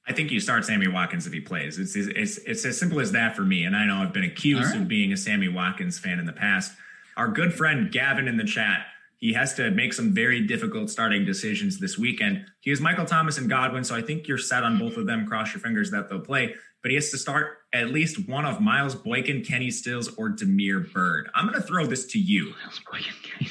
I 0.08 0.14
think 0.14 0.32
you 0.32 0.39
start 0.39 0.66
Sammy 0.66 0.88
Watkins 0.88 1.26
if 1.26 1.34
he 1.34 1.39
plays. 1.39 1.80
It's 1.80 1.95
it's 1.95 2.38
it's 2.38 2.66
as 2.66 2.78
simple 2.78 2.99
as 2.99 3.12
that 3.14 3.36
for 3.36 3.41
me. 3.41 3.64
And 3.64 3.76
I 3.76 3.86
know 3.86 3.97
I've 3.97 4.14
been 4.14 4.24
accused 4.24 4.72
right. 4.72 4.82
of 4.82 4.88
being 4.88 5.12
a 5.12 5.18
Sammy 5.18 5.47
Watkins 5.47 5.97
fan 5.97 6.20
in 6.20 6.26
the 6.26 6.34
past. 6.34 6.74
Our 7.18 7.28
good 7.28 7.53
friend 7.53 7.91
Gavin 7.91 8.28
in 8.28 8.38
the 8.38 8.43
chat, 8.43 8.86
he 9.18 9.34
has 9.34 9.53
to 9.56 9.72
make 9.72 9.93
some 9.93 10.14
very 10.14 10.45
difficult 10.45 10.89
starting 10.89 11.26
decisions 11.26 11.80
this 11.80 11.97
weekend. 11.97 12.45
He 12.62 12.70
has 12.70 12.82
Michael 12.82 13.06
Thomas 13.06 13.38
and 13.38 13.49
Godwin, 13.49 13.84
so 13.84 13.95
I 13.95 14.01
think 14.01 14.28
you're 14.28 14.38
set 14.38 14.64
on 14.64 14.78
both 14.78 14.97
of 14.97 15.08
them. 15.08 15.26
Cross 15.26 15.53
your 15.53 15.62
fingers 15.62 15.89
that 15.91 16.10
they'll 16.10 16.20
play. 16.20 16.53
But 16.82 16.91
he 16.91 16.95
has 16.95 17.10
to 17.10 17.18
start 17.18 17.58
at 17.74 17.89
least 17.89 18.30
one 18.30 18.45
of 18.45 18.62
Miles 18.62 18.93
Boykin, 18.93 19.43
Kenny 19.43 19.72
Stills, 19.72 20.14
or 20.18 20.30
Damiere 20.30 20.82
Byrd. 20.82 21.32
I'm 21.34 21.47
going 21.47 21.60
to 21.60 21.66
throw 21.66 21.88
this 21.88 22.06
to 22.08 22.20
you. 22.20 22.53
Miles 22.62 22.82
Boykin, 22.91 23.47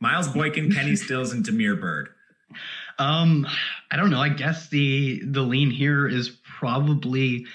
Miles 0.00 0.28
Boykin, 0.28 0.72
Kenny 0.72 0.96
Stills, 0.96 1.32
and 1.32 1.44
Damiere 1.44 1.76
Byrd. 1.76 2.08
Um, 2.98 3.46
I 3.90 3.96
don't 3.96 4.10
know. 4.10 4.20
I 4.20 4.28
guess 4.28 4.68
the 4.68 5.22
the 5.24 5.42
lean 5.42 5.70
here 5.70 6.08
is 6.08 6.30
probably 6.58 7.46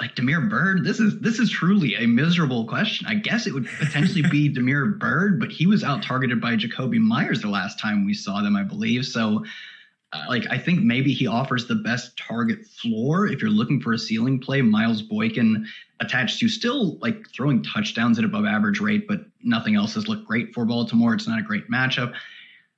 like 0.00 0.14
Damiere 0.14 0.40
Byrd. 0.40 0.84
This 0.84 1.00
is 1.00 1.20
this 1.20 1.38
is 1.38 1.50
truly 1.50 1.94
a 1.94 2.06
miserable 2.06 2.66
question. 2.66 3.06
I 3.06 3.14
guess 3.14 3.46
it 3.46 3.54
would 3.54 3.66
potentially 3.66 4.22
be 4.28 4.48
Damiere 4.52 4.86
Byrd, 4.86 5.40
but 5.40 5.50
he 5.50 5.66
was 5.66 5.84
out 5.84 6.02
targeted 6.02 6.40
by 6.40 6.56
Jakobi 6.56 6.98
Meyers 6.98 7.40
the 7.40 7.48
last 7.48 7.78
time 7.78 8.04
we 8.04 8.14
saw 8.14 8.42
them, 8.42 8.56
I 8.56 8.64
believe. 8.64 9.06
So, 9.06 9.44
uh, 10.12 10.24
like, 10.28 10.46
I 10.50 10.58
think 10.58 10.80
maybe 10.80 11.12
he 11.12 11.26
offers 11.26 11.66
the 11.66 11.74
best 11.76 12.16
target 12.16 12.66
floor 12.66 13.26
if 13.26 13.40
you're 13.40 13.50
looking 13.50 13.80
for 13.80 13.92
a 13.92 13.98
ceiling 13.98 14.40
play. 14.40 14.62
Miles 14.62 15.02
Boykin 15.02 15.66
attached 16.00 16.40
to 16.40 16.48
still 16.48 16.96
like 16.98 17.30
throwing 17.30 17.62
touchdowns 17.62 18.18
at 18.18 18.24
above 18.24 18.44
average 18.44 18.80
rate, 18.80 19.06
but 19.06 19.20
nothing 19.42 19.74
else 19.74 19.94
has 19.94 20.08
looked 20.08 20.26
great 20.26 20.54
for 20.54 20.64
Baltimore. 20.64 21.14
It's 21.14 21.28
not 21.28 21.40
a 21.40 21.42
great 21.42 21.70
matchup. 21.70 22.14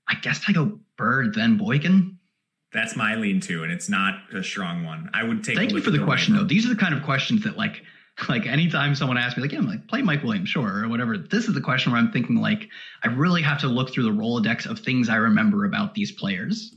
I 0.08 0.14
guess 0.16 0.42
I 0.48 0.52
go 0.52 0.80
Byrd 1.00 1.34
then 1.34 1.56
Boykin. 1.56 2.18
That's 2.72 2.94
my 2.94 3.16
lean 3.16 3.40
too, 3.40 3.64
and 3.64 3.72
it's 3.72 3.88
not 3.88 4.14
a 4.32 4.44
strong 4.44 4.84
one. 4.84 5.10
I 5.12 5.24
would 5.24 5.42
take. 5.42 5.56
Thank 5.56 5.72
you 5.72 5.80
for 5.80 5.90
the 5.90 6.04
question, 6.04 6.36
though. 6.36 6.44
These 6.44 6.66
are 6.66 6.68
the 6.68 6.76
kind 6.76 6.94
of 6.94 7.02
questions 7.02 7.42
that, 7.42 7.56
like, 7.56 7.82
like 8.28 8.46
anytime 8.46 8.94
someone 8.94 9.16
asks 9.16 9.36
me, 9.36 9.42
like, 9.42 9.52
yeah, 9.52 9.58
I'm 9.58 9.66
like, 9.66 9.88
play 9.88 10.02
Mike 10.02 10.22
Williams, 10.22 10.50
sure, 10.50 10.84
or 10.84 10.88
whatever. 10.88 11.18
This 11.18 11.48
is 11.48 11.54
the 11.54 11.60
question 11.60 11.90
where 11.90 12.00
I'm 12.00 12.12
thinking, 12.12 12.36
like, 12.36 12.68
I 13.02 13.08
really 13.08 13.42
have 13.42 13.58
to 13.62 13.66
look 13.66 13.90
through 13.90 14.04
the 14.04 14.10
Rolodex 14.10 14.66
of 14.66 14.78
things 14.78 15.08
I 15.08 15.16
remember 15.16 15.64
about 15.64 15.94
these 15.94 16.12
players. 16.12 16.76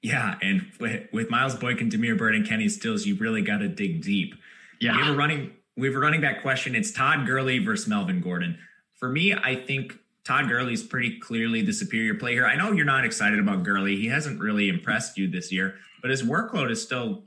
Yeah, 0.00 0.36
and 0.40 0.70
with 0.78 1.28
Miles 1.28 1.56
Boykin, 1.56 1.88
Damiere 1.88 2.14
Byrd, 2.14 2.36
and 2.36 2.46
Kenny 2.46 2.68
Stills, 2.68 3.04
you 3.04 3.16
really 3.16 3.42
got 3.42 3.58
to 3.58 3.68
dig 3.68 4.02
deep. 4.02 4.36
Yeah, 4.80 4.96
we 4.96 5.02
have 5.02 5.14
a 5.14 5.18
running 5.18 5.52
we 5.76 5.86
have 5.88 5.96
a 5.96 6.00
running 6.00 6.20
back 6.20 6.42
question. 6.42 6.74
It's 6.74 6.92
Todd 6.92 7.26
Gurley 7.26 7.58
versus 7.58 7.88
Melvin 7.88 8.20
Gordon. 8.20 8.58
For 8.94 9.08
me, 9.08 9.32
I 9.32 9.56
think 9.56 9.96
Todd 10.28 10.46
Gurley's 10.46 10.82
pretty 10.82 11.18
clearly 11.18 11.62
the 11.62 11.72
superior 11.72 12.14
player. 12.14 12.46
I 12.46 12.54
know 12.54 12.72
you're 12.72 12.84
not 12.84 13.06
excited 13.06 13.38
about 13.38 13.62
Gurley. 13.62 13.96
He 13.96 14.08
hasn't 14.08 14.38
really 14.38 14.68
impressed 14.68 15.16
you 15.16 15.26
this 15.26 15.50
year, 15.50 15.76
but 16.02 16.10
his 16.10 16.22
workload 16.22 16.70
is 16.70 16.82
still 16.82 17.24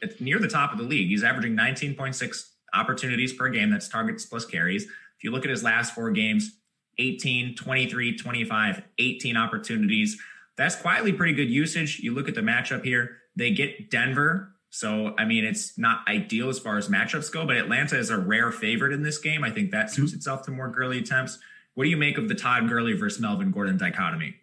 it's 0.00 0.20
near 0.20 0.38
the 0.38 0.46
top 0.46 0.70
of 0.70 0.78
the 0.78 0.84
league. 0.84 1.08
He's 1.08 1.24
averaging 1.24 1.56
19.6 1.56 2.50
opportunities 2.72 3.32
per 3.32 3.48
game. 3.48 3.70
That's 3.70 3.88
targets 3.88 4.24
plus 4.24 4.46
carries. 4.46 4.84
If 4.84 5.24
you 5.24 5.32
look 5.32 5.42
at 5.42 5.50
his 5.50 5.64
last 5.64 5.96
four 5.96 6.12
games, 6.12 6.52
18, 7.00 7.56
23, 7.56 8.16
25, 8.16 8.82
18 9.00 9.36
opportunities. 9.36 10.16
That's 10.56 10.76
quietly 10.76 11.12
pretty 11.12 11.32
good 11.32 11.50
usage. 11.50 11.98
You 11.98 12.14
look 12.14 12.28
at 12.28 12.36
the 12.36 12.40
matchup 12.40 12.84
here, 12.84 13.16
they 13.34 13.50
get 13.50 13.90
Denver. 13.90 14.54
So, 14.70 15.12
I 15.18 15.24
mean, 15.24 15.44
it's 15.44 15.76
not 15.76 16.06
ideal 16.06 16.50
as 16.50 16.60
far 16.60 16.76
as 16.76 16.88
matchups 16.88 17.32
go, 17.32 17.44
but 17.46 17.56
Atlanta 17.56 17.98
is 17.98 18.10
a 18.10 18.18
rare 18.18 18.52
favorite 18.52 18.92
in 18.92 19.02
this 19.02 19.18
game. 19.18 19.42
I 19.42 19.50
think 19.50 19.72
that 19.72 19.90
suits 19.90 20.12
mm-hmm. 20.12 20.18
itself 20.18 20.42
to 20.42 20.52
more 20.52 20.68
Gurley 20.68 20.98
attempts. 20.98 21.40
What 21.74 21.84
do 21.84 21.90
you 21.90 21.96
make 21.96 22.18
of 22.18 22.28
the 22.28 22.34
Todd 22.34 22.68
Gurley 22.68 22.92
versus 22.92 23.20
Melvin 23.20 23.50
Gordon 23.50 23.76
dichotomy? 23.76 24.36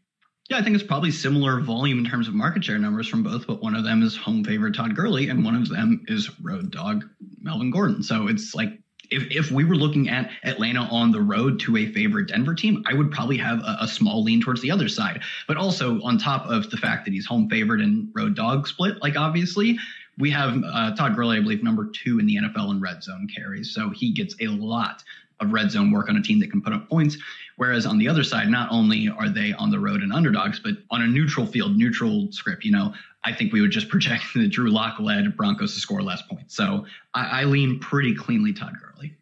Yeah, 0.49 0.57
I 0.57 0.63
think 0.63 0.75
it's 0.75 0.84
probably 0.84 1.11
similar 1.11 1.61
volume 1.61 1.99
in 1.99 2.05
terms 2.05 2.27
of 2.27 2.34
market 2.34 2.65
share 2.65 2.77
numbers 2.77 3.07
from 3.07 3.23
both, 3.23 3.47
but 3.47 3.61
one 3.61 3.73
of 3.73 3.86
them 3.86 4.03
is 4.03 4.17
home 4.17 4.43
favorite 4.43 4.75
Todd 4.75 4.95
Gurley, 4.95 5.29
and 5.29 5.45
one 5.45 5.55
of 5.55 5.69
them 5.69 6.03
is 6.09 6.29
road 6.41 6.71
dog 6.71 7.05
Melvin 7.41 7.71
Gordon. 7.71 8.03
So 8.03 8.27
it's 8.27 8.53
like 8.53 8.77
if, 9.11 9.32
if 9.32 9.51
we 9.51 9.63
were 9.63 9.75
looking 9.75 10.09
at 10.09 10.29
Atlanta 10.43 10.82
on 10.91 11.11
the 11.11 11.21
road 11.21 11.59
to 11.61 11.77
a 11.77 11.86
favorite 11.93 12.27
Denver 12.27 12.53
team, 12.53 12.84
I 12.86 12.93
would 12.93 13.11
probably 13.11 13.38
have 13.38 13.59
a, 13.59 13.77
a, 13.82 13.88
small 13.88 14.23
lean 14.23 14.41
towards 14.41 14.61
the 14.61 14.71
other 14.71 14.89
side. 14.89 15.21
But 15.47 15.57
also 15.57 16.01
on 16.01 16.17
top 16.17 16.47
of 16.47 16.69
the 16.69 16.77
fact 16.77 17.05
that 17.05 17.13
he's 17.13 17.25
home 17.25 17.49
favorite 17.49 17.82
and 17.82 18.09
road 18.13 18.36
dog 18.36 18.67
split, 18.67 19.01
like 19.01 19.15
obviously, 19.15 19.77
we 20.17 20.32
have 20.32 20.61
uh, 20.65 20.95
Todd 20.95 21.15
Gurley, 21.15 21.38
I 21.38 21.41
believe, 21.41 21.63
number 21.63 21.89
two 21.93 22.19
in 22.19 22.25
the 22.25 22.38
NFL 22.38 22.71
in 22.71 22.82
red 22.82 23.03
zone 23.03 23.27
carries. 23.34 23.73
So 23.73 23.89
he 23.89 24.11
gets 24.11 24.36
a 24.41 24.47
lot 24.47 25.03
of 25.42 25.52
red 25.52 25.72
zone 25.72 25.92
work 25.92 26.10
on 26.10 26.16
a 26.16 26.22
team 26.22 26.39
that 26.39 26.52
can 26.52 26.62
put 26.62 26.74
up 26.74 26.88
points. 26.89 27.18
Whereas 27.58 27.86
on 27.86 27.98
the 27.98 28.08
other 28.08 28.24
side, 28.24 28.50
not 28.50 28.72
only 28.72 29.10
are 29.10 29.30
they 29.30 29.54
on 29.54 29.70
the 29.70 29.80
road 29.80 30.02
and 30.02 30.14
underdogs, 30.14 30.60
but 30.60 30.74
on 30.89 31.02
a 31.02 31.08
neutral 31.08 31.46
field, 31.46 31.78
neutral 31.78 32.32
script, 32.32 32.64
you 32.64 32.72
know, 32.72 32.94
I 33.24 33.34
think 33.34 33.54
we 33.54 33.62
would 33.62 33.72
just 33.72 33.89
project 33.89 34.24
the 34.34 34.48
Drew 34.48 34.70
Lock 34.70 35.00
led 35.00 35.36
Broncos 35.36 35.74
to 35.74 35.80
score 35.80 36.02
less 36.02 36.22
points. 36.22 36.56
So 36.56 36.86
I, 37.14 37.42
I 37.42 37.44
lean 37.44 37.80
pretty 37.80 38.16
cleanly 38.16 38.54
Todd 38.54 38.74
Gurley. 38.82 39.16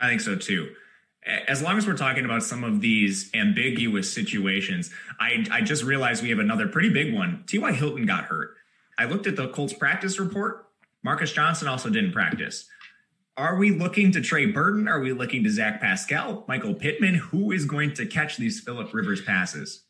I 0.00 0.08
think 0.08 0.20
so 0.20 0.36
too. 0.36 0.74
As 1.46 1.62
long 1.62 1.78
as 1.78 1.86
we're 1.86 1.96
talking 1.96 2.24
about 2.24 2.42
some 2.42 2.64
of 2.64 2.80
these 2.80 3.30
ambiguous 3.32 4.12
situations, 4.12 4.90
I, 5.20 5.46
I 5.52 5.60
just 5.60 5.84
realized 5.84 6.20
we 6.20 6.30
have 6.30 6.40
another 6.40 6.66
pretty 6.66 6.88
big 6.88 7.14
one. 7.14 7.44
T.Y. 7.46 7.72
Hilton 7.72 8.06
got 8.06 8.24
hurt. 8.24 8.56
I 8.98 9.04
looked 9.04 9.28
at 9.28 9.36
the 9.36 9.48
Colts 9.48 9.72
practice 9.72 10.18
report. 10.18 10.66
Marcus 11.04 11.32
Johnson 11.32 11.68
also 11.68 11.90
didn't 11.90 12.12
practice. 12.12 12.68
Are 13.38 13.56
we 13.56 13.70
looking 13.70 14.12
to 14.12 14.20
Trey 14.20 14.46
Burton? 14.46 14.86
Are 14.86 15.00
we 15.00 15.14
looking 15.14 15.42
to 15.44 15.50
Zach 15.50 15.80
Pascal, 15.80 16.44
Michael 16.48 16.74
Pittman? 16.74 17.14
Who 17.14 17.50
is 17.50 17.64
going 17.64 17.94
to 17.94 18.04
catch 18.04 18.36
these 18.36 18.60
Philip 18.60 18.92
Rivers 18.92 19.22
passes? 19.22 19.84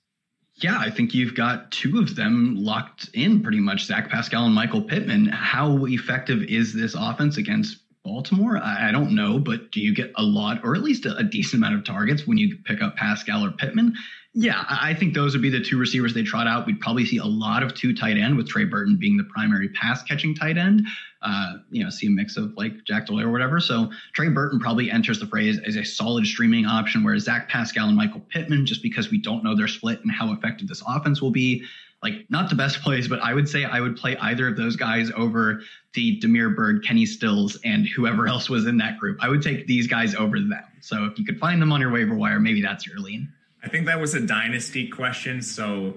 Yeah, 0.54 0.78
I 0.78 0.90
think 0.90 1.12
you've 1.12 1.34
got 1.34 1.72
two 1.72 1.98
of 1.98 2.14
them 2.14 2.54
locked 2.56 3.10
in 3.14 3.42
pretty 3.42 3.58
much 3.58 3.86
Zach 3.86 4.08
Pascal 4.08 4.44
and 4.44 4.54
Michael 4.54 4.82
Pittman. 4.82 5.26
How 5.26 5.86
effective 5.86 6.42
is 6.44 6.72
this 6.72 6.94
offense 6.96 7.36
against 7.36 7.78
Baltimore? 8.04 8.58
I, 8.58 8.90
I 8.90 8.92
don't 8.92 9.12
know, 9.12 9.40
but 9.40 9.72
do 9.72 9.80
you 9.80 9.92
get 9.92 10.12
a 10.16 10.22
lot 10.22 10.60
or 10.62 10.76
at 10.76 10.82
least 10.84 11.06
a, 11.06 11.16
a 11.16 11.24
decent 11.24 11.54
amount 11.64 11.74
of 11.74 11.84
targets 11.84 12.28
when 12.28 12.38
you 12.38 12.56
pick 12.64 12.80
up 12.80 12.94
Pascal 12.94 13.44
or 13.44 13.50
Pittman? 13.50 13.94
Yeah, 14.34 14.64
I 14.66 14.94
think 14.94 15.12
those 15.12 15.34
would 15.34 15.42
be 15.42 15.50
the 15.50 15.60
two 15.60 15.78
receivers 15.78 16.14
they 16.14 16.22
trot 16.22 16.46
out. 16.46 16.66
We'd 16.66 16.80
probably 16.80 17.04
see 17.04 17.18
a 17.18 17.24
lot 17.24 17.62
of 17.62 17.74
two 17.74 17.94
tight 17.94 18.16
end 18.16 18.34
with 18.34 18.48
Trey 18.48 18.64
Burton 18.64 18.96
being 18.96 19.18
the 19.18 19.24
primary 19.24 19.68
pass 19.68 20.02
catching 20.02 20.34
tight 20.34 20.56
end. 20.56 20.86
Uh, 21.20 21.58
you 21.70 21.84
know, 21.84 21.90
see 21.90 22.06
a 22.06 22.10
mix 22.10 22.38
of 22.38 22.54
like 22.56 22.82
Jack 22.84 23.06
Doyle 23.06 23.20
or 23.20 23.30
whatever. 23.30 23.60
So 23.60 23.90
Trey 24.14 24.30
Burton 24.30 24.58
probably 24.58 24.90
enters 24.90 25.20
the 25.20 25.26
phrase 25.26 25.58
as 25.66 25.76
a 25.76 25.84
solid 25.84 26.26
streaming 26.26 26.64
option, 26.64 27.04
whereas 27.04 27.24
Zach 27.24 27.50
Pascal 27.50 27.88
and 27.88 27.96
Michael 27.96 28.20
Pittman, 28.30 28.64
just 28.64 28.82
because 28.82 29.10
we 29.10 29.20
don't 29.20 29.44
know 29.44 29.54
their 29.54 29.68
split 29.68 30.00
and 30.00 30.10
how 30.10 30.32
effective 30.32 30.66
this 30.66 30.82
offense 30.86 31.20
will 31.20 31.30
be, 31.30 31.62
like 32.02 32.24
not 32.30 32.48
the 32.48 32.56
best 32.56 32.80
plays, 32.82 33.08
but 33.08 33.20
I 33.20 33.34
would 33.34 33.48
say 33.48 33.66
I 33.66 33.80
would 33.80 33.96
play 33.96 34.16
either 34.16 34.48
of 34.48 34.56
those 34.56 34.76
guys 34.76 35.10
over 35.14 35.60
the 35.92 36.18
Damiere 36.20 36.48
Byrd, 36.48 36.86
Kenny 36.86 37.04
Stills, 37.04 37.58
and 37.66 37.86
whoever 37.86 38.26
else 38.28 38.48
was 38.48 38.64
in 38.66 38.78
that 38.78 38.98
group. 38.98 39.18
I 39.20 39.28
would 39.28 39.42
take 39.42 39.66
these 39.66 39.86
guys 39.86 40.14
over 40.14 40.40
them. 40.40 40.64
So 40.80 41.04
if 41.04 41.18
you 41.18 41.26
could 41.26 41.38
find 41.38 41.60
them 41.60 41.70
on 41.70 41.82
your 41.82 41.90
waiver 41.90 42.14
wire, 42.14 42.40
maybe 42.40 42.62
that's 42.62 42.86
your 42.86 42.96
lean. 42.96 43.30
I 43.62 43.68
think 43.68 43.86
that 43.86 44.00
was 44.00 44.14
a 44.14 44.20
dynasty 44.20 44.88
question, 44.88 45.40
so 45.40 45.94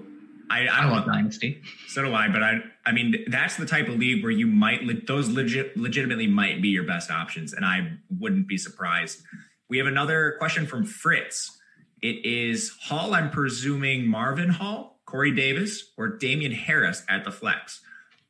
I, 0.50 0.66
I, 0.66 0.82
I 0.82 0.90
love 0.90 1.06
dynasty. 1.06 1.62
So 1.88 2.02
do 2.02 2.14
I, 2.14 2.28
but 2.28 2.42
I 2.42 2.60
I 2.84 2.92
mean 2.92 3.24
that's 3.28 3.56
the 3.56 3.66
type 3.66 3.88
of 3.88 3.98
league 3.98 4.22
where 4.22 4.32
you 4.32 4.46
might 4.46 5.06
those 5.06 5.28
legit 5.28 5.76
legitimately 5.76 6.26
might 6.26 6.62
be 6.62 6.68
your 6.68 6.84
best 6.84 7.10
options, 7.10 7.52
and 7.52 7.64
I 7.64 7.92
wouldn't 8.18 8.46
be 8.46 8.56
surprised. 8.56 9.22
We 9.68 9.78
have 9.78 9.86
another 9.86 10.36
question 10.38 10.66
from 10.66 10.84
Fritz. 10.84 11.58
It 12.02 12.24
is 12.24 12.72
Hall. 12.82 13.14
I'm 13.14 13.30
presuming 13.30 14.06
Marvin 14.06 14.50
Hall, 14.50 15.00
Corey 15.06 15.34
Davis, 15.34 15.92
or 15.96 16.08
Damien 16.08 16.52
Harris 16.52 17.02
at 17.08 17.24
the 17.24 17.32
flex. 17.32 17.80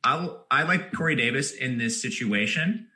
I 0.03 0.29
I 0.49 0.63
like 0.63 0.91
Corey 0.93 1.15
Davis 1.15 1.51
in 1.51 1.77
this 1.77 2.01
situation. 2.01 2.87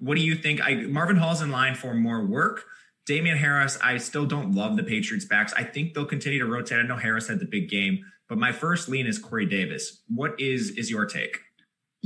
What 0.00 0.16
do 0.16 0.22
you 0.22 0.34
think? 0.34 0.60
I 0.60 0.74
Marvin 0.86 1.16
Hall's 1.16 1.42
in 1.42 1.50
line 1.50 1.76
for 1.76 1.94
more 1.94 2.24
work. 2.24 2.64
Damien 3.06 3.36
Harris, 3.36 3.78
I 3.82 3.98
still 3.98 4.26
don't 4.26 4.54
love 4.54 4.76
the 4.76 4.82
Patriots 4.82 5.26
backs. 5.26 5.52
I 5.56 5.64
think 5.64 5.94
they'll 5.94 6.06
continue 6.06 6.38
to 6.38 6.46
rotate. 6.46 6.78
I 6.78 6.82
know 6.82 6.96
Harris 6.96 7.28
had 7.28 7.38
the 7.38 7.46
big 7.46 7.68
game, 7.68 8.04
but 8.28 8.38
my 8.38 8.52
first 8.52 8.88
lean 8.88 9.06
is 9.06 9.18
Corey 9.18 9.46
Davis. 9.46 10.02
What 10.08 10.38
is 10.40 10.70
is 10.70 10.90
your 10.90 11.04
take? 11.04 11.38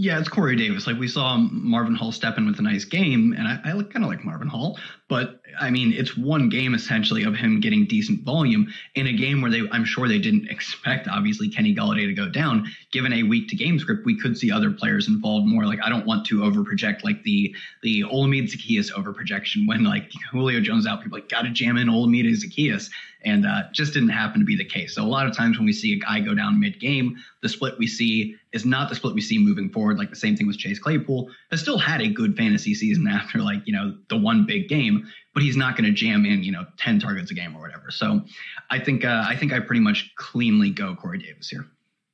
Yeah, 0.01 0.21
it's 0.21 0.29
Corey 0.29 0.55
Davis. 0.55 0.87
Like 0.87 0.97
we 0.97 1.09
saw 1.09 1.37
Marvin 1.37 1.97
Hall 1.97 2.13
step 2.13 2.39
in 2.39 2.47
with 2.47 2.59
a 2.61 2.63
nice 2.63 2.85
game, 2.85 3.35
and 3.37 3.49
I, 3.49 3.59
I 3.65 3.83
kind 3.83 4.05
of 4.05 4.11
like 4.11 4.25
Marvin 4.25 4.47
Hall. 4.47 4.79
But 5.09 5.41
I 5.61 5.71
mean, 5.71 5.93
it's 5.93 6.17
one 6.17 6.49
game 6.49 6.75
essentially 6.75 7.25
of 7.25 7.35
him 7.35 7.61
getting 7.61 7.87
decent 7.87 8.23
volume 8.23 8.73
in 8.95 9.07
a 9.07 9.13
game 9.13 9.41
where 9.41 9.51
they, 9.51 9.63
I'm 9.73 9.85
sure 9.85 10.09
they 10.09 10.19
didn't 10.19 10.49
expect, 10.49 11.09
obviously, 11.09 11.49
Kenny 11.49 11.75
Golladay 11.75 12.07
to 12.07 12.15
go 12.15 12.29
down. 12.29 12.67
Given 12.93 13.13
a 13.13 13.23
week 13.23 13.49
to 13.49 13.57
game 13.57 13.79
script, 13.79 14.05
we 14.05 14.19
could 14.19 14.37
see 14.37 14.51
other 14.51 14.71
players 14.71 15.09
involved 15.09 15.47
more. 15.47 15.65
Like 15.65 15.81
I 15.83 15.89
don't 15.89 16.07
want 16.07 16.27
to 16.27 16.41
overproject 16.41 17.05
like 17.05 17.23
the 17.23 17.55
the 17.83 18.03
Olamide 18.03 18.51
Zaccheaus 18.51 18.93
overprojection 18.93 19.67
when 19.67 19.85
like 19.85 20.11
Julio 20.31 20.61
Jones 20.61 20.87
out, 20.87 21.03
people 21.03 21.19
like 21.19 21.29
got 21.29 21.43
to 21.43 21.51
jam 21.51 21.77
in 21.77 21.89
Olamide 21.89 22.33
Zaccheaus 22.33 22.91
and 23.25 23.47
uh, 23.47 23.63
just 23.73 23.95
didn't 23.95 24.11
happen 24.11 24.41
to 24.41 24.47
be 24.47 24.57
the 24.57 24.65
case. 24.65 24.95
So 24.95 25.03
a 25.03 25.07
lot 25.07 25.27
of 25.27 25.37
times 25.37 25.59
when 25.59 25.67
we 25.67 25.73
see 25.73 25.95
a 25.95 25.99
guy 25.99 26.21
go 26.21 26.35
down 26.35 26.61
mid 26.61 26.79
game, 26.79 27.17
the 27.43 27.49
split 27.49 27.75
we 27.79 27.87
see 27.87 28.37
is 28.53 28.65
not 28.65 28.89
the 28.89 28.95
split 28.95 29.15
we 29.15 29.21
see 29.21 29.39
moving 29.39 29.71
forward. 29.71 29.99
Like 29.99 30.11
the 30.11 30.17
same 30.17 30.37
thing 30.37 30.47
with 30.47 30.59
Chase 30.59 30.79
Claypool, 30.79 31.31
has 31.51 31.61
still 31.61 31.79
had 31.79 32.01
a 32.01 32.09
good 32.09 32.37
fantasy 32.37 32.75
season 32.75 33.07
after 33.11 33.39
like 33.39 33.67
you 33.67 33.73
know 33.73 33.97
the 34.09 34.17
one 34.17 34.47
big 34.47 34.69
game, 34.69 35.09
but 35.39 35.45
he's 35.45 35.57
not 35.57 35.77
going 35.77 35.85
to 35.85 35.93
jam 35.93 36.27
in 36.27 36.43
you 36.43 36.51
know 36.51 36.67
ten 36.79 36.99
targets 36.99 37.31
a 37.31 37.35
game 37.35 37.57
or 37.57 37.61
whatever. 37.61 37.93
So 37.93 38.25
I 38.71 38.81
think 38.81 39.05
uh, 39.05 39.23
I 39.25 39.37
think 39.37 39.53
I 39.53 39.61
pretty 39.61 39.81
much 39.81 40.13
cleanly 40.17 40.69
go 40.71 40.97
Corey 40.97 41.19
Davis 41.19 41.49
here. 41.49 41.65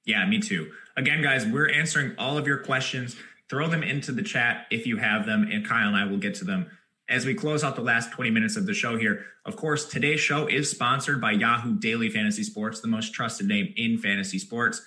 Yeah, 0.04 0.26
me 0.26 0.40
too. 0.40 0.70
Again, 0.98 1.22
guys, 1.22 1.46
we're 1.46 1.70
answering 1.70 2.14
all 2.18 2.36
of 2.36 2.46
your 2.46 2.58
questions. 2.58 3.16
Throw 3.48 3.66
them 3.66 3.82
into 3.82 4.12
the 4.12 4.22
chat 4.22 4.66
if 4.70 4.86
you 4.86 4.98
have 4.98 5.24
them, 5.24 5.48
and 5.50 5.66
Kyle 5.66 5.88
and 5.88 5.96
I 5.96 6.04
will 6.04 6.18
get 6.18 6.34
to 6.34 6.44
them 6.44 6.70
as 7.08 7.24
we 7.24 7.34
close 7.34 7.64
out 7.64 7.76
the 7.76 7.82
last 7.82 8.12
20 8.12 8.30
minutes 8.30 8.56
of 8.56 8.66
the 8.66 8.74
show 8.74 8.98
here, 8.98 9.24
of 9.46 9.56
course, 9.56 9.86
today's 9.86 10.20
show 10.20 10.46
is 10.46 10.70
sponsored 10.70 11.18
by 11.18 11.32
Yahoo 11.32 11.78
Daily 11.78 12.10
Fantasy 12.10 12.42
Sports, 12.42 12.80
the 12.80 12.88
most 12.88 13.14
trusted 13.14 13.46
name 13.46 13.72
in 13.76 13.96
fantasy 13.96 14.38
sports. 14.38 14.82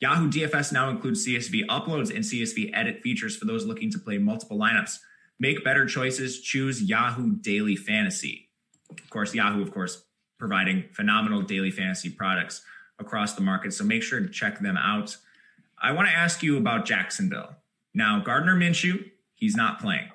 Yahoo 0.00 0.30
DFS 0.30 0.72
now 0.72 0.90
includes 0.90 1.26
CSV 1.26 1.66
uploads 1.66 2.14
and 2.14 2.24
CSV 2.24 2.70
edit 2.72 3.00
features 3.02 3.36
for 3.36 3.46
those 3.46 3.66
looking 3.66 3.90
to 3.90 3.98
play 3.98 4.18
multiple 4.18 4.58
lineups. 4.58 4.98
Make 5.40 5.64
better 5.64 5.86
choices, 5.86 6.40
choose 6.40 6.82
Yahoo 6.82 7.34
Daily 7.36 7.74
Fantasy. 7.74 8.50
Of 8.90 9.10
course, 9.10 9.34
Yahoo, 9.34 9.62
of 9.62 9.72
course, 9.72 10.04
providing 10.38 10.84
phenomenal 10.92 11.42
daily 11.42 11.70
fantasy 11.70 12.10
products 12.10 12.62
across 12.98 13.34
the 13.34 13.40
market. 13.40 13.72
So 13.72 13.82
make 13.82 14.02
sure 14.02 14.20
to 14.20 14.28
check 14.28 14.60
them 14.60 14.76
out. 14.76 15.16
I 15.80 15.92
want 15.92 16.08
to 16.08 16.14
ask 16.14 16.42
you 16.42 16.58
about 16.58 16.84
Jacksonville. 16.84 17.56
Now, 17.94 18.20
Gardner 18.20 18.54
Minshew, 18.54 19.10
he's 19.34 19.56
not 19.56 19.80
playing. 19.80 20.10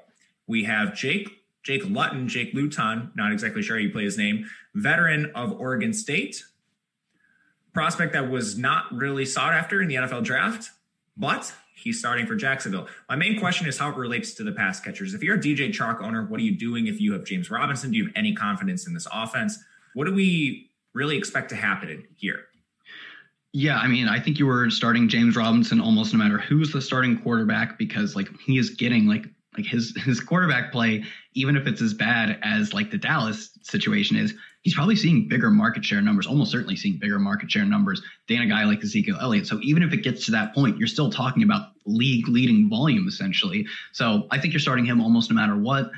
We 0.47 0.63
have 0.65 0.95
Jake 0.95 1.29
Jake 1.65 1.83
Lutton, 1.89 2.27
Jake 2.27 2.53
Luton, 2.53 3.11
not 3.15 3.31
exactly 3.31 3.63
sure 3.63 3.75
how 3.75 3.81
you 3.81 3.89
play 3.89 4.03
his 4.03 4.19
name, 4.19 4.45
veteran 4.75 5.31
of 5.33 5.59
Oregon 5.59 5.93
State, 5.93 6.43
prospect 7.73 8.13
that 8.13 8.29
was 8.29 8.55
not 8.55 8.93
really 8.93 9.25
sought 9.25 9.55
after 9.55 9.81
in 9.81 9.87
the 9.87 9.95
NFL 9.95 10.23
draft, 10.23 10.69
but 11.17 11.51
he's 11.75 11.99
starting 11.99 12.25
for 12.25 12.35
Jacksonville. 12.35 12.87
My 13.09 13.15
main 13.15 13.39
question 13.39 13.67
is 13.67 13.77
how 13.77 13.89
it 13.89 13.97
relates 13.97 14.33
to 14.35 14.43
the 14.43 14.51
pass 14.51 14.79
catchers. 14.79 15.13
If 15.13 15.21
you're 15.21 15.35
a 15.35 15.39
DJ 15.39 15.69
Chark 15.69 16.01
owner, 16.01 16.25
what 16.25 16.39
are 16.39 16.43
you 16.43 16.57
doing 16.57 16.87
if 16.87 16.99
you 16.99 17.13
have 17.13 17.23
James 17.25 17.51
Robinson? 17.51 17.91
Do 17.91 17.97
you 17.97 18.05
have 18.05 18.13
any 18.15 18.33
confidence 18.33 18.87
in 18.87 18.93
this 18.93 19.07
offense? 19.11 19.57
What 19.93 20.05
do 20.05 20.13
we 20.13 20.71
really 20.93 21.17
expect 21.17 21.49
to 21.49 21.55
happen 21.55 22.05
here? 22.15 22.45
Yeah, 23.53 23.77
I 23.77 23.87
mean, 23.87 24.07
I 24.07 24.19
think 24.19 24.39
you 24.39 24.47
were 24.47 24.69
starting 24.69 25.07
James 25.07 25.35
Robinson 25.35 25.79
almost 25.79 26.13
no 26.13 26.19
matter 26.19 26.37
who's 26.37 26.73
the 26.73 26.81
starting 26.81 27.17
quarterback 27.17 27.77
because 27.77 28.15
like 28.15 28.27
he 28.39 28.57
is 28.57 28.71
getting 28.71 29.07
like 29.07 29.27
like 29.55 29.65
his 29.65 29.95
his 30.03 30.19
quarterback 30.19 30.71
play, 30.71 31.03
even 31.33 31.55
if 31.55 31.65
it's 31.65 31.81
as 31.81 31.93
bad 31.93 32.37
as 32.43 32.73
like 32.73 32.91
the 32.91 32.97
Dallas 32.97 33.57
situation 33.61 34.17
is, 34.17 34.33
he's 34.65 34.73
probably 34.73 34.95
seeing 34.95 35.27
bigger 35.27 35.51
market 35.51 35.85
share 35.85 36.01
numbers, 36.01 36.25
almost 36.25 36.51
certainly 36.51 36.75
seeing 36.75 36.97
bigger 36.97 37.19
market 37.19 37.49
share 37.49 37.63
numbers 37.63 38.01
than 38.27 38.41
a 38.41 38.47
guy 38.47 38.65
like 38.65 38.83
Ezekiel 38.83 39.15
Elliott. 39.21 39.45
So 39.45 39.59
even 39.61 39.83
if 39.83 39.93
it 39.93 39.97
gets 39.97 40.25
to 40.25 40.31
that 40.31 40.55
point, 40.55 40.77
you're 40.79 40.87
still 40.87 41.11
talking 41.11 41.43
about 41.43 41.67
league 41.85 42.27
leading 42.27 42.67
volume 42.67 43.07
essentially. 43.07 43.67
So 43.93 44.27
I 44.31 44.39
think 44.39 44.53
you're 44.53 44.59
starting 44.59 44.83
him 44.83 44.99
almost 44.99 45.29
no 45.29 45.35
matter 45.35 45.55
what. 45.55 45.91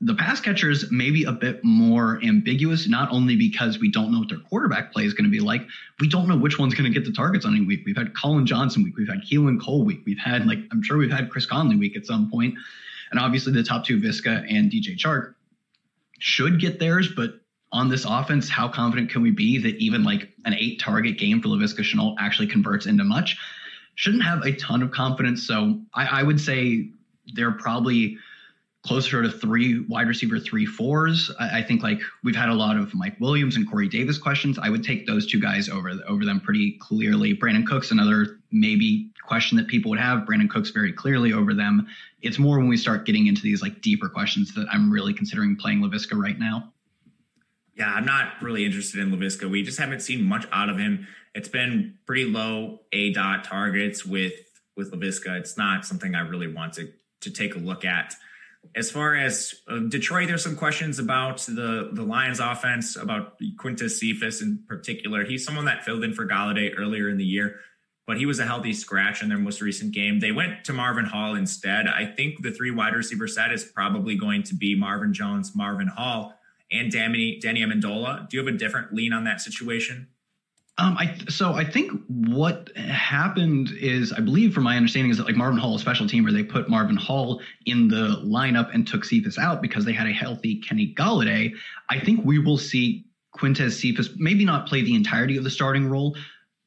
The 0.00 0.14
pass 0.14 0.40
catchers 0.40 0.90
may 0.90 1.10
be 1.10 1.24
a 1.24 1.32
bit 1.32 1.62
more 1.64 2.18
ambiguous, 2.24 2.88
not 2.88 3.10
only 3.10 3.36
because 3.36 3.78
we 3.78 3.90
don't 3.90 4.10
know 4.10 4.20
what 4.20 4.28
their 4.30 4.38
quarterback 4.38 4.90
play 4.92 5.04
is 5.04 5.12
going 5.12 5.24
to 5.24 5.30
be 5.30 5.40
like, 5.40 5.62
we 6.00 6.08
don't 6.08 6.28
know 6.28 6.36
which 6.36 6.58
one's 6.58 6.72
going 6.72 6.90
to 6.90 6.98
get 6.98 7.04
the 7.04 7.12
targets 7.12 7.44
on 7.44 7.54
any 7.54 7.66
week. 7.66 7.82
We've 7.84 7.96
had 7.96 8.14
Collin 8.14 8.46
Johnson 8.46 8.84
week, 8.84 8.96
we've 8.96 9.08
had 9.08 9.20
Keelan 9.22 9.60
Cole 9.60 9.84
week, 9.84 10.00
we've 10.06 10.18
had 10.18 10.46
like 10.46 10.60
I'm 10.72 10.82
sure 10.82 10.96
we've 10.96 11.10
had 11.10 11.28
Chris 11.28 11.44
Conley 11.44 11.76
week 11.76 11.94
at 11.94 12.06
some 12.06 12.30
point. 12.30 12.54
And 13.10 13.20
obviously, 13.20 13.52
the 13.52 13.62
top 13.62 13.84
two, 13.84 14.00
Viska 14.00 14.46
and 14.50 14.70
DJ 14.70 14.96
Chark, 14.96 15.34
should 16.20 16.60
get 16.60 16.78
theirs. 16.78 17.08
But 17.14 17.40
on 17.72 17.88
this 17.88 18.04
offense, 18.04 18.48
how 18.48 18.68
confident 18.68 19.10
can 19.10 19.22
we 19.22 19.30
be 19.30 19.58
that 19.58 19.76
even 19.76 20.02
like 20.02 20.30
an 20.44 20.54
eight 20.54 20.80
target 20.80 21.18
game 21.18 21.40
for 21.40 21.48
Laviska 21.48 21.80
Shenault 21.80 22.16
actually 22.18 22.46
converts 22.46 22.86
into 22.86 23.04
much? 23.04 23.36
Shouldn't 23.94 24.22
have 24.22 24.42
a 24.42 24.52
ton 24.52 24.82
of 24.82 24.90
confidence. 24.90 25.46
So 25.46 25.80
I, 25.94 26.20
I 26.20 26.22
would 26.22 26.40
say 26.40 26.90
they're 27.34 27.52
probably 27.52 28.16
closer 28.82 29.22
to 29.22 29.30
three 29.30 29.80
wide 29.88 30.08
receiver 30.08 30.38
three 30.38 30.64
fours. 30.64 31.30
I, 31.38 31.58
I, 31.58 31.62
think 31.62 31.82
like 31.82 32.00
we've 32.22 32.36
had 32.36 32.48
a 32.48 32.54
lot 32.54 32.76
of 32.76 32.94
Mike 32.94 33.16
Williams 33.20 33.56
and 33.56 33.68
Corey 33.68 33.88
Davis 33.88 34.18
questions. 34.18 34.58
I 34.58 34.70
would 34.70 34.84
take 34.84 35.06
those 35.06 35.26
two 35.26 35.40
guys 35.40 35.68
over 35.68 35.92
over 36.06 36.24
them 36.24 36.40
pretty 36.40 36.78
clearly. 36.80 37.36
Brandin 37.36 37.66
Cooks 37.66 37.90
another 37.90 38.38
maybe 38.50 39.10
question 39.26 39.58
that 39.58 39.66
people 39.66 39.90
would 39.90 39.98
have. 39.98 40.20
Brandin 40.20 40.48
Cooks 40.48 40.70
very 40.70 40.92
clearly 40.92 41.32
over 41.32 41.52
them. 41.52 41.86
It's 42.22 42.38
more 42.38 42.58
when 42.58 42.68
we 42.68 42.76
start 42.76 43.04
getting 43.04 43.26
into 43.26 43.42
these 43.42 43.60
like 43.60 43.82
deeper 43.82 44.08
questions 44.08 44.54
that 44.54 44.66
I'm 44.72 44.90
really 44.90 45.12
considering 45.12 45.56
playing 45.56 45.80
Laviska 45.80 46.16
right 46.16 46.38
now. 46.38 46.72
Yeah, 47.78 47.94
I'm 47.94 48.04
not 48.04 48.42
really 48.42 48.64
interested 48.64 49.00
in 49.00 49.12
Laviska. 49.12 49.48
We 49.48 49.62
just 49.62 49.78
haven't 49.78 50.00
seen 50.00 50.24
much 50.24 50.46
out 50.50 50.68
of 50.68 50.78
him. 50.78 51.06
It's 51.34 51.48
been 51.48 51.94
pretty 52.06 52.24
low 52.24 52.80
A 52.92 53.12
dot 53.12 53.44
targets 53.44 54.04
with 54.04 54.32
with 54.76 54.90
Laviska. 54.92 55.38
It's 55.38 55.56
not 55.56 55.84
something 55.84 56.14
I 56.14 56.20
really 56.20 56.52
want 56.52 56.72
to 56.74 56.92
to 57.20 57.30
take 57.30 57.54
a 57.54 57.58
look 57.58 57.84
at. 57.84 58.14
As 58.74 58.90
far 58.90 59.14
as 59.14 59.54
uh, 59.68 59.78
Detroit, 59.88 60.26
there's 60.26 60.42
some 60.42 60.56
questions 60.56 60.98
about 60.98 61.38
the 61.42 61.90
the 61.92 62.02
Lions 62.02 62.40
offense, 62.40 62.96
about 62.96 63.38
Quintez 63.60 63.92
Cephus 63.92 64.42
in 64.42 64.64
particular. 64.66 65.24
He's 65.24 65.44
someone 65.44 65.66
that 65.66 65.84
filled 65.84 66.02
in 66.02 66.14
for 66.14 66.26
Golladay 66.26 66.74
earlier 66.76 67.08
in 67.08 67.16
the 67.16 67.24
year, 67.24 67.60
but 68.08 68.18
he 68.18 68.26
was 68.26 68.40
a 68.40 68.44
healthy 68.44 68.72
scratch 68.72 69.22
in 69.22 69.28
their 69.28 69.38
most 69.38 69.60
recent 69.60 69.94
game. 69.94 70.18
They 70.18 70.32
went 70.32 70.64
to 70.64 70.72
Marvin 70.72 71.04
Hall 71.04 71.36
instead. 71.36 71.86
I 71.86 72.06
think 72.06 72.42
the 72.42 72.50
three 72.50 72.72
wide 72.72 72.94
receiver 72.94 73.28
set 73.28 73.52
is 73.52 73.62
probably 73.62 74.16
going 74.16 74.42
to 74.44 74.54
be 74.56 74.74
Marvin 74.74 75.12
Jones, 75.12 75.54
Marvin 75.54 75.88
Hall, 75.88 76.34
and 76.70 76.90
Danny, 76.92 77.38
Danny 77.40 77.62
Amendola. 77.62 78.28
Do 78.28 78.36
you 78.36 78.44
have 78.44 78.54
a 78.54 78.58
different 78.58 78.92
lean 78.92 79.12
on 79.12 79.24
that 79.24 79.40
situation? 79.40 80.08
Um, 80.80 80.96
I 80.96 81.18
so 81.28 81.54
I 81.54 81.64
think 81.64 81.90
what 82.06 82.70
happened 82.76 83.72
is 83.72 84.12
I 84.12 84.20
believe 84.20 84.54
from 84.54 84.62
my 84.62 84.76
understanding 84.76 85.10
is 85.10 85.16
that 85.18 85.26
like 85.26 85.34
Marvin 85.34 85.58
Hall, 85.58 85.74
a 85.74 85.78
special 85.78 86.06
teamer, 86.06 86.32
they 86.32 86.44
put 86.44 86.68
Marvin 86.68 86.96
Hall 86.96 87.40
in 87.66 87.88
the 87.88 88.22
lineup 88.24 88.72
and 88.72 88.86
took 88.86 89.04
Cephus 89.04 89.38
out 89.38 89.60
because 89.60 89.84
they 89.84 89.92
had 89.92 90.06
a 90.06 90.12
healthy 90.12 90.60
Kenny 90.60 90.94
Golladay. 90.94 91.52
I 91.90 91.98
think 91.98 92.24
we 92.24 92.38
will 92.38 92.58
see 92.58 93.06
Quintez 93.36 93.72
Cephus 93.72 94.10
maybe 94.16 94.44
not 94.44 94.68
play 94.68 94.82
the 94.82 94.94
entirety 94.94 95.36
of 95.36 95.42
the 95.42 95.50
starting 95.50 95.88
role, 95.88 96.16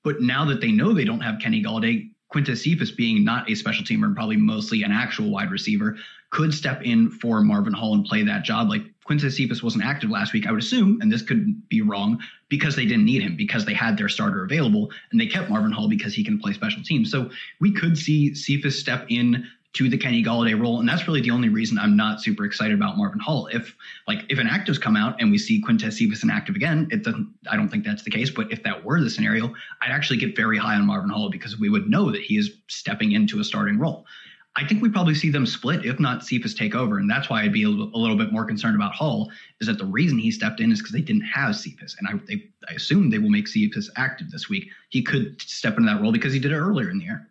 but 0.03 0.19
now 0.19 0.43
that 0.43 0.59
they 0.59 0.73
know 0.73 0.93
they 0.93 1.05
don't 1.05 1.21
have 1.21 1.39
Kenny 1.39 1.63
Golladay, 1.63 2.11
Quintez 2.33 2.63
Cephus 2.63 2.91
being 2.91 3.23
not 3.23 3.49
a 3.49 3.55
special 3.55 3.85
teamer 3.85 4.05
and 4.05 4.15
probably 4.15 4.37
mostly 4.37 4.83
an 4.83 4.91
actual 4.91 5.29
wide 5.29 5.51
receiver 5.51 5.97
could 6.31 6.53
step 6.53 6.81
in 6.83 7.09
for 7.09 7.41
Marvin 7.41 7.73
Hall 7.73 7.93
and 7.93 8.05
play 8.05 8.23
that 8.23 8.43
job. 8.43 8.69
Like 8.69 8.83
Quintez 9.07 9.35
Cephus 9.35 9.63
wasn't 9.63 9.83
active 9.83 10.09
last 10.09 10.31
week, 10.31 10.47
I 10.47 10.51
would 10.51 10.61
assume, 10.61 10.99
and 11.01 11.11
this 11.11 11.21
could 11.21 11.67
be 11.69 11.81
wrong, 11.81 12.19
because 12.49 12.75
they 12.75 12.85
didn't 12.85 13.05
need 13.05 13.21
him, 13.21 13.35
because 13.35 13.65
they 13.65 13.73
had 13.73 13.97
their 13.97 14.09
starter 14.09 14.43
available, 14.43 14.91
and 15.11 15.19
they 15.19 15.27
kept 15.27 15.49
Marvin 15.49 15.71
Hall 15.71 15.89
because 15.89 16.13
he 16.13 16.23
can 16.23 16.39
play 16.39 16.53
special 16.53 16.83
teams. 16.83 17.11
So 17.11 17.29
we 17.59 17.71
could 17.73 17.97
see 17.97 18.33
Cephus 18.35 18.79
step 18.79 19.05
in 19.09 19.47
to 19.73 19.87
the 19.87 19.97
Kenny 19.97 20.21
Golladay 20.21 20.59
role, 20.59 20.79
and 20.79 20.89
that's 20.89 21.07
really 21.07 21.21
the 21.21 21.31
only 21.31 21.47
reason 21.47 21.77
I'm 21.77 21.95
not 21.95 22.21
super 22.21 22.43
excited 22.43 22.73
about 22.73 22.97
Marvin 22.97 23.19
Hall. 23.19 23.47
If 23.47 23.73
like 24.05 24.25
if 24.29 24.37
an 24.37 24.47
actives 24.47 24.79
come 24.79 24.97
out 24.97 25.21
and 25.21 25.31
we 25.31 25.37
see 25.37 25.61
Quintez 25.61 25.93
Cephus 25.93 26.23
inactive 26.23 26.55
again, 26.55 26.89
it 26.91 27.03
doesn't. 27.03 27.33
I 27.49 27.55
don't 27.55 27.69
think 27.69 27.85
that's 27.85 28.03
the 28.03 28.11
case. 28.11 28.29
But 28.29 28.51
if 28.51 28.63
that 28.63 28.83
were 28.83 28.99
the 28.99 29.09
scenario, 29.09 29.53
I'd 29.81 29.91
actually 29.91 30.17
get 30.17 30.35
very 30.35 30.57
high 30.57 30.75
on 30.75 30.85
Marvin 30.85 31.09
Hall 31.09 31.29
because 31.29 31.57
we 31.57 31.69
would 31.69 31.89
know 31.89 32.11
that 32.11 32.21
he 32.21 32.37
is 32.37 32.51
stepping 32.67 33.13
into 33.13 33.39
a 33.39 33.45
starting 33.45 33.79
role. 33.79 34.05
I 34.57 34.67
think 34.67 34.81
we 34.81 34.89
probably 34.89 35.15
see 35.15 35.29
them 35.29 35.45
split, 35.45 35.85
if 35.85 35.99
not 35.99 36.25
Cephus 36.25 36.53
take 36.53 36.75
over. 36.75 36.97
And 36.97 37.09
that's 37.09 37.29
why 37.29 37.43
I'd 37.43 37.53
be 37.53 37.63
a 37.63 37.69
little, 37.69 37.89
a 37.95 37.97
little 37.97 38.17
bit 38.17 38.33
more 38.33 38.43
concerned 38.43 38.75
about 38.75 38.93
Hull, 38.93 39.31
is 39.61 39.67
that 39.67 39.77
the 39.77 39.85
reason 39.85 40.17
he 40.17 40.29
stepped 40.29 40.59
in 40.59 40.71
is 40.71 40.79
because 40.79 40.91
they 40.91 41.01
didn't 41.01 41.21
have 41.21 41.55
Cephus. 41.55 41.95
And 41.97 42.07
I, 42.07 42.21
they, 42.27 42.49
I 42.69 42.73
assume 42.73 43.09
they 43.09 43.17
will 43.17 43.29
make 43.29 43.47
Cephus 43.47 43.89
active 43.95 44.29
this 44.29 44.49
week. 44.49 44.69
He 44.89 45.03
could 45.03 45.41
step 45.41 45.77
into 45.77 45.89
that 45.91 46.01
role 46.01 46.11
because 46.11 46.33
he 46.33 46.39
did 46.39 46.51
it 46.51 46.57
earlier 46.57 46.89
in 46.89 46.99
the 46.99 47.05
year. 47.05 47.29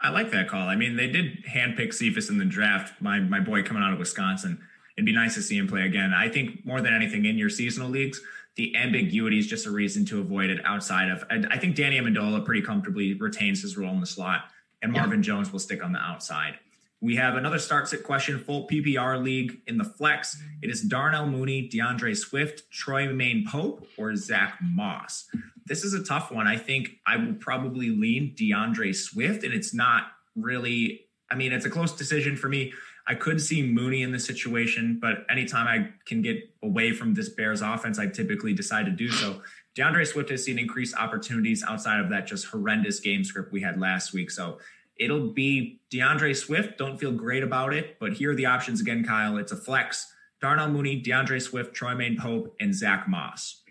I 0.00 0.10
like 0.10 0.32
that 0.32 0.48
call. 0.48 0.68
I 0.68 0.74
mean, 0.74 0.96
they 0.96 1.06
did 1.06 1.44
handpick 1.44 1.94
Cephus 1.94 2.28
in 2.28 2.38
the 2.38 2.44
draft. 2.44 3.00
My 3.00 3.20
my 3.20 3.38
boy 3.38 3.62
coming 3.62 3.84
out 3.84 3.92
of 3.92 4.00
Wisconsin. 4.00 4.60
It'd 4.96 5.06
be 5.06 5.12
nice 5.12 5.34
to 5.34 5.42
see 5.42 5.56
him 5.56 5.68
play 5.68 5.82
again. 5.82 6.12
I 6.12 6.28
think 6.28 6.66
more 6.66 6.80
than 6.80 6.92
anything 6.92 7.24
in 7.24 7.38
your 7.38 7.48
seasonal 7.48 7.88
leagues, 7.88 8.20
the 8.56 8.74
ambiguity 8.74 9.38
is 9.38 9.46
just 9.46 9.64
a 9.64 9.70
reason 9.70 10.04
to 10.06 10.20
avoid 10.20 10.50
it 10.50 10.60
outside 10.64 11.08
of. 11.08 11.24
I 11.30 11.56
think 11.56 11.76
Danny 11.76 12.00
Amendola 12.00 12.44
pretty 12.44 12.62
comfortably 12.62 13.14
retains 13.14 13.62
his 13.62 13.78
role 13.78 13.92
in 13.94 14.00
the 14.00 14.06
slot 14.06 14.46
and 14.82 14.92
Marvin 14.92 15.20
yeah. 15.20 15.28
Jones 15.28 15.52
will 15.52 15.58
stick 15.58 15.82
on 15.82 15.92
the 15.92 15.98
outside. 15.98 16.58
We 17.00 17.16
have 17.16 17.34
another 17.34 17.58
start 17.58 17.88
sit 17.88 18.04
question, 18.04 18.38
full 18.38 18.68
PPR 18.68 19.20
league 19.20 19.60
in 19.66 19.76
the 19.76 19.84
flex. 19.84 20.40
It 20.62 20.70
is 20.70 20.82
Darnell 20.82 21.26
Mooney, 21.26 21.68
D'Andre 21.68 22.14
Swift, 22.14 22.62
Troymaine 22.70 23.44
Pope, 23.44 23.88
or 23.98 24.14
Zach 24.14 24.58
Moss. 24.62 25.28
This 25.66 25.82
is 25.82 25.94
a 25.94 26.04
tough 26.04 26.30
one. 26.30 26.46
I 26.46 26.56
think 26.56 26.90
I 27.04 27.16
will 27.16 27.34
probably 27.34 27.90
lean 27.90 28.36
D'Andre 28.36 28.92
Swift, 28.92 29.42
and 29.42 29.52
it's 29.52 29.74
not 29.74 30.12
really, 30.36 31.06
I 31.28 31.34
mean, 31.34 31.52
it's 31.52 31.66
a 31.66 31.70
close 31.70 31.90
decision 31.90 32.36
for 32.36 32.48
me. 32.48 32.72
I 33.08 33.16
could 33.16 33.40
see 33.40 33.62
Mooney 33.62 34.02
in 34.02 34.12
this 34.12 34.24
situation, 34.24 34.98
but 35.00 35.26
anytime 35.28 35.66
I 35.66 35.88
can 36.06 36.22
get 36.22 36.38
away 36.62 36.92
from 36.92 37.14
this 37.14 37.28
Bears 37.30 37.62
offense, 37.62 37.98
I 37.98 38.06
typically 38.06 38.52
decide 38.52 38.86
to 38.86 38.92
do 38.92 39.10
so. 39.10 39.42
D'Andre 39.74 40.04
Swift 40.04 40.30
has 40.30 40.44
seen 40.44 40.58
increased 40.58 40.94
opportunities 40.96 41.64
outside 41.66 42.00
of 42.00 42.10
that 42.10 42.26
just 42.26 42.46
horrendous 42.46 43.00
game 43.00 43.24
script 43.24 43.52
we 43.52 43.62
had 43.62 43.80
last 43.80 44.12
week. 44.12 44.30
So 44.30 44.58
it'll 44.96 45.28
be 45.28 45.80
D'Andre 45.90 46.34
Swift. 46.34 46.76
Don't 46.78 46.98
feel 46.98 47.12
great 47.12 47.42
about 47.42 47.72
it, 47.72 47.96
but 47.98 48.12
here 48.12 48.32
are 48.32 48.34
the 48.34 48.46
options 48.46 48.80
again, 48.80 49.04
Kyle. 49.04 49.36
It's 49.38 49.52
a 49.52 49.56
flex. 49.56 50.12
Darnell 50.40 50.68
Mooney, 50.68 50.96
D'Andre 50.96 51.38
Swift, 51.38 51.74
Troymaine 51.74 52.18
Pope, 52.18 52.54
and 52.60 52.74
Zach 52.74 53.08
Moss. 53.08 53.61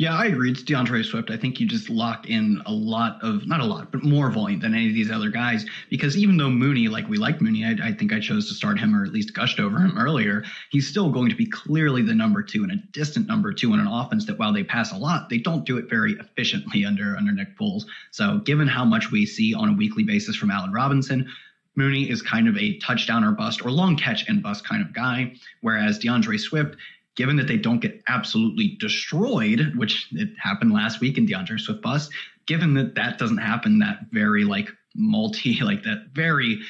Yeah, 0.00 0.16
I 0.16 0.28
agree. 0.28 0.50
It's 0.50 0.62
D'Andre 0.62 1.02
Swift. 1.02 1.30
I 1.30 1.36
think 1.36 1.60
you 1.60 1.66
just 1.66 1.90
lock 1.90 2.26
in 2.26 2.62
a 2.64 2.72
lot 2.72 3.18
of, 3.22 3.46
not 3.46 3.60
a 3.60 3.66
lot, 3.66 3.92
but 3.92 4.02
more 4.02 4.30
volume 4.30 4.60
than 4.60 4.74
any 4.74 4.88
of 4.88 4.94
these 4.94 5.10
other 5.10 5.28
guys. 5.28 5.66
Because 5.90 6.16
even 6.16 6.38
though 6.38 6.48
Mooney, 6.48 6.88
like 6.88 7.06
we 7.06 7.18
like 7.18 7.42
Mooney, 7.42 7.66
I, 7.66 7.88
I, 7.88 7.92
think 7.92 8.10
I 8.10 8.18
chose 8.18 8.48
to 8.48 8.54
start 8.54 8.78
him 8.78 8.96
or 8.96 9.04
at 9.04 9.12
least 9.12 9.34
gushed 9.34 9.60
over 9.60 9.78
him 9.78 9.98
earlier. 9.98 10.42
He's 10.70 10.88
still 10.88 11.10
going 11.10 11.28
to 11.28 11.36
be 11.36 11.44
clearly 11.44 12.00
the 12.00 12.14
number 12.14 12.42
two 12.42 12.62
and 12.62 12.72
a 12.72 12.76
distant 12.92 13.26
number 13.26 13.52
two 13.52 13.74
in 13.74 13.78
an 13.78 13.88
offense 13.88 14.24
that 14.24 14.38
while 14.38 14.54
they 14.54 14.64
pass 14.64 14.90
a 14.90 14.96
lot, 14.96 15.28
they 15.28 15.36
don't 15.36 15.66
do 15.66 15.76
it 15.76 15.90
very 15.90 16.14
efficiently 16.14 16.86
under 16.86 17.14
under 17.18 17.32
Nick 17.32 17.58
Foles. 17.58 17.82
So 18.10 18.38
given 18.38 18.68
how 18.68 18.86
much 18.86 19.10
we 19.10 19.26
see 19.26 19.52
on 19.52 19.68
a 19.68 19.74
weekly 19.74 20.04
basis 20.04 20.34
from 20.34 20.50
Allen 20.50 20.72
Robinson, 20.72 21.30
Mooney 21.76 22.08
is 22.08 22.22
kind 22.22 22.48
of 22.48 22.56
a 22.56 22.78
touchdown 22.78 23.22
or 23.22 23.32
bust 23.32 23.62
or 23.66 23.70
long 23.70 23.96
catch 23.96 24.26
and 24.30 24.42
bust 24.42 24.66
kind 24.66 24.80
of 24.80 24.94
guy, 24.94 25.34
whereas 25.60 25.98
D'Andre 25.98 26.38
Swift 26.38 26.76
given 27.20 27.36
that 27.36 27.46
they 27.46 27.58
don't 27.58 27.80
get 27.80 28.02
absolutely 28.08 28.78
destroyed, 28.80 29.74
which 29.76 30.08
it 30.12 30.30
happened 30.38 30.72
last 30.72 31.00
week 31.00 31.18
in 31.18 31.26
D'Andre 31.26 31.58
Swift 31.58 31.82
bust, 31.82 32.10
given 32.46 32.72
that 32.72 32.94
that 32.94 33.18
doesn't 33.18 33.36
happen, 33.36 33.78
that 33.78 34.06
very 34.10 34.42
like 34.42 34.70
multi, 34.94 35.60
like 35.62 35.82
that 35.82 36.06
very 36.14 36.60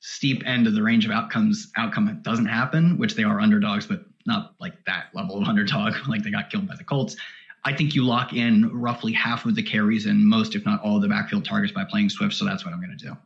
steep 0.00 0.46
end 0.46 0.66
of 0.66 0.74
the 0.74 0.82
range 0.82 1.06
of 1.06 1.10
outcomes 1.10 1.72
outcome 1.78 2.20
doesn't 2.20 2.44
happen, 2.44 2.98
which 2.98 3.14
they 3.14 3.22
are 3.22 3.40
underdogs, 3.40 3.86
but 3.86 4.04
not 4.26 4.56
like 4.60 4.74
that 4.84 5.06
level 5.14 5.40
of 5.40 5.48
underdog, 5.48 5.94
like 6.06 6.22
they 6.22 6.30
got 6.30 6.50
killed 6.50 6.68
by 6.68 6.76
the 6.76 6.84
Colts. 6.84 7.16
I 7.64 7.74
think 7.74 7.94
you 7.94 8.04
lock 8.04 8.34
in 8.34 8.70
roughly 8.70 9.14
half 9.14 9.46
of 9.46 9.54
the 9.54 9.62
carries 9.62 10.04
and 10.04 10.22
most, 10.22 10.54
if 10.54 10.66
not 10.66 10.82
all, 10.82 10.96
of 10.96 11.02
the 11.02 11.08
backfield 11.08 11.46
targets 11.46 11.72
by 11.72 11.84
playing 11.84 12.10
Swift. 12.10 12.34
So 12.34 12.44
that's 12.44 12.62
what 12.62 12.74
I'm 12.74 12.80
going 12.80 12.94
to 12.94 13.06
do. 13.06 13.16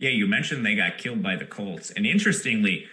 Yeah, 0.00 0.10
you 0.10 0.26
mentioned 0.26 0.66
they 0.66 0.74
got 0.74 0.98
killed 0.98 1.22
by 1.22 1.36
the 1.36 1.46
Colts, 1.46 1.92
and 1.92 2.04
interestingly, 2.04 2.86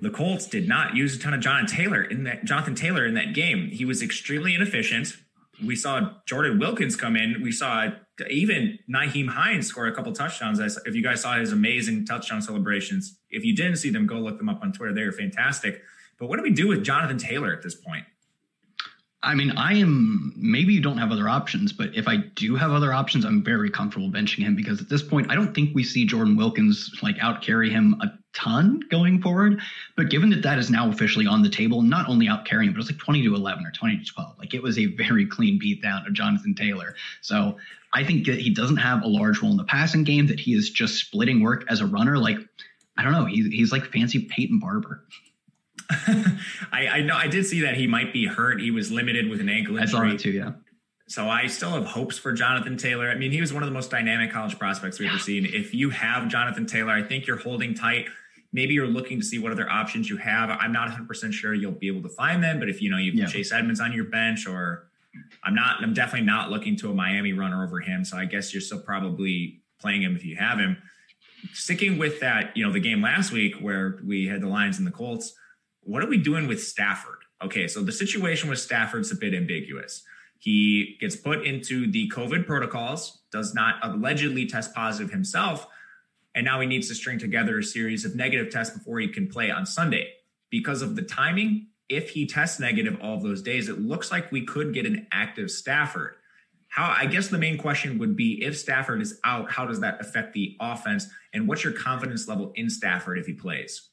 the 0.00 0.10
Colts 0.10 0.46
did 0.46 0.68
not 0.68 0.96
use 0.96 1.16
a 1.16 1.18
ton 1.18 1.34
of 1.34 1.40
Jonathan 1.40 1.66
Taylor 1.76 2.02
in 2.02 2.24
that 2.24 2.44
Jonathan 2.44 2.74
Taylor 2.74 3.06
in 3.06 3.14
that 3.14 3.34
game. 3.34 3.68
He 3.68 3.84
was 3.84 4.02
extremely 4.02 4.54
inefficient. 4.54 5.16
We 5.64 5.76
saw 5.76 6.14
Jordan 6.26 6.58
Wilkins 6.58 6.96
come 6.96 7.16
in. 7.16 7.42
We 7.42 7.52
saw 7.52 7.88
even 8.28 8.78
Nyheim 8.92 9.28
Hines 9.28 9.66
score 9.66 9.86
a 9.86 9.94
couple 9.94 10.12
touchdowns. 10.12 10.58
If 10.58 10.94
you 10.94 11.02
guys 11.02 11.22
saw 11.22 11.38
his 11.38 11.52
amazing 11.52 12.06
touchdown 12.06 12.42
celebrations, 12.42 13.18
if 13.30 13.44
you 13.44 13.54
didn't 13.54 13.76
see 13.76 13.90
them, 13.90 14.06
go 14.06 14.18
look 14.18 14.38
them 14.38 14.48
up 14.48 14.62
on 14.62 14.72
Twitter. 14.72 14.92
They 14.92 15.02
are 15.02 15.12
fantastic. 15.12 15.82
But 16.18 16.28
what 16.28 16.36
do 16.36 16.42
we 16.42 16.50
do 16.50 16.68
with 16.68 16.84
Jonathan 16.84 17.18
Taylor 17.18 17.52
at 17.52 17.62
this 17.62 17.74
point? 17.74 18.04
I 19.24 19.34
mean, 19.34 19.52
I 19.52 19.74
am 19.74 20.32
maybe 20.36 20.72
you 20.72 20.80
don't 20.80 20.98
have 20.98 21.12
other 21.12 21.28
options, 21.28 21.72
but 21.72 21.94
if 21.94 22.08
I 22.08 22.16
do 22.34 22.56
have 22.56 22.72
other 22.72 22.92
options, 22.92 23.24
I'm 23.24 23.44
very 23.44 23.70
comfortable 23.70 24.10
benching 24.10 24.40
him 24.40 24.56
because 24.56 24.80
at 24.80 24.88
this 24.88 25.02
point, 25.02 25.30
I 25.30 25.36
don't 25.36 25.54
think 25.54 25.74
we 25.74 25.84
see 25.84 26.04
Jordan 26.04 26.36
Wilkins 26.36 26.98
like 27.02 27.16
out 27.20 27.40
carry 27.40 27.70
him 27.70 27.94
a 28.02 28.08
ton 28.34 28.80
going 28.90 29.20
forward. 29.20 29.60
But 29.96 30.10
given 30.10 30.30
that 30.30 30.42
that 30.42 30.58
is 30.58 30.70
now 30.70 30.90
officially 30.90 31.26
on 31.26 31.42
the 31.42 31.48
table, 31.48 31.82
not 31.82 32.08
only 32.08 32.28
out 32.28 32.44
carrying, 32.44 32.72
but 32.72 32.80
it's 32.80 32.90
like 32.90 32.98
20 32.98 33.22
to 33.22 33.34
11 33.34 33.64
or 33.64 33.70
20 33.70 33.98
to 33.98 34.04
12. 34.04 34.38
Like 34.38 34.54
it 34.54 34.62
was 34.62 34.78
a 34.78 34.86
very 34.86 35.26
clean 35.26 35.58
beat 35.58 35.82
down 35.82 36.06
of 36.06 36.12
Jonathan 36.12 36.54
Taylor. 36.54 36.94
So 37.20 37.56
I 37.92 38.04
think 38.04 38.26
that 38.26 38.38
he 38.38 38.50
doesn't 38.50 38.78
have 38.78 39.02
a 39.02 39.08
large 39.08 39.42
role 39.42 39.50
in 39.50 39.56
the 39.56 39.64
passing 39.64 40.04
game, 40.04 40.26
that 40.28 40.40
he 40.40 40.54
is 40.54 40.70
just 40.70 40.98
splitting 40.98 41.42
work 41.42 41.64
as 41.68 41.80
a 41.80 41.86
runner. 41.86 42.18
Like, 42.18 42.38
I 42.96 43.02
don't 43.02 43.12
know, 43.12 43.26
he, 43.26 43.48
he's 43.50 43.72
like 43.72 43.92
fancy 43.92 44.26
Peyton 44.26 44.58
Barber. 44.58 45.04
I, 46.72 46.86
I, 46.88 47.00
know 47.02 47.16
I 47.16 47.26
did 47.26 47.44
see 47.44 47.60
that 47.62 47.76
he 47.76 47.86
might 47.86 48.12
be 48.12 48.26
hurt. 48.26 48.60
He 48.60 48.70
was 48.70 48.90
limited 48.90 49.28
with 49.28 49.40
an 49.40 49.48
ankle 49.48 49.76
injury. 49.76 49.98
I 49.98 50.04
saw 50.04 50.08
that 50.08 50.18
too. 50.18 50.30
Yeah. 50.30 50.52
So 51.08 51.28
I 51.28 51.46
still 51.46 51.70
have 51.70 51.84
hopes 51.84 52.16
for 52.16 52.32
Jonathan 52.32 52.78
Taylor. 52.78 53.10
I 53.10 53.16
mean, 53.16 53.32
he 53.32 53.40
was 53.42 53.52
one 53.52 53.62
of 53.62 53.68
the 53.68 53.74
most 53.74 53.90
dynamic 53.90 54.32
college 54.32 54.58
prospects 54.58 54.98
we've 54.98 55.08
yeah. 55.08 55.14
ever 55.14 55.22
seen. 55.22 55.44
If 55.44 55.74
you 55.74 55.90
have 55.90 56.28
Jonathan 56.28 56.64
Taylor, 56.64 56.92
I 56.92 57.02
think 57.02 57.26
you're 57.26 57.36
holding 57.36 57.74
tight. 57.74 58.06
Maybe 58.52 58.74
you're 58.74 58.86
looking 58.86 59.18
to 59.18 59.24
see 59.24 59.38
what 59.38 59.52
other 59.52 59.68
options 59.70 60.10
you 60.10 60.16
have. 60.18 60.50
I'm 60.50 60.72
not 60.72 60.90
100% 60.90 61.32
sure 61.32 61.54
you'll 61.54 61.72
be 61.72 61.88
able 61.88 62.02
to 62.02 62.08
find 62.08 62.42
them, 62.42 62.58
but 62.58 62.68
if 62.68 62.82
you 62.82 62.90
know 62.90 62.98
you 62.98 63.12
yeah. 63.12 63.26
Chase 63.26 63.52
Edmonds 63.52 63.80
on 63.80 63.92
your 63.92 64.04
bench, 64.04 64.46
or 64.46 64.88
I'm 65.42 65.54
not, 65.54 65.82
I'm 65.82 65.94
definitely 65.94 66.26
not 66.26 66.50
looking 66.50 66.76
to 66.76 66.90
a 66.90 66.94
Miami 66.94 67.32
runner 67.32 67.64
over 67.64 67.80
him. 67.80 68.04
So 68.04 68.16
I 68.16 68.26
guess 68.26 68.52
you're 68.52 68.60
still 68.60 68.80
probably 68.80 69.62
playing 69.80 70.02
him 70.02 70.14
if 70.14 70.24
you 70.24 70.36
have 70.36 70.58
him. 70.58 70.76
Sticking 71.52 71.98
with 71.98 72.20
that, 72.20 72.56
you 72.56 72.64
know, 72.64 72.72
the 72.72 72.80
game 72.80 73.02
last 73.02 73.32
week 73.32 73.56
where 73.56 73.98
we 74.04 74.26
had 74.26 74.40
the 74.40 74.48
Lions 74.48 74.78
and 74.78 74.86
the 74.86 74.92
Colts 74.92 75.34
what 75.84 76.02
are 76.02 76.08
we 76.08 76.18
doing 76.18 76.46
with 76.46 76.62
Stafford? 76.62 77.18
Okay, 77.42 77.66
so 77.66 77.82
the 77.82 77.92
situation 77.92 78.48
with 78.48 78.60
Stafford's 78.60 79.10
a 79.10 79.16
bit 79.16 79.34
ambiguous. 79.34 80.02
He 80.38 80.96
gets 81.00 81.16
put 81.16 81.44
into 81.44 81.90
the 81.90 82.10
COVID 82.10 82.46
protocols, 82.46 83.22
does 83.30 83.54
not 83.54 83.76
allegedly 83.82 84.46
test 84.46 84.74
positive 84.74 85.10
himself, 85.10 85.66
and 86.34 86.44
now 86.44 86.60
he 86.60 86.66
needs 86.66 86.88
to 86.88 86.94
string 86.94 87.18
together 87.18 87.58
a 87.58 87.62
series 87.62 88.04
of 88.04 88.14
negative 88.16 88.50
tests 88.52 88.76
before 88.76 89.00
he 89.00 89.08
can 89.08 89.28
play 89.28 89.50
on 89.50 89.66
Sunday. 89.66 90.12
Because 90.50 90.82
of 90.82 90.96
the 90.96 91.02
timing, 91.02 91.68
if 91.88 92.10
he 92.10 92.26
tests 92.26 92.58
negative 92.58 92.98
all 93.02 93.16
of 93.16 93.22
those 93.22 93.42
days, 93.42 93.68
it 93.68 93.80
looks 93.80 94.10
like 94.10 94.32
we 94.32 94.44
could 94.44 94.72
get 94.72 94.86
an 94.86 95.06
active 95.12 95.50
Stafford. 95.50 96.14
how 96.72 96.94
I 96.98 97.04
guess 97.04 97.28
the 97.28 97.36
main 97.36 97.58
question 97.58 97.98
would 97.98 98.16
be 98.16 98.42
if 98.42 98.58
Stafford 98.58 99.02
is 99.02 99.20
out, 99.24 99.50
how 99.50 99.66
does 99.66 99.80
that 99.80 100.00
affect 100.00 100.32
the 100.32 100.56
offense? 100.58 101.06
And 101.34 101.46
what's 101.46 101.62
your 101.62 101.74
confidence 101.74 102.26
level 102.26 102.50
in 102.54 102.70
Stafford 102.70 103.18
if 103.18 103.26
he 103.26 103.34
plays? 103.34 103.90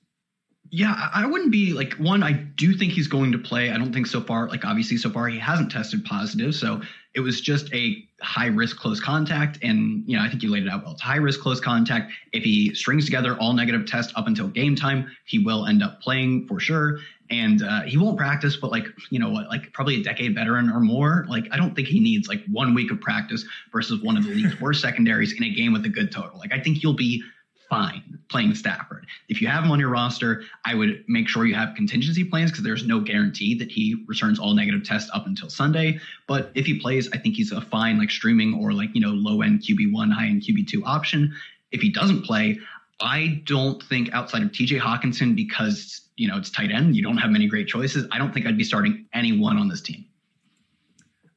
Yeah, 0.71 1.09
I 1.13 1.25
wouldn't 1.25 1.51
be 1.51 1.73
like 1.73 1.93
one. 1.95 2.23
I 2.23 2.31
do 2.31 2.73
think 2.73 2.93
he's 2.93 3.07
going 3.07 3.33
to 3.33 3.37
play. 3.37 3.71
I 3.71 3.77
don't 3.77 3.91
think 3.91 4.07
so 4.07 4.21
far, 4.21 4.47
like 4.47 4.63
obviously 4.63 4.95
so 4.95 5.09
far 5.09 5.27
he 5.27 5.39
hasn't 5.39 5.71
tested 5.71 6.05
positive. 6.05 6.55
So 6.55 6.81
it 7.15 7.21
was 7.21 7.41
just 7.41 7.73
a 7.73 8.05
high 8.21 8.47
risk 8.47 8.77
close 8.77 8.99
contact. 8.99 9.57
And, 9.63 10.03
you 10.05 10.15
know, 10.17 10.23
I 10.23 10.29
think 10.29 10.43
you 10.43 10.51
laid 10.51 10.63
it 10.63 10.69
out 10.69 10.83
well. 10.83 10.93
It's 10.93 11.01
high 11.01 11.15
risk 11.15 11.39
close 11.39 11.59
contact. 11.59 12.11
If 12.33 12.43
he 12.43 12.73
strings 12.75 13.05
together 13.05 13.35
all 13.39 13.53
negative 13.53 13.87
tests 13.87 14.13
up 14.15 14.27
until 14.27 14.47
game 14.47 14.75
time, 14.75 15.09
he 15.25 15.39
will 15.39 15.65
end 15.65 15.81
up 15.81 16.01
playing 16.01 16.47
for 16.47 16.59
sure. 16.59 16.99
And 17.31 17.63
uh, 17.63 17.81
he 17.81 17.97
won't 17.97 18.17
practice, 18.17 18.57
but 18.57 18.71
like, 18.71 18.85
you 19.11 19.19
know 19.19 19.29
what, 19.29 19.47
like 19.49 19.71
probably 19.73 20.01
a 20.01 20.03
decade 20.03 20.35
veteran 20.35 20.69
or 20.69 20.79
more. 20.79 21.25
Like, 21.29 21.47
I 21.51 21.57
don't 21.57 21.75
think 21.75 21.87
he 21.87 21.99
needs 21.99 22.27
like 22.27 22.41
one 22.51 22.73
week 22.73 22.91
of 22.91 22.99
practice 23.01 23.45
versus 23.71 24.01
one 24.01 24.17
of 24.17 24.23
the 24.23 24.31
league's 24.31 24.59
worst 24.61 24.81
secondaries 24.81 25.33
in 25.33 25.43
a 25.43 25.49
game 25.49 25.73
with 25.73 25.85
a 25.85 25.89
good 25.89 26.11
total. 26.11 26.39
Like, 26.39 26.53
I 26.53 26.59
think 26.59 26.83
you'll 26.83 26.95
be 26.95 27.23
fine 27.69 28.19
playing 28.29 28.55
Stafford. 28.55 29.05
If 29.27 29.41
you 29.41 29.47
have 29.47 29.63
him 29.63 29.71
on 29.71 29.79
your 29.79 29.89
roster, 29.89 30.43
I 30.65 30.75
would 30.75 31.03
make 31.07 31.27
sure 31.27 31.45
you 31.45 31.55
have 31.55 31.75
contingency 31.75 32.23
plans 32.23 32.51
because 32.51 32.63
there's 32.63 32.85
no 32.85 32.99
guarantee 32.99 33.55
that 33.55 33.71
he 33.71 34.03
returns 34.07 34.39
all 34.39 34.53
negative 34.53 34.83
tests 34.83 35.09
up 35.13 35.25
until 35.27 35.49
Sunday. 35.49 35.99
But 36.27 36.51
if 36.55 36.65
he 36.65 36.79
plays, 36.79 37.09
I 37.13 37.17
think 37.17 37.35
he's 37.35 37.51
a 37.51 37.61
fine 37.61 37.97
like 37.97 38.11
streaming 38.11 38.53
or 38.53 38.73
like, 38.73 38.89
you 38.93 39.01
know, 39.01 39.11
low 39.11 39.41
end 39.41 39.61
QB1, 39.61 40.11
high 40.11 40.27
end 40.27 40.43
QB2 40.43 40.81
option. 40.85 41.33
If 41.71 41.81
he 41.81 41.89
doesn't 41.91 42.23
play, 42.23 42.59
I 43.01 43.41
don't 43.45 43.81
think 43.83 44.11
outside 44.13 44.43
of 44.43 44.49
TJ 44.49 44.79
Hockenson, 44.79 45.35
because, 45.35 46.01
you 46.17 46.27
know, 46.27 46.37
it's 46.37 46.49
tight 46.49 46.71
end, 46.71 46.95
you 46.95 47.03
don't 47.03 47.17
have 47.17 47.31
many 47.31 47.47
great 47.47 47.67
choices. 47.67 48.05
I 48.11 48.17
don't 48.17 48.33
think 48.33 48.45
I'd 48.45 48.57
be 48.57 48.63
starting 48.63 49.05
anyone 49.13 49.57
on 49.57 49.69
this 49.69 49.81
team. 49.81 50.05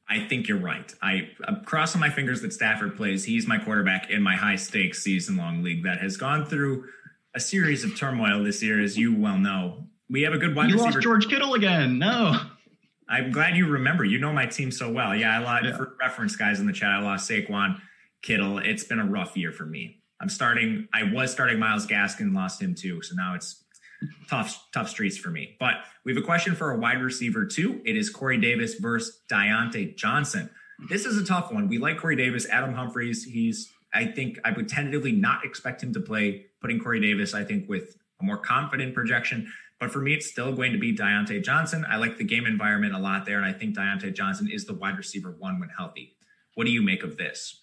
I 0.09 0.27
think 0.27 0.47
you're 0.47 0.59
right. 0.59 0.93
I, 1.01 1.29
I'm 1.47 1.63
crossing 1.63 2.01
my 2.01 2.09
fingers 2.09 2.41
that 2.41 2.53
Stafford 2.53 2.97
plays. 2.97 3.23
He's 3.23 3.47
my 3.47 3.57
quarterback 3.57 4.09
in 4.09 4.21
my 4.21 4.35
high 4.35 4.57
stakes 4.57 5.01
season 5.01 5.37
long 5.37 5.63
league 5.63 5.83
that 5.83 5.99
has 5.99 6.17
gone 6.17 6.45
through 6.45 6.85
a 7.33 7.39
series 7.39 7.83
of 7.83 7.97
turmoil 7.97 8.43
this 8.43 8.61
year, 8.61 8.81
as 8.81 8.97
you 8.97 9.15
well 9.15 9.37
know. 9.37 9.87
We 10.09 10.23
have 10.23 10.33
a 10.33 10.37
good 10.37 10.55
wide 10.55 10.69
you 10.69 10.75
receiver. 10.75 10.91
lost 10.91 11.01
George 11.01 11.27
Kittle 11.27 11.53
again. 11.53 11.97
No. 11.97 12.39
I'm 13.09 13.31
glad 13.31 13.55
you 13.55 13.67
remember. 13.67 14.03
You 14.03 14.19
know 14.19 14.31
my 14.33 14.45
team 14.45 14.71
so 14.71 14.91
well. 14.91 15.15
Yeah, 15.15 15.37
I 15.37 15.39
lost 15.39 15.65
yeah. 15.65 15.77
for 15.77 15.95
reference 15.99 16.35
guys 16.35 16.59
in 16.59 16.67
the 16.67 16.73
chat. 16.73 16.89
I 16.89 16.99
lost 16.99 17.29
Saquon, 17.29 17.79
Kittle. 18.21 18.59
It's 18.59 18.83
been 18.83 18.99
a 18.99 19.05
rough 19.05 19.35
year 19.37 19.51
for 19.51 19.65
me. 19.65 20.01
I'm 20.21 20.29
starting. 20.29 20.87
I 20.93 21.03
was 21.11 21.31
starting 21.31 21.59
Myles 21.59 21.87
Gaskin, 21.87 22.33
lost 22.33 22.61
him 22.61 22.75
too. 22.75 23.01
So 23.01 23.15
now 23.15 23.35
it's 23.35 23.62
tough, 24.29 24.67
tough 24.73 24.89
streets 24.89 25.17
for 25.17 25.29
me. 25.29 25.55
But 25.59 25.75
we 26.03 26.13
have 26.13 26.21
a 26.21 26.25
question 26.25 26.55
for 26.55 26.71
a 26.71 26.77
wide 26.77 27.01
receiver 27.01 27.45
too. 27.45 27.81
It 27.85 27.95
is 27.97 28.09
Corey 28.09 28.37
Davis 28.37 28.75
versus 28.75 29.21
Diontae 29.29 29.95
Johnson. 29.95 30.49
This 30.89 31.05
is 31.05 31.17
a 31.17 31.25
tough 31.25 31.51
one. 31.51 31.67
We 31.67 31.77
like 31.77 31.97
Corey 31.97 32.15
Davis, 32.15 32.47
Adam 32.49 32.73
Humphries. 32.73 33.23
He's, 33.23 33.71
I 33.93 34.05
think, 34.05 34.39
I 34.43 34.51
would 34.51 34.67
tentatively 34.67 35.11
not 35.11 35.45
expect 35.45 35.83
him 35.83 35.93
to 35.93 35.99
play. 35.99 36.47
Putting 36.61 36.79
Corey 36.79 36.99
Davis, 36.99 37.33
I 37.33 37.43
think, 37.43 37.69
with 37.69 37.95
a 38.19 38.23
more 38.23 38.37
confident 38.37 38.93
projection. 38.93 39.51
But 39.79 39.91
for 39.91 39.99
me, 39.99 40.13
it's 40.13 40.29
still 40.29 40.53
going 40.53 40.71
to 40.71 40.79
be 40.79 40.95
Diontae 40.95 41.43
Johnson. 41.43 41.85
I 41.89 41.97
like 41.97 42.17
the 42.17 42.23
game 42.23 42.45
environment 42.45 42.93
a 42.93 42.99
lot 42.99 43.25
there, 43.25 43.37
and 43.37 43.45
I 43.45 43.51
think 43.51 43.75
Diontae 43.75 44.13
Johnson 44.13 44.49
is 44.49 44.65
the 44.65 44.73
wide 44.73 44.97
receiver 44.97 45.35
one 45.37 45.59
when 45.59 45.69
healthy. 45.69 46.15
What 46.55 46.65
do 46.65 46.71
you 46.71 46.81
make 46.81 47.03
of 47.03 47.17
this? 47.17 47.61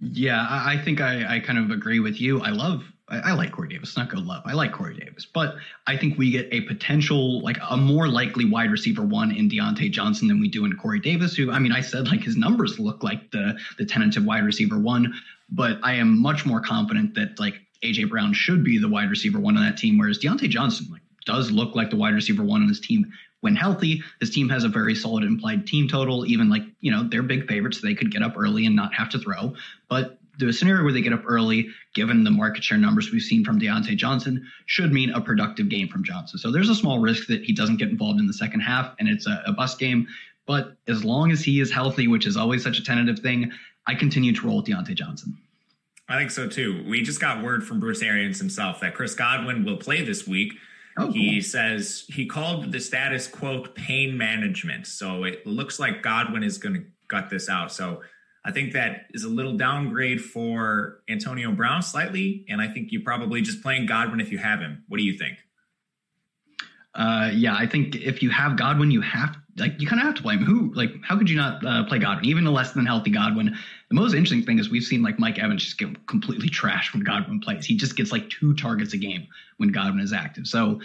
Yeah, 0.00 0.46
I 0.48 0.78
think 0.78 1.00
I, 1.00 1.36
I 1.36 1.40
kind 1.40 1.58
of 1.58 1.70
agree 1.70 1.98
with 2.00 2.20
you. 2.20 2.40
I 2.40 2.50
love 2.50 2.84
I, 3.08 3.18
I, 3.18 3.32
like 3.32 3.52
Corey 3.52 3.68
Davis, 3.68 3.96
not 3.96 4.08
go 4.08 4.18
love. 4.18 4.42
I 4.46 4.54
like 4.54 4.72
Corey 4.72 4.96
Davis, 4.98 5.26
but 5.26 5.56
I 5.86 5.96
think 5.96 6.16
we 6.16 6.30
get 6.30 6.48
a 6.52 6.62
potential, 6.62 7.42
like 7.42 7.58
a 7.68 7.76
more 7.76 8.08
likely 8.08 8.46
wide 8.46 8.70
receiver 8.70 9.02
one 9.02 9.30
in 9.30 9.50
Diontae 9.50 9.90
Johnson 9.90 10.28
than 10.28 10.40
we 10.40 10.48
do 10.48 10.64
in 10.64 10.74
Corey 10.76 11.00
Davis. 11.00 11.36
Who, 11.36 11.50
I 11.52 11.58
mean, 11.58 11.72
I 11.72 11.82
said 11.82 12.08
like 12.08 12.22
his 12.22 12.36
numbers 12.36 12.78
look 12.78 13.02
like 13.02 13.30
the 13.30 13.58
the 13.78 13.84
tentative 13.84 14.24
wide 14.24 14.44
receiver 14.44 14.78
one, 14.78 15.12
but 15.50 15.78
I 15.82 15.94
am 15.94 16.18
much 16.18 16.46
more 16.46 16.60
confident 16.60 17.14
that 17.14 17.38
like 17.38 17.60
AJ 17.82 18.08
Brown 18.08 18.32
should 18.32 18.64
be 18.64 18.78
the 18.78 18.88
wide 18.88 19.10
receiver 19.10 19.38
one 19.38 19.58
on 19.58 19.64
that 19.64 19.76
team, 19.76 19.98
whereas 19.98 20.18
Diontae 20.18 20.48
Johnson 20.48 20.86
like 20.90 21.02
does 21.26 21.50
look 21.50 21.74
like 21.74 21.90
the 21.90 21.96
wide 21.96 22.14
receiver 22.14 22.42
one 22.42 22.62
on 22.62 22.68
this 22.68 22.80
team 22.80 23.12
when 23.40 23.54
healthy. 23.54 24.02
This 24.20 24.30
team 24.30 24.48
has 24.48 24.64
a 24.64 24.68
very 24.68 24.94
solid 24.94 25.24
implied 25.24 25.66
team 25.66 25.88
total. 25.88 26.24
Even 26.24 26.48
like 26.48 26.62
you 26.80 26.90
know 26.90 27.06
they're 27.06 27.22
big 27.22 27.46
favorites, 27.48 27.82
they 27.82 27.94
could 27.94 28.10
get 28.10 28.22
up 28.22 28.34
early 28.38 28.64
and 28.64 28.74
not 28.74 28.94
have 28.94 29.10
to 29.10 29.18
throw, 29.18 29.54
but 29.90 30.18
the 30.38 30.52
scenario 30.52 30.82
where 30.84 30.92
they 30.92 31.00
get 31.00 31.12
up 31.12 31.22
early, 31.26 31.68
given 31.94 32.24
the 32.24 32.30
market 32.30 32.64
share 32.64 32.78
numbers 32.78 33.10
we've 33.12 33.22
seen 33.22 33.44
from 33.44 33.60
Diontae 33.60 33.96
Johnson, 33.96 34.46
should 34.66 34.92
mean 34.92 35.10
a 35.10 35.20
productive 35.20 35.68
game 35.68 35.88
from 35.88 36.04
Johnson. 36.04 36.38
So 36.38 36.50
there's 36.50 36.68
a 36.68 36.74
small 36.74 36.98
risk 36.98 37.26
that 37.28 37.44
he 37.44 37.52
doesn't 37.52 37.76
get 37.76 37.88
involved 37.88 38.20
in 38.20 38.26
the 38.26 38.32
second 38.32 38.60
half 38.60 38.94
and 38.98 39.08
it's 39.08 39.26
a, 39.26 39.42
a 39.46 39.52
bust 39.52 39.78
game. 39.78 40.06
But 40.46 40.76
as 40.88 41.04
long 41.04 41.32
as 41.32 41.42
he 41.42 41.60
is 41.60 41.70
healthy, 41.70 42.08
which 42.08 42.26
is 42.26 42.36
always 42.36 42.62
such 42.62 42.78
a 42.78 42.84
tentative 42.84 43.20
thing, 43.20 43.50
I 43.86 43.94
continue 43.94 44.34
to 44.34 44.46
roll 44.46 44.58
with 44.58 44.66
Diontae 44.66 44.94
Johnson. 44.94 45.36
I 46.08 46.18
think 46.18 46.30
so 46.30 46.48
too. 46.48 46.84
We 46.86 47.02
just 47.02 47.20
got 47.20 47.42
word 47.42 47.66
from 47.66 47.80
Bruce 47.80 48.02
Arians 48.02 48.38
himself 48.38 48.80
that 48.80 48.94
Chris 48.94 49.14
Godwin 49.14 49.64
will 49.64 49.78
play 49.78 50.04
this 50.04 50.26
week. 50.26 50.52
Oh, 50.96 51.10
he 51.10 51.40
says 51.40 52.04
he 52.08 52.26
called 52.26 52.70
the 52.70 52.78
status 52.78 53.26
quote 53.26 53.74
pain 53.74 54.16
management. 54.16 54.86
So 54.86 55.24
it 55.24 55.46
looks 55.46 55.80
like 55.80 56.02
Godwin 56.02 56.44
is 56.44 56.58
going 56.58 56.74
to 56.74 56.84
gut 57.08 57.30
this 57.30 57.48
out. 57.48 57.72
So 57.72 58.02
I 58.44 58.52
think 58.52 58.72
that 58.74 59.06
is 59.14 59.24
a 59.24 59.28
little 59.28 59.56
downgrade 59.56 60.20
for 60.20 61.00
Antonio 61.08 61.50
Brown 61.52 61.82
slightly, 61.82 62.44
and 62.48 62.60
I 62.60 62.68
think 62.68 62.92
you're 62.92 63.02
probably 63.02 63.40
just 63.40 63.62
playing 63.62 63.86
Godwin 63.86 64.20
if 64.20 64.30
you 64.30 64.38
have 64.38 64.60
him. 64.60 64.84
What 64.88 64.98
do 64.98 65.04
you 65.04 65.16
think? 65.16 65.38
Uh, 66.94 67.30
yeah, 67.32 67.56
I 67.56 67.66
think 67.66 67.96
if 67.96 68.22
you 68.22 68.30
have 68.30 68.56
Godwin, 68.56 68.90
you 68.90 69.00
have 69.00 69.36
like 69.56 69.80
you 69.80 69.86
kind 69.86 70.00
of 70.00 70.06
have 70.06 70.14
to 70.16 70.22
play 70.22 70.34
him. 70.34 70.44
Who 70.44 70.72
like 70.74 70.92
how 71.02 71.16
could 71.16 71.28
you 71.30 71.36
not 71.36 71.64
uh, 71.64 71.84
play 71.84 71.98
Godwin? 71.98 72.26
Even 72.26 72.46
a 72.46 72.50
less 72.50 72.72
than 72.72 72.86
healthy 72.86 73.10
Godwin. 73.10 73.56
The 73.88 73.94
most 73.94 74.14
interesting 74.14 74.44
thing 74.44 74.58
is 74.58 74.70
we've 74.70 74.84
seen 74.84 75.02
like 75.02 75.18
Mike 75.18 75.38
Evans 75.38 75.64
just 75.64 75.78
get 75.78 76.06
completely 76.06 76.48
trashed 76.48 76.92
when 76.92 77.02
Godwin 77.02 77.40
plays. 77.40 77.64
He 77.64 77.76
just 77.76 77.96
gets 77.96 78.12
like 78.12 78.28
two 78.30 78.54
targets 78.54 78.92
a 78.92 78.96
game 78.96 79.26
when 79.56 79.70
Godwin 79.70 80.00
is 80.00 80.12
active. 80.12 80.46
So 80.46 80.80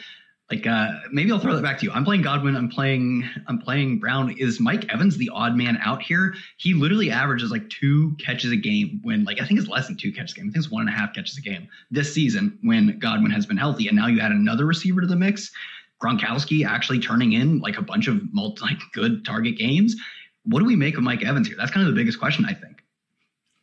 like 0.51 0.65
uh, 0.65 0.91
maybe 1.11 1.31
I'll 1.31 1.39
throw 1.39 1.55
that 1.55 1.61
back 1.61 1.77
to 1.79 1.85
you. 1.85 1.91
I'm 1.91 2.03
playing 2.03 2.23
Godwin. 2.23 2.55
I'm 2.55 2.69
playing. 2.69 3.23
I'm 3.47 3.59
playing 3.59 3.99
Brown. 3.99 4.31
Is 4.37 4.59
Mike 4.59 4.91
Evans 4.91 5.15
the 5.17 5.29
odd 5.31 5.55
man 5.55 5.77
out 5.83 6.01
here? 6.01 6.33
He 6.57 6.73
literally 6.73 7.11
averages 7.11 7.51
like 7.51 7.69
two 7.69 8.15
catches 8.19 8.51
a 8.51 8.55
game 8.55 8.99
when 9.03 9.25
like 9.25 9.39
I 9.39 9.45
think 9.45 9.59
it's 9.59 9.69
less 9.69 9.85
than 9.87 9.95
two 9.95 10.11
catches 10.11 10.33
a 10.33 10.35
game. 10.35 10.45
I 10.45 10.51
think 10.51 10.57
it's 10.57 10.71
one 10.71 10.81
and 10.81 10.89
a 10.89 10.93
half 10.93 11.13
catches 11.13 11.37
a 11.37 11.41
game 11.41 11.67
this 11.91 12.11
season 12.11 12.57
when 12.63 12.97
Godwin 12.97 13.29
has 13.31 13.45
been 13.45 13.57
healthy. 13.57 13.87
And 13.87 13.95
now 13.95 14.07
you 14.07 14.19
add 14.19 14.31
another 14.31 14.65
receiver 14.65 15.01
to 15.01 15.07
the 15.07 15.15
mix. 15.15 15.51
Gronkowski 16.01 16.65
actually 16.65 16.99
turning 16.99 17.33
in 17.33 17.59
like 17.59 17.77
a 17.77 17.81
bunch 17.81 18.07
of 18.07 18.21
multi 18.33 18.61
like 18.61 18.79
good 18.93 19.23
target 19.25 19.57
games. 19.57 19.95
What 20.45 20.61
do 20.61 20.65
we 20.65 20.75
make 20.75 20.97
of 20.97 21.03
Mike 21.03 21.23
Evans 21.23 21.47
here? 21.47 21.57
That's 21.59 21.71
kind 21.71 21.87
of 21.87 21.93
the 21.93 21.99
biggest 21.99 22.19
question 22.19 22.45
I 22.45 22.53
think. 22.53 22.81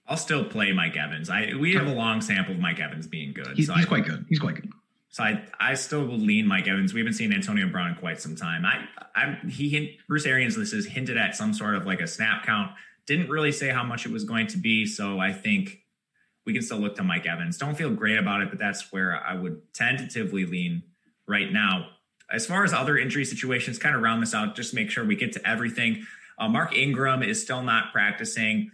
I'll 0.07 0.17
still 0.17 0.45
play 0.45 0.71
Mike 0.73 0.97
Evans. 0.97 1.31
I 1.31 1.55
we 1.59 1.75
have 1.75 1.89
a 1.89 1.93
long 1.93 2.21
sample 2.21 2.55
of 2.55 2.61
Mike 2.61 2.79
Evans 2.79 3.09
being 3.09 3.33
good. 3.33 3.57
He's, 3.57 3.67
so 3.67 3.75
he's 3.75 3.87
quite 3.87 4.05
good. 4.05 4.25
He's 4.29 4.39
quite 4.39 4.55
good. 4.55 4.71
So 5.17 5.25
I, 5.25 5.43
I 5.59 5.73
still 5.73 6.05
will 6.05 6.19
lean 6.19 6.47
Mike 6.47 6.69
Evans. 6.69 6.93
We 6.93 7.01
haven't 7.01 7.15
seen 7.15 7.33
Antonio 7.33 7.67
Brown 7.69 7.89
in 7.89 7.95
quite 7.95 8.21
some 8.21 8.37
time. 8.37 8.67
I, 8.67 8.85
I 9.15 9.39
he 9.49 9.99
Bruce 10.07 10.27
Arians 10.27 10.57
this 10.57 10.75
is 10.75 10.85
hinted 10.85 11.17
at 11.17 11.35
some 11.35 11.55
sort 11.55 11.75
of 11.75 11.87
like 11.87 12.03
a 12.03 12.07
snap 12.07 12.45
count. 12.45 12.73
Didn't 13.07 13.31
really 13.31 13.51
say 13.51 13.71
how 13.71 13.83
much 13.83 14.05
it 14.05 14.13
was 14.13 14.25
going 14.25 14.47
to 14.49 14.59
be. 14.59 14.85
So 14.85 15.19
I 15.19 15.33
think 15.33 15.79
we 16.45 16.53
can 16.53 16.61
still 16.61 16.77
look 16.77 16.97
to 16.97 17.03
Mike 17.03 17.25
Evans. 17.25 17.57
Don't 17.57 17.79
feel 17.79 17.89
great 17.89 18.19
about 18.19 18.43
it, 18.43 18.51
but 18.51 18.59
that's 18.59 18.93
where 18.93 19.19
I 19.19 19.35
would 19.35 19.63
tentatively 19.73 20.45
lean 20.45 20.83
right 21.27 21.51
now. 21.51 21.87
As 22.31 22.45
far 22.45 22.63
as 22.63 22.75
other 22.75 22.99
injury 22.99 23.25
situations, 23.25 23.79
kind 23.79 23.97
of 23.97 24.03
round 24.03 24.21
this 24.21 24.35
out, 24.35 24.55
just 24.55 24.75
make 24.75 24.91
sure 24.91 25.03
we 25.03 25.17
get 25.17 25.33
to 25.33 25.49
everything. 25.49 26.05
Uh, 26.39 26.51
Mark 26.51 26.77
Ingram 26.77 27.23
is 27.23 27.41
still 27.41 27.63
not 27.63 27.91
practicing. 27.91 28.71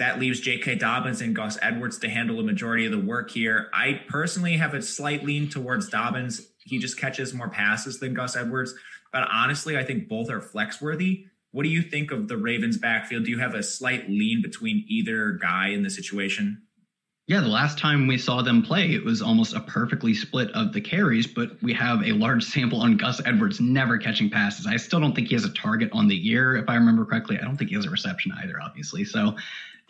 That 0.00 0.18
leaves 0.18 0.40
J.K. 0.40 0.76
Dobbins 0.76 1.20
and 1.20 1.36
Gus 1.36 1.58
Edwards 1.60 1.98
to 1.98 2.08
handle 2.08 2.38
the 2.38 2.42
majority 2.42 2.86
of 2.86 2.90
the 2.92 2.98
work 2.98 3.30
here. 3.30 3.68
I 3.74 4.00
personally 4.08 4.56
have 4.56 4.72
a 4.72 4.80
slight 4.80 5.26
lean 5.26 5.50
towards 5.50 5.90
Dobbins. 5.90 6.40
He 6.64 6.78
just 6.78 6.98
catches 6.98 7.34
more 7.34 7.50
passes 7.50 8.00
than 8.00 8.14
Gus 8.14 8.34
Edwards. 8.34 8.74
But 9.12 9.28
honestly, 9.30 9.76
I 9.76 9.84
think 9.84 10.08
both 10.08 10.30
are 10.30 10.40
flex 10.40 10.80
worthy. 10.80 11.26
What 11.50 11.64
do 11.64 11.68
you 11.68 11.82
think 11.82 12.12
of 12.12 12.28
the 12.28 12.38
Ravens 12.38 12.78
backfield? 12.78 13.24
Do 13.24 13.30
you 13.30 13.40
have 13.40 13.54
a 13.54 13.62
slight 13.62 14.08
lean 14.08 14.40
between 14.40 14.86
either 14.88 15.32
guy 15.32 15.68
in 15.68 15.82
the 15.82 15.90
situation? 15.90 16.62
Yeah, 17.26 17.40
the 17.40 17.48
last 17.48 17.78
time 17.78 18.06
we 18.06 18.16
saw 18.16 18.40
them 18.40 18.62
play, 18.62 18.92
it 18.92 19.04
was 19.04 19.20
almost 19.20 19.54
a 19.54 19.60
perfectly 19.60 20.14
split 20.14 20.50
of 20.52 20.72
the 20.72 20.80
carries, 20.80 21.26
but 21.26 21.62
we 21.62 21.74
have 21.74 22.02
a 22.02 22.12
large 22.12 22.42
sample 22.42 22.80
on 22.80 22.96
Gus 22.96 23.20
Edwards 23.26 23.60
never 23.60 23.98
catching 23.98 24.30
passes. 24.30 24.66
I 24.66 24.78
still 24.78 24.98
don't 24.98 25.14
think 25.14 25.28
he 25.28 25.34
has 25.34 25.44
a 25.44 25.52
target 25.52 25.90
on 25.92 26.08
the 26.08 26.16
year, 26.16 26.56
if 26.56 26.70
I 26.70 26.74
remember 26.74 27.04
correctly. 27.04 27.38
I 27.38 27.44
don't 27.44 27.58
think 27.58 27.68
he 27.68 27.76
has 27.76 27.84
a 27.84 27.90
reception 27.90 28.32
either, 28.42 28.60
obviously. 28.60 29.04
So 29.04 29.36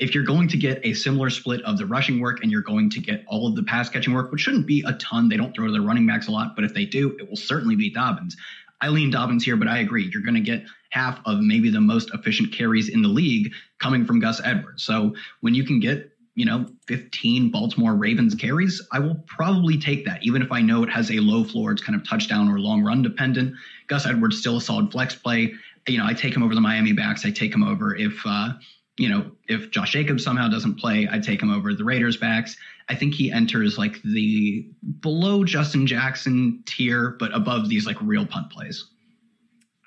if 0.01 0.15
you're 0.15 0.25
going 0.25 0.49
to 0.49 0.57
get 0.57 0.81
a 0.83 0.95
similar 0.95 1.29
split 1.29 1.63
of 1.63 1.77
the 1.77 1.85
rushing 1.85 2.21
work 2.21 2.43
and 2.43 2.51
you're 2.51 2.63
going 2.63 2.89
to 2.89 3.01
get 3.01 3.23
all 3.29 3.47
of 3.47 3.55
the 3.55 3.63
pass 3.63 3.91
catching 3.91 4.15
work, 4.15 4.33
which 4.33 4.41
shouldn't 4.41 4.67
be 4.67 4.83
a 4.87 4.95
ton, 4.95 5.29
they 5.29 5.37
don't 5.37 5.55
throw 5.55 5.67
to 5.67 5.73
their 5.73 5.83
running 5.83 6.07
backs 6.07 6.27
a 6.27 6.31
lot, 6.31 6.57
but 6.57 6.65
if 6.65 6.73
they 6.73 6.87
do, 6.87 7.15
it 7.21 7.29
will 7.29 7.37
certainly 7.37 7.77
be 7.77 7.91
Dobbins. 7.91 8.35
I 8.81 8.89
lean 8.89 9.11
Dobbins 9.11 9.45
here, 9.45 9.57
but 9.57 9.69
I 9.69 9.79
agree. 9.81 10.09
You're 10.11 10.23
going 10.23 10.35
to 10.35 10.41
get 10.41 10.65
half 10.89 11.21
of 11.27 11.41
maybe 11.41 11.69
the 11.69 11.83
most 11.83 12.11
efficient 12.15 12.51
carries 12.51 12.89
in 12.89 13.03
the 13.03 13.09
league 13.09 13.53
coming 13.79 14.07
from 14.07 14.21
Gus 14.21 14.41
Edwards. 14.43 14.83
So 14.83 15.15
when 15.43 15.55
you 15.55 15.65
can 15.65 15.81
get, 15.81 16.11
you 16.35 16.47
know, 16.47 16.65
15 16.89 17.51
Baltimore 17.51 17.95
Ravens 17.95 18.35
carries, 18.35 18.81
I 18.93 19.01
will 19.01 19.17
probably 19.27 19.77
take 19.77 20.07
that, 20.07 20.23
even 20.23 20.41
if 20.41 20.51
I 20.51 20.63
know 20.63 20.83
it 20.83 20.89
has 20.89 21.11
a 21.11 21.21
low 21.21 21.45
floor. 21.45 21.73
It's 21.73 21.83
kind 21.83 21.95
of 21.95 22.09
touchdown 22.09 22.49
or 22.49 22.59
long 22.59 22.83
run 22.83 23.03
dependent. 23.03 23.55
Gus 23.89 24.07
Edwards 24.07 24.39
still 24.39 24.57
a 24.57 24.61
solid 24.63 24.91
flex 24.91 25.15
play. 25.15 25.53
You 25.87 25.99
know, 25.99 26.07
I 26.07 26.15
take 26.15 26.35
him 26.35 26.43
over 26.43 26.55
the 26.55 26.61
Miami 26.63 26.95
backs. 26.95 27.27
I 27.27 27.31
take 27.31 27.55
him 27.55 27.63
over 27.63 27.95
if, 27.95 28.19
uh, 28.25 28.55
you 29.01 29.09
know, 29.09 29.31
if 29.49 29.71
Josh 29.71 29.93
Jacobs 29.93 30.23
somehow 30.23 30.47
doesn't 30.49 30.75
play, 30.75 31.09
I'd 31.11 31.23
take 31.23 31.41
him 31.41 31.51
over 31.51 31.73
the 31.73 31.85
Raiders 31.85 32.19
backs. 32.19 32.55
I 32.91 32.95
think 32.95 33.15
he 33.15 33.33
enters 33.33 33.79
like 33.79 34.03
the 34.03 34.69
below 35.01 35.43
Justin 35.43 35.87
Jackson 35.87 36.63
tier, 36.67 37.17
but 37.19 37.35
above 37.35 37.71
these 37.71 37.87
like 37.87 37.97
real 38.03 38.27
punt 38.27 38.53
plays. 38.53 38.85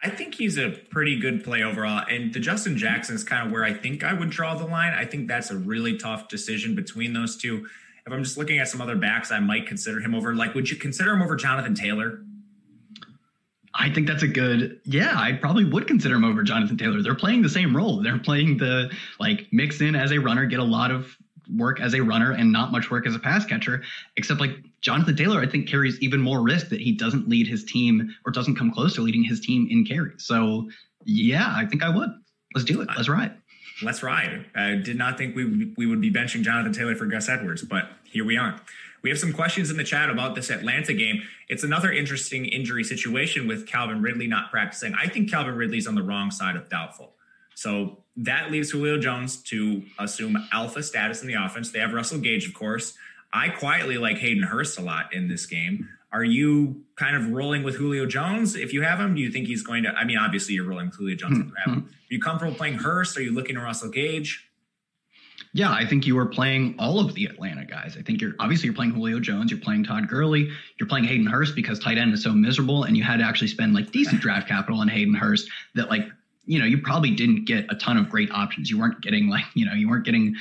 I 0.03 0.09
think 0.09 0.33
he's 0.33 0.57
a 0.57 0.71
pretty 0.89 1.19
good 1.19 1.43
play 1.43 1.61
overall. 1.61 2.03
And 2.09 2.33
the 2.33 2.39
Justin 2.39 2.75
Jackson 2.75 3.15
is 3.15 3.23
kind 3.23 3.45
of 3.45 3.53
where 3.53 3.63
I 3.63 3.71
think 3.75 4.03
I 4.03 4.13
would 4.13 4.31
draw 4.31 4.55
the 4.55 4.65
line. 4.65 4.93
I 4.93 5.05
think 5.05 5.27
that's 5.27 5.51
a 5.51 5.57
really 5.57 5.95
tough 5.95 6.27
decision 6.27 6.73
between 6.73 7.13
those 7.13 7.37
two. 7.37 7.67
If 8.07 8.11
I'm 8.11 8.23
just 8.23 8.35
looking 8.35 8.57
at 8.57 8.67
some 8.67 8.81
other 8.81 8.95
backs, 8.95 9.31
I 9.31 9.39
might 9.39 9.67
consider 9.67 9.99
him 9.99 10.15
over. 10.15 10.33
Like, 10.33 10.55
would 10.55 10.71
you 10.71 10.75
consider 10.75 11.13
him 11.13 11.21
over 11.21 11.35
Jonathan 11.35 11.75
Taylor? 11.75 12.23
I 13.75 13.89
think 13.89 14.07
that's 14.07 14.23
a 14.23 14.27
good. 14.27 14.79
Yeah, 14.85 15.13
I 15.15 15.33
probably 15.33 15.65
would 15.65 15.87
consider 15.87 16.15
him 16.15 16.23
over 16.23 16.43
Jonathan 16.43 16.77
Taylor. 16.77 17.01
They're 17.01 17.15
playing 17.15 17.41
the 17.41 17.49
same 17.49 17.75
role. 17.75 18.01
They're 18.01 18.19
playing 18.19 18.57
the 18.57 18.91
like 19.19 19.47
mix 19.51 19.81
in 19.81 19.95
as 19.95 20.11
a 20.11 20.19
runner, 20.19 20.45
get 20.45 20.59
a 20.59 20.63
lot 20.63 20.91
of 20.91 21.17
work 21.57 21.81
as 21.81 21.93
a 21.93 22.01
runner 22.01 22.31
and 22.31 22.51
not 22.51 22.71
much 22.71 22.89
work 22.89 23.05
as 23.07 23.15
a 23.15 23.19
pass 23.19 23.45
catcher. 23.45 23.83
Except 24.15 24.39
like 24.39 24.51
Jonathan 24.81 25.15
Taylor, 25.15 25.41
I 25.41 25.47
think 25.47 25.67
carries 25.67 25.99
even 26.01 26.21
more 26.21 26.41
risk 26.41 26.69
that 26.69 26.81
he 26.81 26.91
doesn't 26.91 27.27
lead 27.27 27.47
his 27.47 27.63
team 27.63 28.13
or 28.25 28.31
doesn't 28.31 28.55
come 28.55 28.71
close 28.71 28.93
to 28.95 29.01
leading 29.01 29.23
his 29.23 29.39
team 29.39 29.67
in 29.69 29.85
carries. 29.85 30.23
So 30.23 30.69
yeah, 31.05 31.53
I 31.55 31.65
think 31.65 31.83
I 31.83 31.89
would. 31.89 32.09
Let's 32.53 32.65
do 32.65 32.81
it. 32.81 32.89
Let's 32.95 33.09
ride. 33.09 33.35
Let's 33.81 34.03
ride. 34.03 34.45
I 34.55 34.75
did 34.75 34.97
not 34.97 35.17
think 35.17 35.35
we 35.35 35.73
we 35.75 35.87
would 35.87 35.99
be 35.99 36.11
benching 36.11 36.43
Jonathan 36.43 36.73
Taylor 36.73 36.95
for 36.95 37.05
Gus 37.05 37.27
Edwards, 37.27 37.63
but 37.63 37.89
here 38.03 38.23
we 38.23 38.37
are. 38.37 38.59
We 39.03 39.09
have 39.09 39.19
some 39.19 39.33
questions 39.33 39.69
in 39.69 39.75
the 39.75 39.83
chat 39.83 40.09
about 40.09 40.33
this 40.33 40.49
Atlanta 40.49 40.93
game. 40.93 41.23
It's 41.49 41.63
another 41.63 41.91
interesting 41.91 42.45
injury 42.45 42.85
situation 42.85 43.47
with 43.47 43.67
Calvin 43.67 44.01
Ridley 44.01 44.27
not 44.27 44.49
practicing. 44.49 44.93
I 44.95 45.07
think 45.07 45.29
Calvin 45.29 45.55
Ridley's 45.55 45.87
on 45.87 45.95
the 45.95 46.03
wrong 46.03 46.31
side 46.31 46.55
of 46.55 46.69
doubtful. 46.69 47.13
So 47.53 47.97
that 48.17 48.49
leaves 48.49 48.71
Julio 48.71 48.97
Jones 48.97 49.37
to 49.43 49.83
assume 49.99 50.37
alpha 50.51 50.81
status 50.81 51.21
in 51.21 51.27
the 51.27 51.33
offense. 51.33 51.71
They 51.71 51.79
have 51.79 51.93
Russell 51.93 52.19
Gage, 52.19 52.47
of 52.47 52.53
course. 52.53 52.93
I 53.33 53.49
quietly 53.49 53.97
like 53.97 54.17
Hayden 54.17 54.43
Hurst 54.43 54.79
a 54.79 54.81
lot 54.81 55.13
in 55.13 55.27
this 55.27 55.45
game. 55.45 55.89
Are 56.11 56.23
you 56.23 56.83
kind 56.95 57.15
of 57.15 57.31
rolling 57.31 57.63
with 57.63 57.75
Julio 57.75 58.05
Jones 58.05 58.55
if 58.55 58.71
you 58.71 58.83
have 58.83 58.99
him? 58.99 59.15
Do 59.15 59.21
you 59.21 59.31
think 59.31 59.47
he's 59.47 59.63
going 59.63 59.83
to? 59.83 59.89
I 59.89 60.05
mean, 60.05 60.17
obviously 60.17 60.53
you're 60.53 60.67
rolling 60.67 60.87
with 60.87 60.95
Julio 60.95 61.15
Jones 61.15 61.39
if 61.39 61.45
you 61.47 61.53
have 61.65 61.73
him. 61.73 61.81
Mm-hmm. 61.81 61.89
Are 61.89 62.13
you 62.13 62.21
comfortable 62.21 62.55
playing 62.55 62.75
Hurst? 62.75 63.17
Are 63.17 63.21
you 63.21 63.33
looking 63.33 63.57
at 63.57 63.63
Russell 63.63 63.89
Gage? 63.89 64.47
Yeah, 65.55 65.71
I 65.71 65.85
think 65.85 66.07
you 66.07 66.17
are 66.17 66.25
playing 66.25 66.75
all 66.79 66.99
of 66.99 67.13
the 67.13 67.25
Atlanta 67.25 67.63
guys. 67.63 67.95
I 67.97 68.01
think 68.01 68.21
you're 68.21 68.33
obviously 68.39 68.65
you're 68.65 68.75
playing 68.75 68.91
Julio 68.91 69.19
Jones, 69.19 69.51
you're 69.51 69.59
playing 69.59 69.83
Todd 69.83 70.07
Gurley, 70.07 70.49
you're 70.79 70.89
playing 70.89 71.05
Hayden 71.05 71.27
Hurst 71.27 71.55
because 71.55 71.77
tight 71.77 71.99
end 71.99 72.11
is 72.11 72.23
so 72.23 72.33
miserable, 72.33 72.83
and 72.83 72.97
you 72.97 73.03
had 73.03 73.17
to 73.17 73.23
actually 73.23 73.49
spend 73.49 73.75
like 73.75 73.91
decent 73.91 74.19
draft 74.19 74.47
capital 74.47 74.79
on 74.79 74.87
Hayden 74.87 75.13
Hurst 75.13 75.47
that 75.75 75.89
like 75.89 76.07
you 76.45 76.57
know 76.57 76.65
you 76.65 76.79
probably 76.79 77.11
didn't 77.11 77.45
get 77.45 77.71
a 77.71 77.75
ton 77.75 77.97
of 77.97 78.09
great 78.09 78.31
options. 78.31 78.71
You 78.71 78.79
weren't 78.79 78.99
getting 79.01 79.29
like 79.29 79.45
you 79.53 79.65
know 79.65 79.73
you 79.73 79.87
weren't 79.87 80.05
getting 80.05 80.35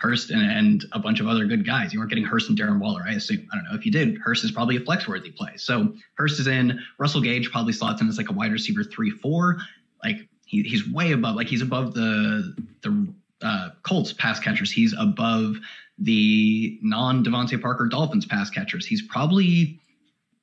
Hurst 0.00 0.30
and, 0.30 0.42
and 0.42 0.84
a 0.92 0.98
bunch 0.98 1.20
of 1.20 1.26
other 1.28 1.46
good 1.46 1.64
guys. 1.66 1.94
You 1.94 2.00
weren't 2.00 2.10
getting 2.10 2.24
Hurst 2.24 2.50
and 2.50 2.58
Darren 2.58 2.78
Waller. 2.78 3.02
I 3.06 3.12
assume 3.12 3.48
I 3.50 3.56
don't 3.56 3.64
know 3.64 3.74
if 3.74 3.86
you 3.86 3.90
did. 3.90 4.18
Hurst 4.18 4.44
is 4.44 4.52
probably 4.52 4.76
a 4.76 4.80
flex 4.80 5.08
worthy 5.08 5.30
play. 5.30 5.56
So 5.56 5.94
Hurst 6.14 6.38
is 6.40 6.46
in. 6.46 6.78
Russell 6.98 7.22
Gage 7.22 7.50
probably 7.50 7.72
slots 7.72 8.02
in 8.02 8.08
as 8.08 8.18
like 8.18 8.28
a 8.28 8.34
wide 8.34 8.52
receiver 8.52 8.84
three 8.84 9.10
four. 9.10 9.58
Like 10.04 10.28
he, 10.44 10.62
he's 10.62 10.86
way 10.86 11.12
above 11.12 11.36
like 11.36 11.48
he's 11.48 11.62
above 11.62 11.94
the 11.94 12.54
the 12.82 13.08
uh, 13.42 13.70
Colts 13.82 14.12
pass 14.12 14.40
catchers. 14.40 14.70
He's 14.70 14.94
above 14.98 15.56
the 15.98 16.78
non 16.82 17.24
DeVante 17.24 17.60
Parker 17.60 17.86
Dolphins 17.86 18.26
pass 18.26 18.50
catchers. 18.50 18.86
He's 18.86 19.02
probably 19.02 19.80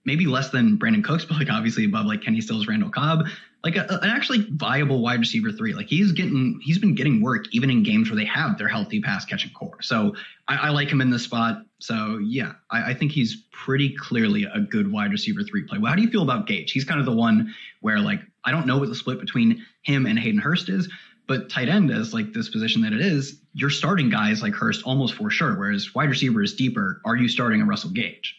maybe 0.06 0.28
less 0.28 0.50
than 0.50 0.78
Brandin 0.78 1.04
Cooks, 1.04 1.26
but 1.30 1.38
like 1.38 1.50
obviously 1.50 1.86
above 1.86 2.06
like 2.06 2.22
Kenny 2.22 2.42
Stills, 2.42 2.68
Randall 2.68 2.90
Cobb, 2.90 3.26
like 3.64 3.76
a, 3.76 3.86
an 4.02 4.10
actually 4.10 4.48
viable 4.52 5.02
wide 5.02 5.20
receiver 5.20 5.52
three. 5.52 5.74
Like 5.74 5.88
he's 5.88 6.12
getting, 6.12 6.60
he's 6.62 6.78
been 6.78 6.94
getting 6.94 7.22
work 7.22 7.46
even 7.52 7.70
in 7.70 7.84
games 7.84 8.10
where 8.10 8.18
they 8.18 8.26
have 8.26 8.58
their 8.58 8.68
healthy 8.68 9.02
pass 9.02 9.26
catching 9.26 9.52
core. 9.52 9.82
So 9.82 10.16
I, 10.48 10.68
I 10.68 10.70
like 10.70 10.90
him 10.90 11.02
in 11.02 11.10
this 11.10 11.24
spot. 11.24 11.64
So 11.80 12.20
yeah, 12.24 12.54
I, 12.70 12.92
I, 12.92 12.94
think 12.94 13.12
he's 13.12 13.44
pretty 13.52 13.96
clearly 13.96 14.44
a 14.44 14.60
good 14.60 14.92
wide 14.92 15.12
receiver 15.12 15.44
three 15.44 15.64
play. 15.64 15.78
Well, 15.80 15.90
how 15.90 15.96
do 15.96 16.04
you 16.04 16.10
feel 16.10 16.22
about 16.22 16.48
Gage? 16.48 16.72
He's 16.72 16.86
kind 16.86 17.00
of 17.00 17.06
the 17.06 17.12
one 17.12 17.54
where 17.82 18.00
like 18.00 18.22
I 18.46 18.52
don't 18.52 18.68
know 18.68 18.78
what 18.78 18.90
the 18.90 18.96
split 18.96 19.20
between 19.20 19.66
him 19.82 20.06
and 20.06 20.18
Hayden 20.18 20.40
Hurst 20.40 20.70
is, 20.70 20.88
but 21.28 21.50
tight 21.50 21.70
end 21.70 21.92
is 21.92 22.14
like 22.14 22.34
this 22.34 22.50
position 22.50 22.82
that 22.84 22.94
it 22.94 23.02
is, 23.02 23.40
you're 23.54 23.70
starting 23.70 24.10
guys 24.10 24.42
like 24.42 24.54
Hurst 24.54 24.84
almost 24.84 25.16
for 25.16 25.30
sure. 25.30 25.56
Whereas 25.58 25.96
wide 25.96 26.10
receiver 26.10 26.44
is 26.44 26.54
deeper. 26.54 27.02
Are 27.06 27.16
you 27.16 27.28
starting 27.28 27.62
a 27.62 27.66
Russell 27.66 27.92
Gage? 27.92 28.36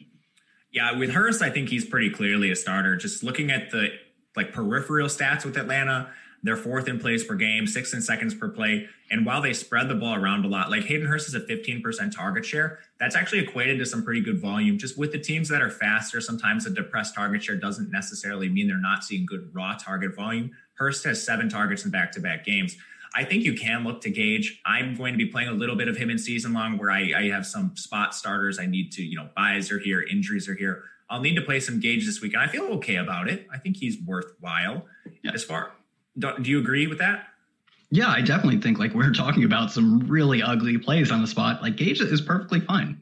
Yeah, 0.71 0.93
with 0.93 1.11
Hurst, 1.11 1.43
I 1.43 1.51
think 1.51 1.69
he's 1.69 1.87
pretty 1.87 2.11
clearly 2.11 2.51
a 2.51 2.57
starter. 2.57 2.97
Just 2.97 3.23
looking 3.23 3.51
at 3.51 3.71
the 3.71 3.89
like 4.37 4.53
peripheral 4.53 5.09
stats 5.09 5.45
with 5.45 5.57
Atlanta, 5.57 6.11
they're 6.43 6.57
fourth 6.57 6.87
in 6.87 7.01
plays 7.01 7.25
per 7.25 7.35
game, 7.35 7.67
sixth 7.67 7.95
in 7.95 8.03
seconds 8.03 8.35
per 8.35 8.49
play. 8.49 8.89
And 9.11 9.25
while 9.25 9.41
they 9.41 9.53
spread 9.53 9.89
the 9.89 9.95
ball 9.95 10.15
around 10.15 10.45
a 10.45 10.49
lot, 10.49 10.71
like 10.71 10.85
Hayden 10.85 11.07
Hurst 11.07 11.29
is 11.29 11.35
a 11.35 11.41
15% 11.41 12.15
target 12.15 12.45
share, 12.45 12.81
that's 13.01 13.17
actually 13.17 13.41
equated 13.41 13.79
to 13.79 13.87
some 13.87 14.05
pretty 14.05 14.21
good 14.21 14.41
volume. 14.41 14.79
Just 14.79 14.99
with 14.99 15.13
the 15.13 15.19
teams 15.19 15.49
that 15.49 15.63
are 15.63 15.71
faster, 15.71 16.21
sometimes 16.21 16.67
a 16.67 16.71
depressed 16.71 17.15
target 17.15 17.43
share 17.43 17.57
doesn't 17.57 17.91
necessarily 17.91 18.49
mean 18.49 18.69
they're 18.69 18.81
not 18.81 19.03
seeing 19.03 19.27
good 19.27 19.51
raw 19.55 19.77
target 19.77 20.15
volume. 20.15 20.51
Hurst 20.77 21.05
has 21.05 21.23
seven 21.23 21.49
targets 21.49 21.85
in 21.85 21.91
back 21.91 22.13
to 22.13 22.21
back 22.21 22.45
games. 22.45 22.77
I 23.15 23.25
think 23.25 23.45
you 23.45 23.55
can 23.55 23.83
look 23.83 24.03
to 24.03 24.11
Gage. 24.11 24.61
I'm 24.67 24.95
going 24.95 25.15
to 25.15 25.19
be 25.19 25.27
playing 25.27 25.49
a 25.49 25.53
little 25.53 25.77
bit 25.77 25.89
of 25.89 25.97
him 25.97 26.11
in 26.11 26.19
season 26.19 26.53
long 26.53 26.77
where 26.77 26.91
I, 26.91 27.13
I 27.17 27.29
have 27.31 27.47
some 27.47 27.75
spot 27.77 28.15
starters. 28.15 28.59
I 28.59 28.67
need 28.67 28.93
to, 28.93 29.03
you 29.03 29.17
know, 29.17 29.31
buys 29.35 29.73
are 29.73 29.79
here, 29.79 30.03
injuries 30.03 30.49
are 30.49 30.55
here. 30.55 30.85
I'll 31.09 31.21
need 31.21 31.37
to 31.37 31.43
play 31.43 31.61
some 31.61 31.81
Gage 31.81 32.05
this 32.05 32.21
week, 32.21 32.35
and 32.35 32.43
I 32.43 32.49
feel 32.49 32.65
okay 32.65 32.97
about 32.97 33.29
it. 33.29 33.47
I 33.53 33.59
think 33.59 33.77
he's 33.77 33.97
worthwhile. 34.05 34.85
Yeah. 35.23 35.31
As 35.33 35.45
far, 35.45 35.73
do, 36.19 36.33
do 36.43 36.51
you 36.51 36.59
agree 36.59 36.89
with 36.89 36.99
that? 36.99 37.29
Yeah, 37.91 38.09
I 38.09 38.21
definitely 38.21 38.61
think 38.61 38.79
like 38.79 38.93
we're 38.93 39.13
talking 39.13 39.45
about 39.45 39.71
some 39.71 40.01
really 40.01 40.43
ugly 40.43 40.77
plays 40.77 41.11
on 41.11 41.23
the 41.23 41.29
spot. 41.29 41.63
Like 41.63 41.77
Gage 41.77 42.01
is 42.01 42.21
perfectly 42.21 42.61
fine. 42.61 43.01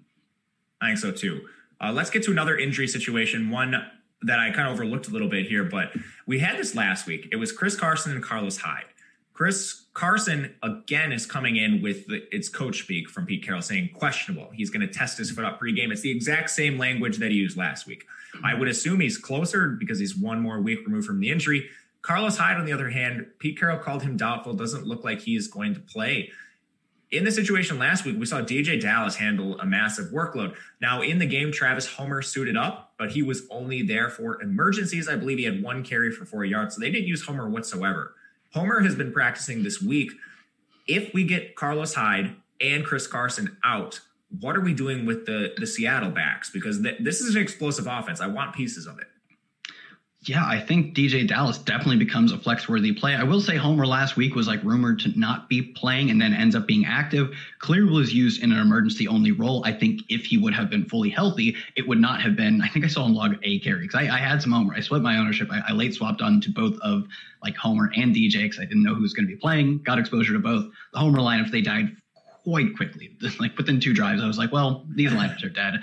I 0.80 0.88
think 0.88 0.98
so 0.98 1.10
too. 1.10 1.46
Uh, 1.80 1.92
let's 1.92 2.10
get 2.10 2.22
to 2.24 2.30
another 2.30 2.56
injury 2.56 2.86
situation. 2.86 3.50
One 3.50 3.74
that 4.26 4.38
I 4.38 4.50
kind 4.50 4.68
of 4.68 4.74
overlooked 4.74 5.08
a 5.08 5.10
little 5.10 5.28
bit 5.28 5.46
here, 5.46 5.64
but 5.64 5.92
we 6.26 6.38
had 6.38 6.58
this 6.58 6.74
last 6.74 7.06
week. 7.06 7.28
It 7.32 7.36
was 7.36 7.52
Chris 7.52 7.76
Carson 7.76 8.12
and 8.12 8.22
Carlos 8.22 8.58
Hyde. 8.58 8.84
Chris 9.32 9.86
Carson 9.94 10.54
again 10.62 11.12
is 11.12 11.26
coming 11.26 11.56
in 11.56 11.82
with 11.82 12.06
the, 12.06 12.22
its 12.34 12.48
coach 12.48 12.82
speak 12.82 13.08
from 13.08 13.26
Pete 13.26 13.44
Carroll 13.44 13.62
saying 13.62 13.90
questionable. 13.94 14.50
He's 14.54 14.70
going 14.70 14.86
to 14.86 14.92
test 14.92 15.18
his 15.18 15.32
foot 15.32 15.44
up 15.44 15.60
pregame. 15.60 15.90
It's 15.90 16.02
the 16.02 16.10
exact 16.10 16.50
same 16.50 16.78
language 16.78 17.18
that 17.18 17.30
he 17.30 17.36
used 17.36 17.56
last 17.56 17.86
week. 17.86 18.04
I 18.42 18.54
would 18.54 18.68
assume 18.68 19.00
he's 19.00 19.18
closer 19.18 19.68
because 19.68 19.98
he's 19.98 20.16
one 20.16 20.40
more 20.40 20.60
week 20.60 20.80
removed 20.86 21.06
from 21.06 21.20
the 21.20 21.30
injury. 21.30 21.68
Carlos 22.02 22.36
Hyde, 22.36 22.58
on 22.58 22.64
the 22.64 22.72
other 22.72 22.90
hand, 22.90 23.26
Pete 23.38 23.58
Carroll 23.58 23.78
called 23.78 24.02
him 24.02 24.16
doubtful. 24.16 24.54
Doesn't 24.54 24.86
look 24.86 25.04
like 25.04 25.20
he 25.20 25.36
is 25.36 25.48
going 25.48 25.74
to 25.74 25.80
play. 25.80 26.30
In 27.10 27.24
the 27.24 27.32
situation 27.32 27.78
last 27.78 28.04
week, 28.04 28.18
we 28.18 28.26
saw 28.26 28.40
DeeJay 28.40 28.80
Dallas 28.80 29.16
handle 29.16 29.58
a 29.60 29.66
massive 29.66 30.06
workload. 30.06 30.54
Now, 30.80 31.02
in 31.02 31.18
the 31.18 31.26
game, 31.26 31.50
Travis 31.50 31.86
Homer 31.86 32.22
suited 32.22 32.56
up, 32.56 32.83
but 32.98 33.12
he 33.12 33.22
was 33.22 33.46
only 33.50 33.82
there 33.82 34.08
for 34.08 34.40
emergencies. 34.42 35.08
I 35.08 35.16
believe 35.16 35.38
he 35.38 35.44
had 35.44 35.62
one 35.62 35.82
carry 35.82 36.10
for 36.10 36.24
four 36.24 36.44
yards, 36.44 36.74
so 36.74 36.80
they 36.80 36.90
didn't 36.90 37.08
use 37.08 37.24
Homer 37.24 37.48
whatsoever. 37.48 38.14
Homer 38.52 38.80
has 38.80 38.94
been 38.94 39.12
practicing 39.12 39.62
this 39.62 39.82
week. 39.82 40.12
If 40.86 41.12
we 41.14 41.24
get 41.24 41.56
Carlos 41.56 41.94
Hyde 41.94 42.36
and 42.60 42.84
Chris 42.84 43.06
Carson 43.06 43.56
out, 43.64 44.00
what 44.40 44.56
are 44.56 44.60
we 44.60 44.74
doing 44.74 45.06
with 45.06 45.26
the 45.26 45.54
the 45.56 45.66
Seattle 45.66 46.10
backs? 46.10 46.50
Because 46.50 46.82
th- 46.82 46.98
this 47.00 47.20
is 47.20 47.34
an 47.34 47.42
explosive 47.42 47.86
offense. 47.86 48.20
I 48.20 48.26
want 48.26 48.54
pieces 48.54 48.86
of 48.86 48.98
it 48.98 49.06
yeah, 50.26 50.46
I 50.46 50.58
think 50.58 50.94
DeeJay 50.94 51.28
Dallas 51.28 51.58
definitely 51.58 51.98
becomes 51.98 52.32
a 52.32 52.38
flex 52.38 52.68
worthy 52.68 52.92
play. 52.92 53.14
I 53.14 53.24
will 53.24 53.40
say 53.40 53.56
Homer 53.56 53.86
last 53.86 54.16
week 54.16 54.34
was 54.34 54.46
like 54.46 54.62
rumored 54.64 54.98
to 55.00 55.18
not 55.18 55.48
be 55.50 55.60
playing 55.60 56.10
and 56.10 56.20
then 56.20 56.32
ends 56.32 56.54
up 56.54 56.66
being 56.66 56.86
active. 56.86 57.30
Clear 57.58 57.86
was 57.86 58.12
used 58.14 58.42
in 58.42 58.50
an 58.50 58.58
emergency 58.58 59.06
only 59.06 59.32
role. 59.32 59.62
I 59.66 59.72
think 59.72 60.00
if 60.08 60.24
he 60.24 60.38
would 60.38 60.54
have 60.54 60.70
been 60.70 60.86
fully 60.86 61.10
healthy, 61.10 61.56
it 61.76 61.86
would 61.86 62.00
not 62.00 62.22
have 62.22 62.36
been. 62.36 62.62
I 62.62 62.68
think 62.68 62.86
I 62.86 62.88
saw 62.88 63.04
him 63.04 63.14
log 63.14 63.36
a 63.42 63.58
carry 63.60 63.82
because 63.82 64.00
I, 64.00 64.14
I, 64.14 64.18
had 64.18 64.40
some 64.40 64.52
Homer. 64.52 64.74
I 64.74 64.80
split 64.80 65.02
my 65.02 65.18
ownership. 65.18 65.48
I, 65.50 65.60
I 65.68 65.72
late 65.72 65.94
swapped 65.94 66.22
on 66.22 66.40
to 66.40 66.50
both 66.50 66.78
of 66.80 67.04
like 67.42 67.56
Homer 67.56 67.90
and 67.94 68.14
DJ 68.14 68.44
because 68.44 68.58
I 68.58 68.64
didn't 68.64 68.82
know 68.82 68.94
who 68.94 69.02
was 69.02 69.12
going 69.12 69.26
to 69.26 69.32
be 69.32 69.38
playing. 69.38 69.82
Got 69.84 69.98
exposure 69.98 70.32
to 70.32 70.38
both. 70.38 70.70
The 70.94 71.00
Homer 71.00 71.18
lineup, 71.18 71.50
they 71.50 71.60
died 71.60 71.94
quite 72.44 72.74
quickly. 72.76 73.10
Like 73.40 73.56
within 73.58 73.80
two 73.80 73.92
drives, 73.92 74.22
I 74.22 74.26
was 74.26 74.38
like, 74.38 74.52
well, 74.52 74.86
these 74.94 75.10
lineups 75.10 75.44
are 75.44 75.50
dead. 75.50 75.80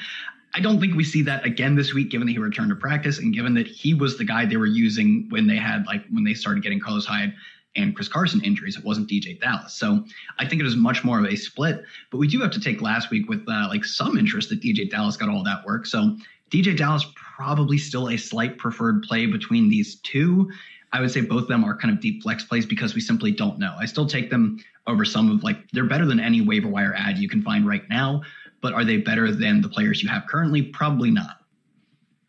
I 0.54 0.60
don't 0.60 0.80
think 0.80 0.96
we 0.96 1.04
see 1.04 1.22
that 1.24 1.46
again 1.46 1.76
this 1.76 1.94
week, 1.94 2.12
given 2.12 2.28
that 2.28 2.34
he 2.34 2.40
returned 2.40 2.70
to 2.70 2.76
practice 2.76 3.20
and 3.20 3.34
given 3.34 3.54
that 3.54 3.68
he 3.68 3.94
was 3.94 4.18
the 4.18 4.26
guy 4.26 4.46
they 4.46 4.58
were 4.58 4.66
using 4.66 5.28
when 5.30 5.48
they 5.48 5.56
had 5.56 5.86
like 5.88 6.04
when 6.12 6.24
they 6.24 6.34
started 6.34 6.64
getting 6.64 6.80
Carlos 6.80 7.06
Hyde 7.06 7.34
and 7.76 7.96
Chris 7.96 8.08
Carson 8.08 8.44
injuries. 8.44 8.78
It 8.78 8.84
wasn't 8.84 9.10
DeeJay 9.10 9.40
Dallas. 9.40 9.74
So 9.74 10.04
I 10.40 10.46
think 10.46 10.62
it 10.62 10.68
is 10.68 10.76
much 10.76 11.04
more 11.04 11.20
of 11.20 11.26
a 11.26 11.36
split. 11.36 11.84
But 12.10 12.18
we 12.18 12.28
do 12.28 12.42
have 12.42 12.52
to 12.52 12.60
take 12.60 12.82
last 12.82 13.10
week 13.10 13.30
with 13.30 13.48
uh, 13.48 13.68
like 13.70 13.86
some 13.86 14.18
interest 14.18 14.50
that 14.50 14.62
DeeJay 14.62 14.90
Dallas 14.90 15.16
got 15.16 15.30
all 15.30 15.44
that 15.44 15.66
work. 15.66 15.86
So 15.86 16.18
DeeJay 16.50 16.78
Dallas 16.78 17.06
probably 17.16 17.78
still 17.78 18.10
a 18.10 18.18
slight 18.18 18.58
preferred 18.58 19.04
play 19.04 19.26
between 19.26 19.70
these 19.70 19.96
two. 20.02 20.52
I 20.94 21.00
would 21.00 21.12
say 21.12 21.22
both 21.22 21.44
of 21.44 21.48
them 21.48 21.64
are 21.64 21.78
kind 21.78 21.94
of 21.94 22.02
deep 22.02 22.24
flex 22.24 22.44
plays 22.44 22.66
because 22.66 22.94
we 22.94 23.00
simply 23.00 23.32
don't 23.32 23.58
know. 23.58 23.74
I 23.80 23.86
still 23.86 24.06
take 24.06 24.30
them 24.30 24.60
over 24.88 25.06
some 25.06 25.32
of 25.32 25.44
like 25.44 25.70
they're 25.72 25.86
better 25.86 26.06
than 26.06 26.20
any 26.20 26.42
waiver 26.42 26.68
wire 26.68 26.94
ad 26.98 27.18
you 27.18 27.30
can 27.30 27.42
find 27.42 27.66
right 27.66 27.88
now 27.90 28.22
but 28.62 28.74
are 28.74 28.86
they 28.86 28.98
better 28.98 29.32
than 29.32 29.62
the 29.62 29.70
players 29.70 30.02
you 30.04 30.10
have 30.10 30.28
currently? 30.28 30.62
Probably 30.62 31.12
not. 31.12 31.38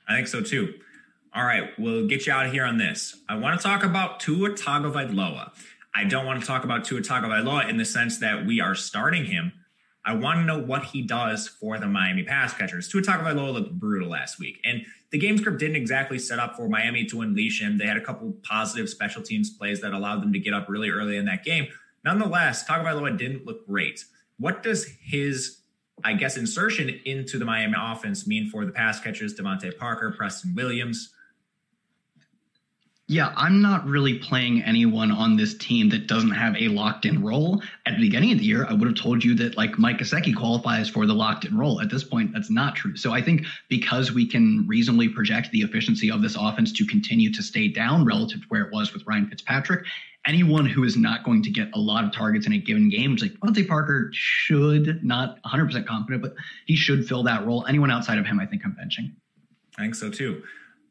I 0.08 0.16
think 0.16 0.28
so 0.28 0.42
too. 0.42 0.74
All 1.34 1.44
right, 1.44 1.70
we'll 1.78 2.06
get 2.06 2.26
you 2.26 2.32
out 2.32 2.46
of 2.46 2.52
here 2.52 2.64
on 2.64 2.76
this. 2.76 3.16
I 3.28 3.36
want 3.36 3.58
to 3.58 3.66
talk 3.66 3.84
about 3.84 4.20
Tua 4.20 4.50
Tagovailoa. 4.50 5.52
I 5.94 6.04
don't 6.04 6.26
want 6.26 6.40
to 6.40 6.46
talk 6.46 6.64
about 6.64 6.84
Tua 6.84 7.00
Tagovailoa 7.00 7.68
in 7.68 7.76
the 7.76 7.84
sense 7.84 8.18
that 8.18 8.44
we 8.44 8.60
are 8.60 8.74
starting 8.74 9.24
him. 9.24 9.52
I 10.04 10.14
want 10.14 10.40
to 10.40 10.44
know 10.44 10.58
what 10.58 10.86
he 10.86 11.02
does 11.02 11.48
for 11.48 11.78
the 11.78 11.86
Miami 11.86 12.24
pass 12.24 12.52
catchers. 12.52 12.88
Tua 12.88 13.02
Tagovailoa 13.02 13.52
looked 13.52 13.72
brutal 13.78 14.08
last 14.08 14.38
week, 14.38 14.60
and 14.64 14.84
the 15.10 15.18
game 15.18 15.38
script 15.38 15.58
didn't 15.58 15.76
exactly 15.76 16.18
set 16.18 16.38
up 16.38 16.56
for 16.56 16.68
Miami 16.68 17.04
to 17.06 17.20
unleash 17.20 17.60
him. 17.62 17.78
They 17.78 17.86
had 17.86 17.96
a 17.96 18.00
couple 18.00 18.34
positive 18.42 18.88
special 18.88 19.22
teams 19.22 19.50
plays 19.50 19.80
that 19.82 19.92
allowed 19.92 20.22
them 20.22 20.32
to 20.32 20.38
get 20.38 20.54
up 20.54 20.68
really 20.68 20.90
early 20.90 21.16
in 21.16 21.26
that 21.26 21.44
game. 21.44 21.68
Nonetheless, 22.04 22.66
Tagovailoa 22.66 23.16
didn't 23.16 23.46
look 23.46 23.66
great. 23.66 24.04
What 24.38 24.62
does 24.62 24.86
his, 25.02 25.58
I 26.04 26.14
guess, 26.14 26.36
insertion 26.36 26.88
into 27.04 27.38
the 27.38 27.44
Miami 27.44 27.74
offense 27.78 28.26
mean 28.26 28.48
for 28.48 28.64
the 28.64 28.72
pass 28.72 29.00
catchers, 29.00 29.34
DeVante 29.34 29.76
Parker, 29.76 30.10
Preston 30.10 30.54
Williams? 30.54 31.10
Yeah, 33.08 33.32
I'm 33.36 33.60
not 33.60 33.84
really 33.84 34.18
playing 34.20 34.62
anyone 34.62 35.10
on 35.10 35.36
this 35.36 35.54
team 35.58 35.90
that 35.90 36.06
doesn't 36.06 36.30
have 36.30 36.56
a 36.56 36.68
locked 36.68 37.04
in 37.04 37.22
role. 37.22 37.62
At 37.84 37.96
the 37.96 38.00
beginning 38.00 38.32
of 38.32 38.38
the 38.38 38.44
year, 38.44 38.64
I 38.64 38.72
would 38.72 38.86
have 38.88 38.96
told 38.96 39.22
you 39.22 39.34
that 39.34 39.56
like 39.56 39.78
Mike 39.78 39.98
Gesicki 39.98 40.34
qualifies 40.34 40.88
for 40.88 41.04
the 41.04 41.12
locked 41.12 41.44
in 41.44 41.58
role. 41.58 41.80
At 41.80 41.90
this 41.90 42.04
point, 42.04 42.32
that's 42.32 42.50
not 42.50 42.74
true. 42.74 42.96
So 42.96 43.12
I 43.12 43.20
think 43.20 43.44
because 43.68 44.12
we 44.12 44.26
can 44.26 44.64
reasonably 44.66 45.08
project 45.08 45.50
the 45.50 45.60
efficiency 45.60 46.10
of 46.10 46.22
this 46.22 46.36
offense 46.40 46.72
to 46.72 46.86
continue 46.86 47.30
to 47.32 47.42
stay 47.42 47.68
down 47.68 48.06
relative 48.06 48.40
to 48.40 48.46
where 48.48 48.62
it 48.62 48.72
was 48.72 48.94
with 48.94 49.06
Ryan 49.06 49.26
Fitzpatrick, 49.28 49.84
anyone 50.26 50.66
who 50.66 50.84
is 50.84 50.96
not 50.96 51.24
going 51.24 51.42
to 51.42 51.50
get 51.50 51.68
a 51.74 51.78
lot 51.78 52.04
of 52.04 52.12
targets 52.12 52.46
in 52.46 52.52
a 52.52 52.58
given 52.58 52.88
game, 52.88 53.16
like 53.16 53.32
DeVante 53.32 53.66
Parker 53.66 54.10
should 54.12 55.02
not 55.02 55.42
100% 55.42 55.86
confident, 55.86 56.22
but 56.22 56.34
he 56.66 56.76
should 56.76 57.06
fill 57.06 57.22
that 57.24 57.46
role. 57.46 57.66
Anyone 57.66 57.90
outside 57.90 58.18
of 58.18 58.26
him, 58.26 58.38
I 58.40 58.46
think 58.46 58.62
I'm 58.64 58.72
benching. 58.72 59.12
I 59.78 59.82
think 59.82 59.94
so 59.94 60.10
too. 60.10 60.42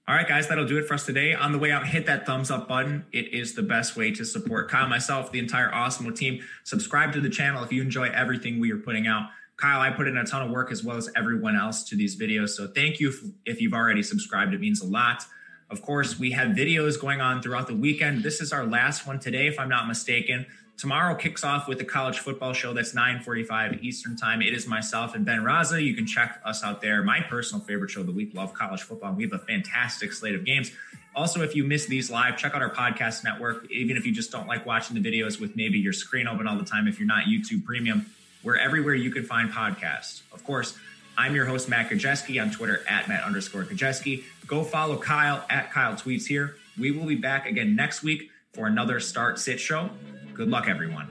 All 0.07 0.15
right, 0.15 0.27
guys, 0.27 0.47
that'll 0.49 0.65
do 0.65 0.77
it 0.77 0.87
for 0.87 0.95
us 0.95 1.05
today. 1.05 1.33
On 1.33 1.51
the 1.51 1.59
way 1.59 1.71
out, 1.71 1.87
hit 1.87 2.07
that 2.07 2.25
thumbs 2.25 2.51
up 2.51 2.67
button. 2.67 3.05
It 3.13 3.33
is 3.33 3.53
the 3.53 3.61
best 3.61 3.95
way 3.95 4.11
to 4.11 4.25
support 4.25 4.69
Kyle, 4.69 4.87
myself, 4.87 5.31
the 5.31 5.39
entire 5.39 5.71
Awesemo 5.71 6.13
team. 6.13 6.41
Subscribe 6.63 7.13
to 7.13 7.21
the 7.21 7.29
channel 7.29 7.63
if 7.63 7.71
you 7.71 7.81
enjoy 7.81 8.09
everything 8.09 8.59
we 8.59 8.71
are 8.71 8.77
putting 8.77 9.07
out. 9.07 9.29
Kyle, 9.57 9.79
I 9.79 9.91
put 9.91 10.07
in 10.07 10.17
a 10.17 10.25
ton 10.25 10.41
of 10.41 10.49
work 10.49 10.71
as 10.71 10.83
well 10.83 10.97
as 10.97 11.09
everyone 11.15 11.55
else 11.55 11.83
to 11.85 11.95
these 11.95 12.19
videos. 12.19 12.49
So 12.49 12.67
thank 12.67 12.99
you 12.99 13.13
if 13.45 13.61
you've 13.61 13.73
already 13.73 14.01
subscribed. 14.01 14.55
It 14.55 14.59
means 14.59 14.81
a 14.81 14.87
lot. 14.87 15.23
Of 15.71 15.81
course, 15.81 16.19
we 16.19 16.31
have 16.31 16.49
videos 16.49 16.99
going 16.99 17.21
on 17.21 17.41
throughout 17.41 17.67
the 17.67 17.75
weekend. 17.75 18.23
This 18.23 18.41
is 18.41 18.51
our 18.51 18.65
last 18.65 19.07
one 19.07 19.19
today, 19.19 19.47
if 19.47 19.57
I'm 19.57 19.69
not 19.69 19.87
mistaken. 19.87 20.45
Tomorrow 20.77 21.15
kicks 21.15 21.45
off 21.45 21.69
with 21.69 21.77
the 21.77 21.85
college 21.85 22.19
football 22.19 22.51
show. 22.51 22.73
That's 22.73 22.93
9:45 22.93 23.81
Eastern 23.81 24.17
time. 24.17 24.41
It 24.41 24.53
is 24.53 24.67
myself 24.67 25.15
and 25.15 25.23
Ben 25.23 25.39
Raza. 25.39 25.81
You 25.81 25.93
can 25.93 26.05
check 26.05 26.41
us 26.43 26.61
out 26.61 26.81
there. 26.81 27.03
My 27.03 27.21
personal 27.21 27.63
favorite 27.63 27.89
show 27.89 28.01
of 28.01 28.07
the 28.07 28.11
week. 28.11 28.33
Love 28.33 28.53
college 28.53 28.81
football. 28.81 29.13
We 29.13 29.23
have 29.23 29.31
a 29.31 29.39
fantastic 29.39 30.11
slate 30.11 30.35
of 30.35 30.43
games. 30.43 30.71
Also, 31.15 31.41
if 31.41 31.55
you 31.55 31.63
miss 31.63 31.85
these 31.85 32.11
live, 32.11 32.37
check 32.37 32.53
out 32.53 32.61
our 32.61 32.73
podcast 32.73 33.23
network. 33.23 33.69
Even 33.71 33.95
if 33.95 34.05
you 34.05 34.11
just 34.11 34.31
don't 34.31 34.47
like 34.47 34.65
watching 34.65 35.01
the 35.01 35.09
videos 35.09 35.39
with 35.39 35.55
maybe 35.55 35.79
your 35.79 35.93
screen 35.93 36.27
open 36.27 36.47
all 36.47 36.57
the 36.57 36.65
time, 36.65 36.87
if 36.87 36.99
you're 36.99 37.07
not 37.07 37.25
YouTube 37.25 37.63
Premium, 37.63 38.07
we're 38.43 38.57
everywhere 38.57 38.95
you 38.95 39.11
can 39.11 39.23
find 39.23 39.51
podcasts. 39.51 40.21
Of 40.33 40.43
course, 40.43 40.77
I'm 41.21 41.35
your 41.35 41.45
host, 41.45 41.69
Matt 41.69 41.91
Gajewski, 41.91 42.41
on 42.41 42.49
Twitter 42.49 42.81
at 42.89 43.07
Matt 43.07 43.23
underscore 43.23 43.63
Gajewski. 43.63 44.23
Go 44.47 44.63
follow 44.63 44.97
Kyle 44.97 45.45
at 45.51 45.71
Kyle 45.71 45.93
Tweets 45.93 46.25
here. 46.25 46.55
We 46.79 46.89
will 46.89 47.05
be 47.05 47.13
back 47.13 47.45
again 47.45 47.75
next 47.75 48.01
week 48.01 48.31
for 48.53 48.65
another 48.65 48.99
Start 48.99 49.37
Sit 49.37 49.59
show. 49.59 49.91
Good 50.33 50.49
luck, 50.49 50.67
everyone. 50.67 51.09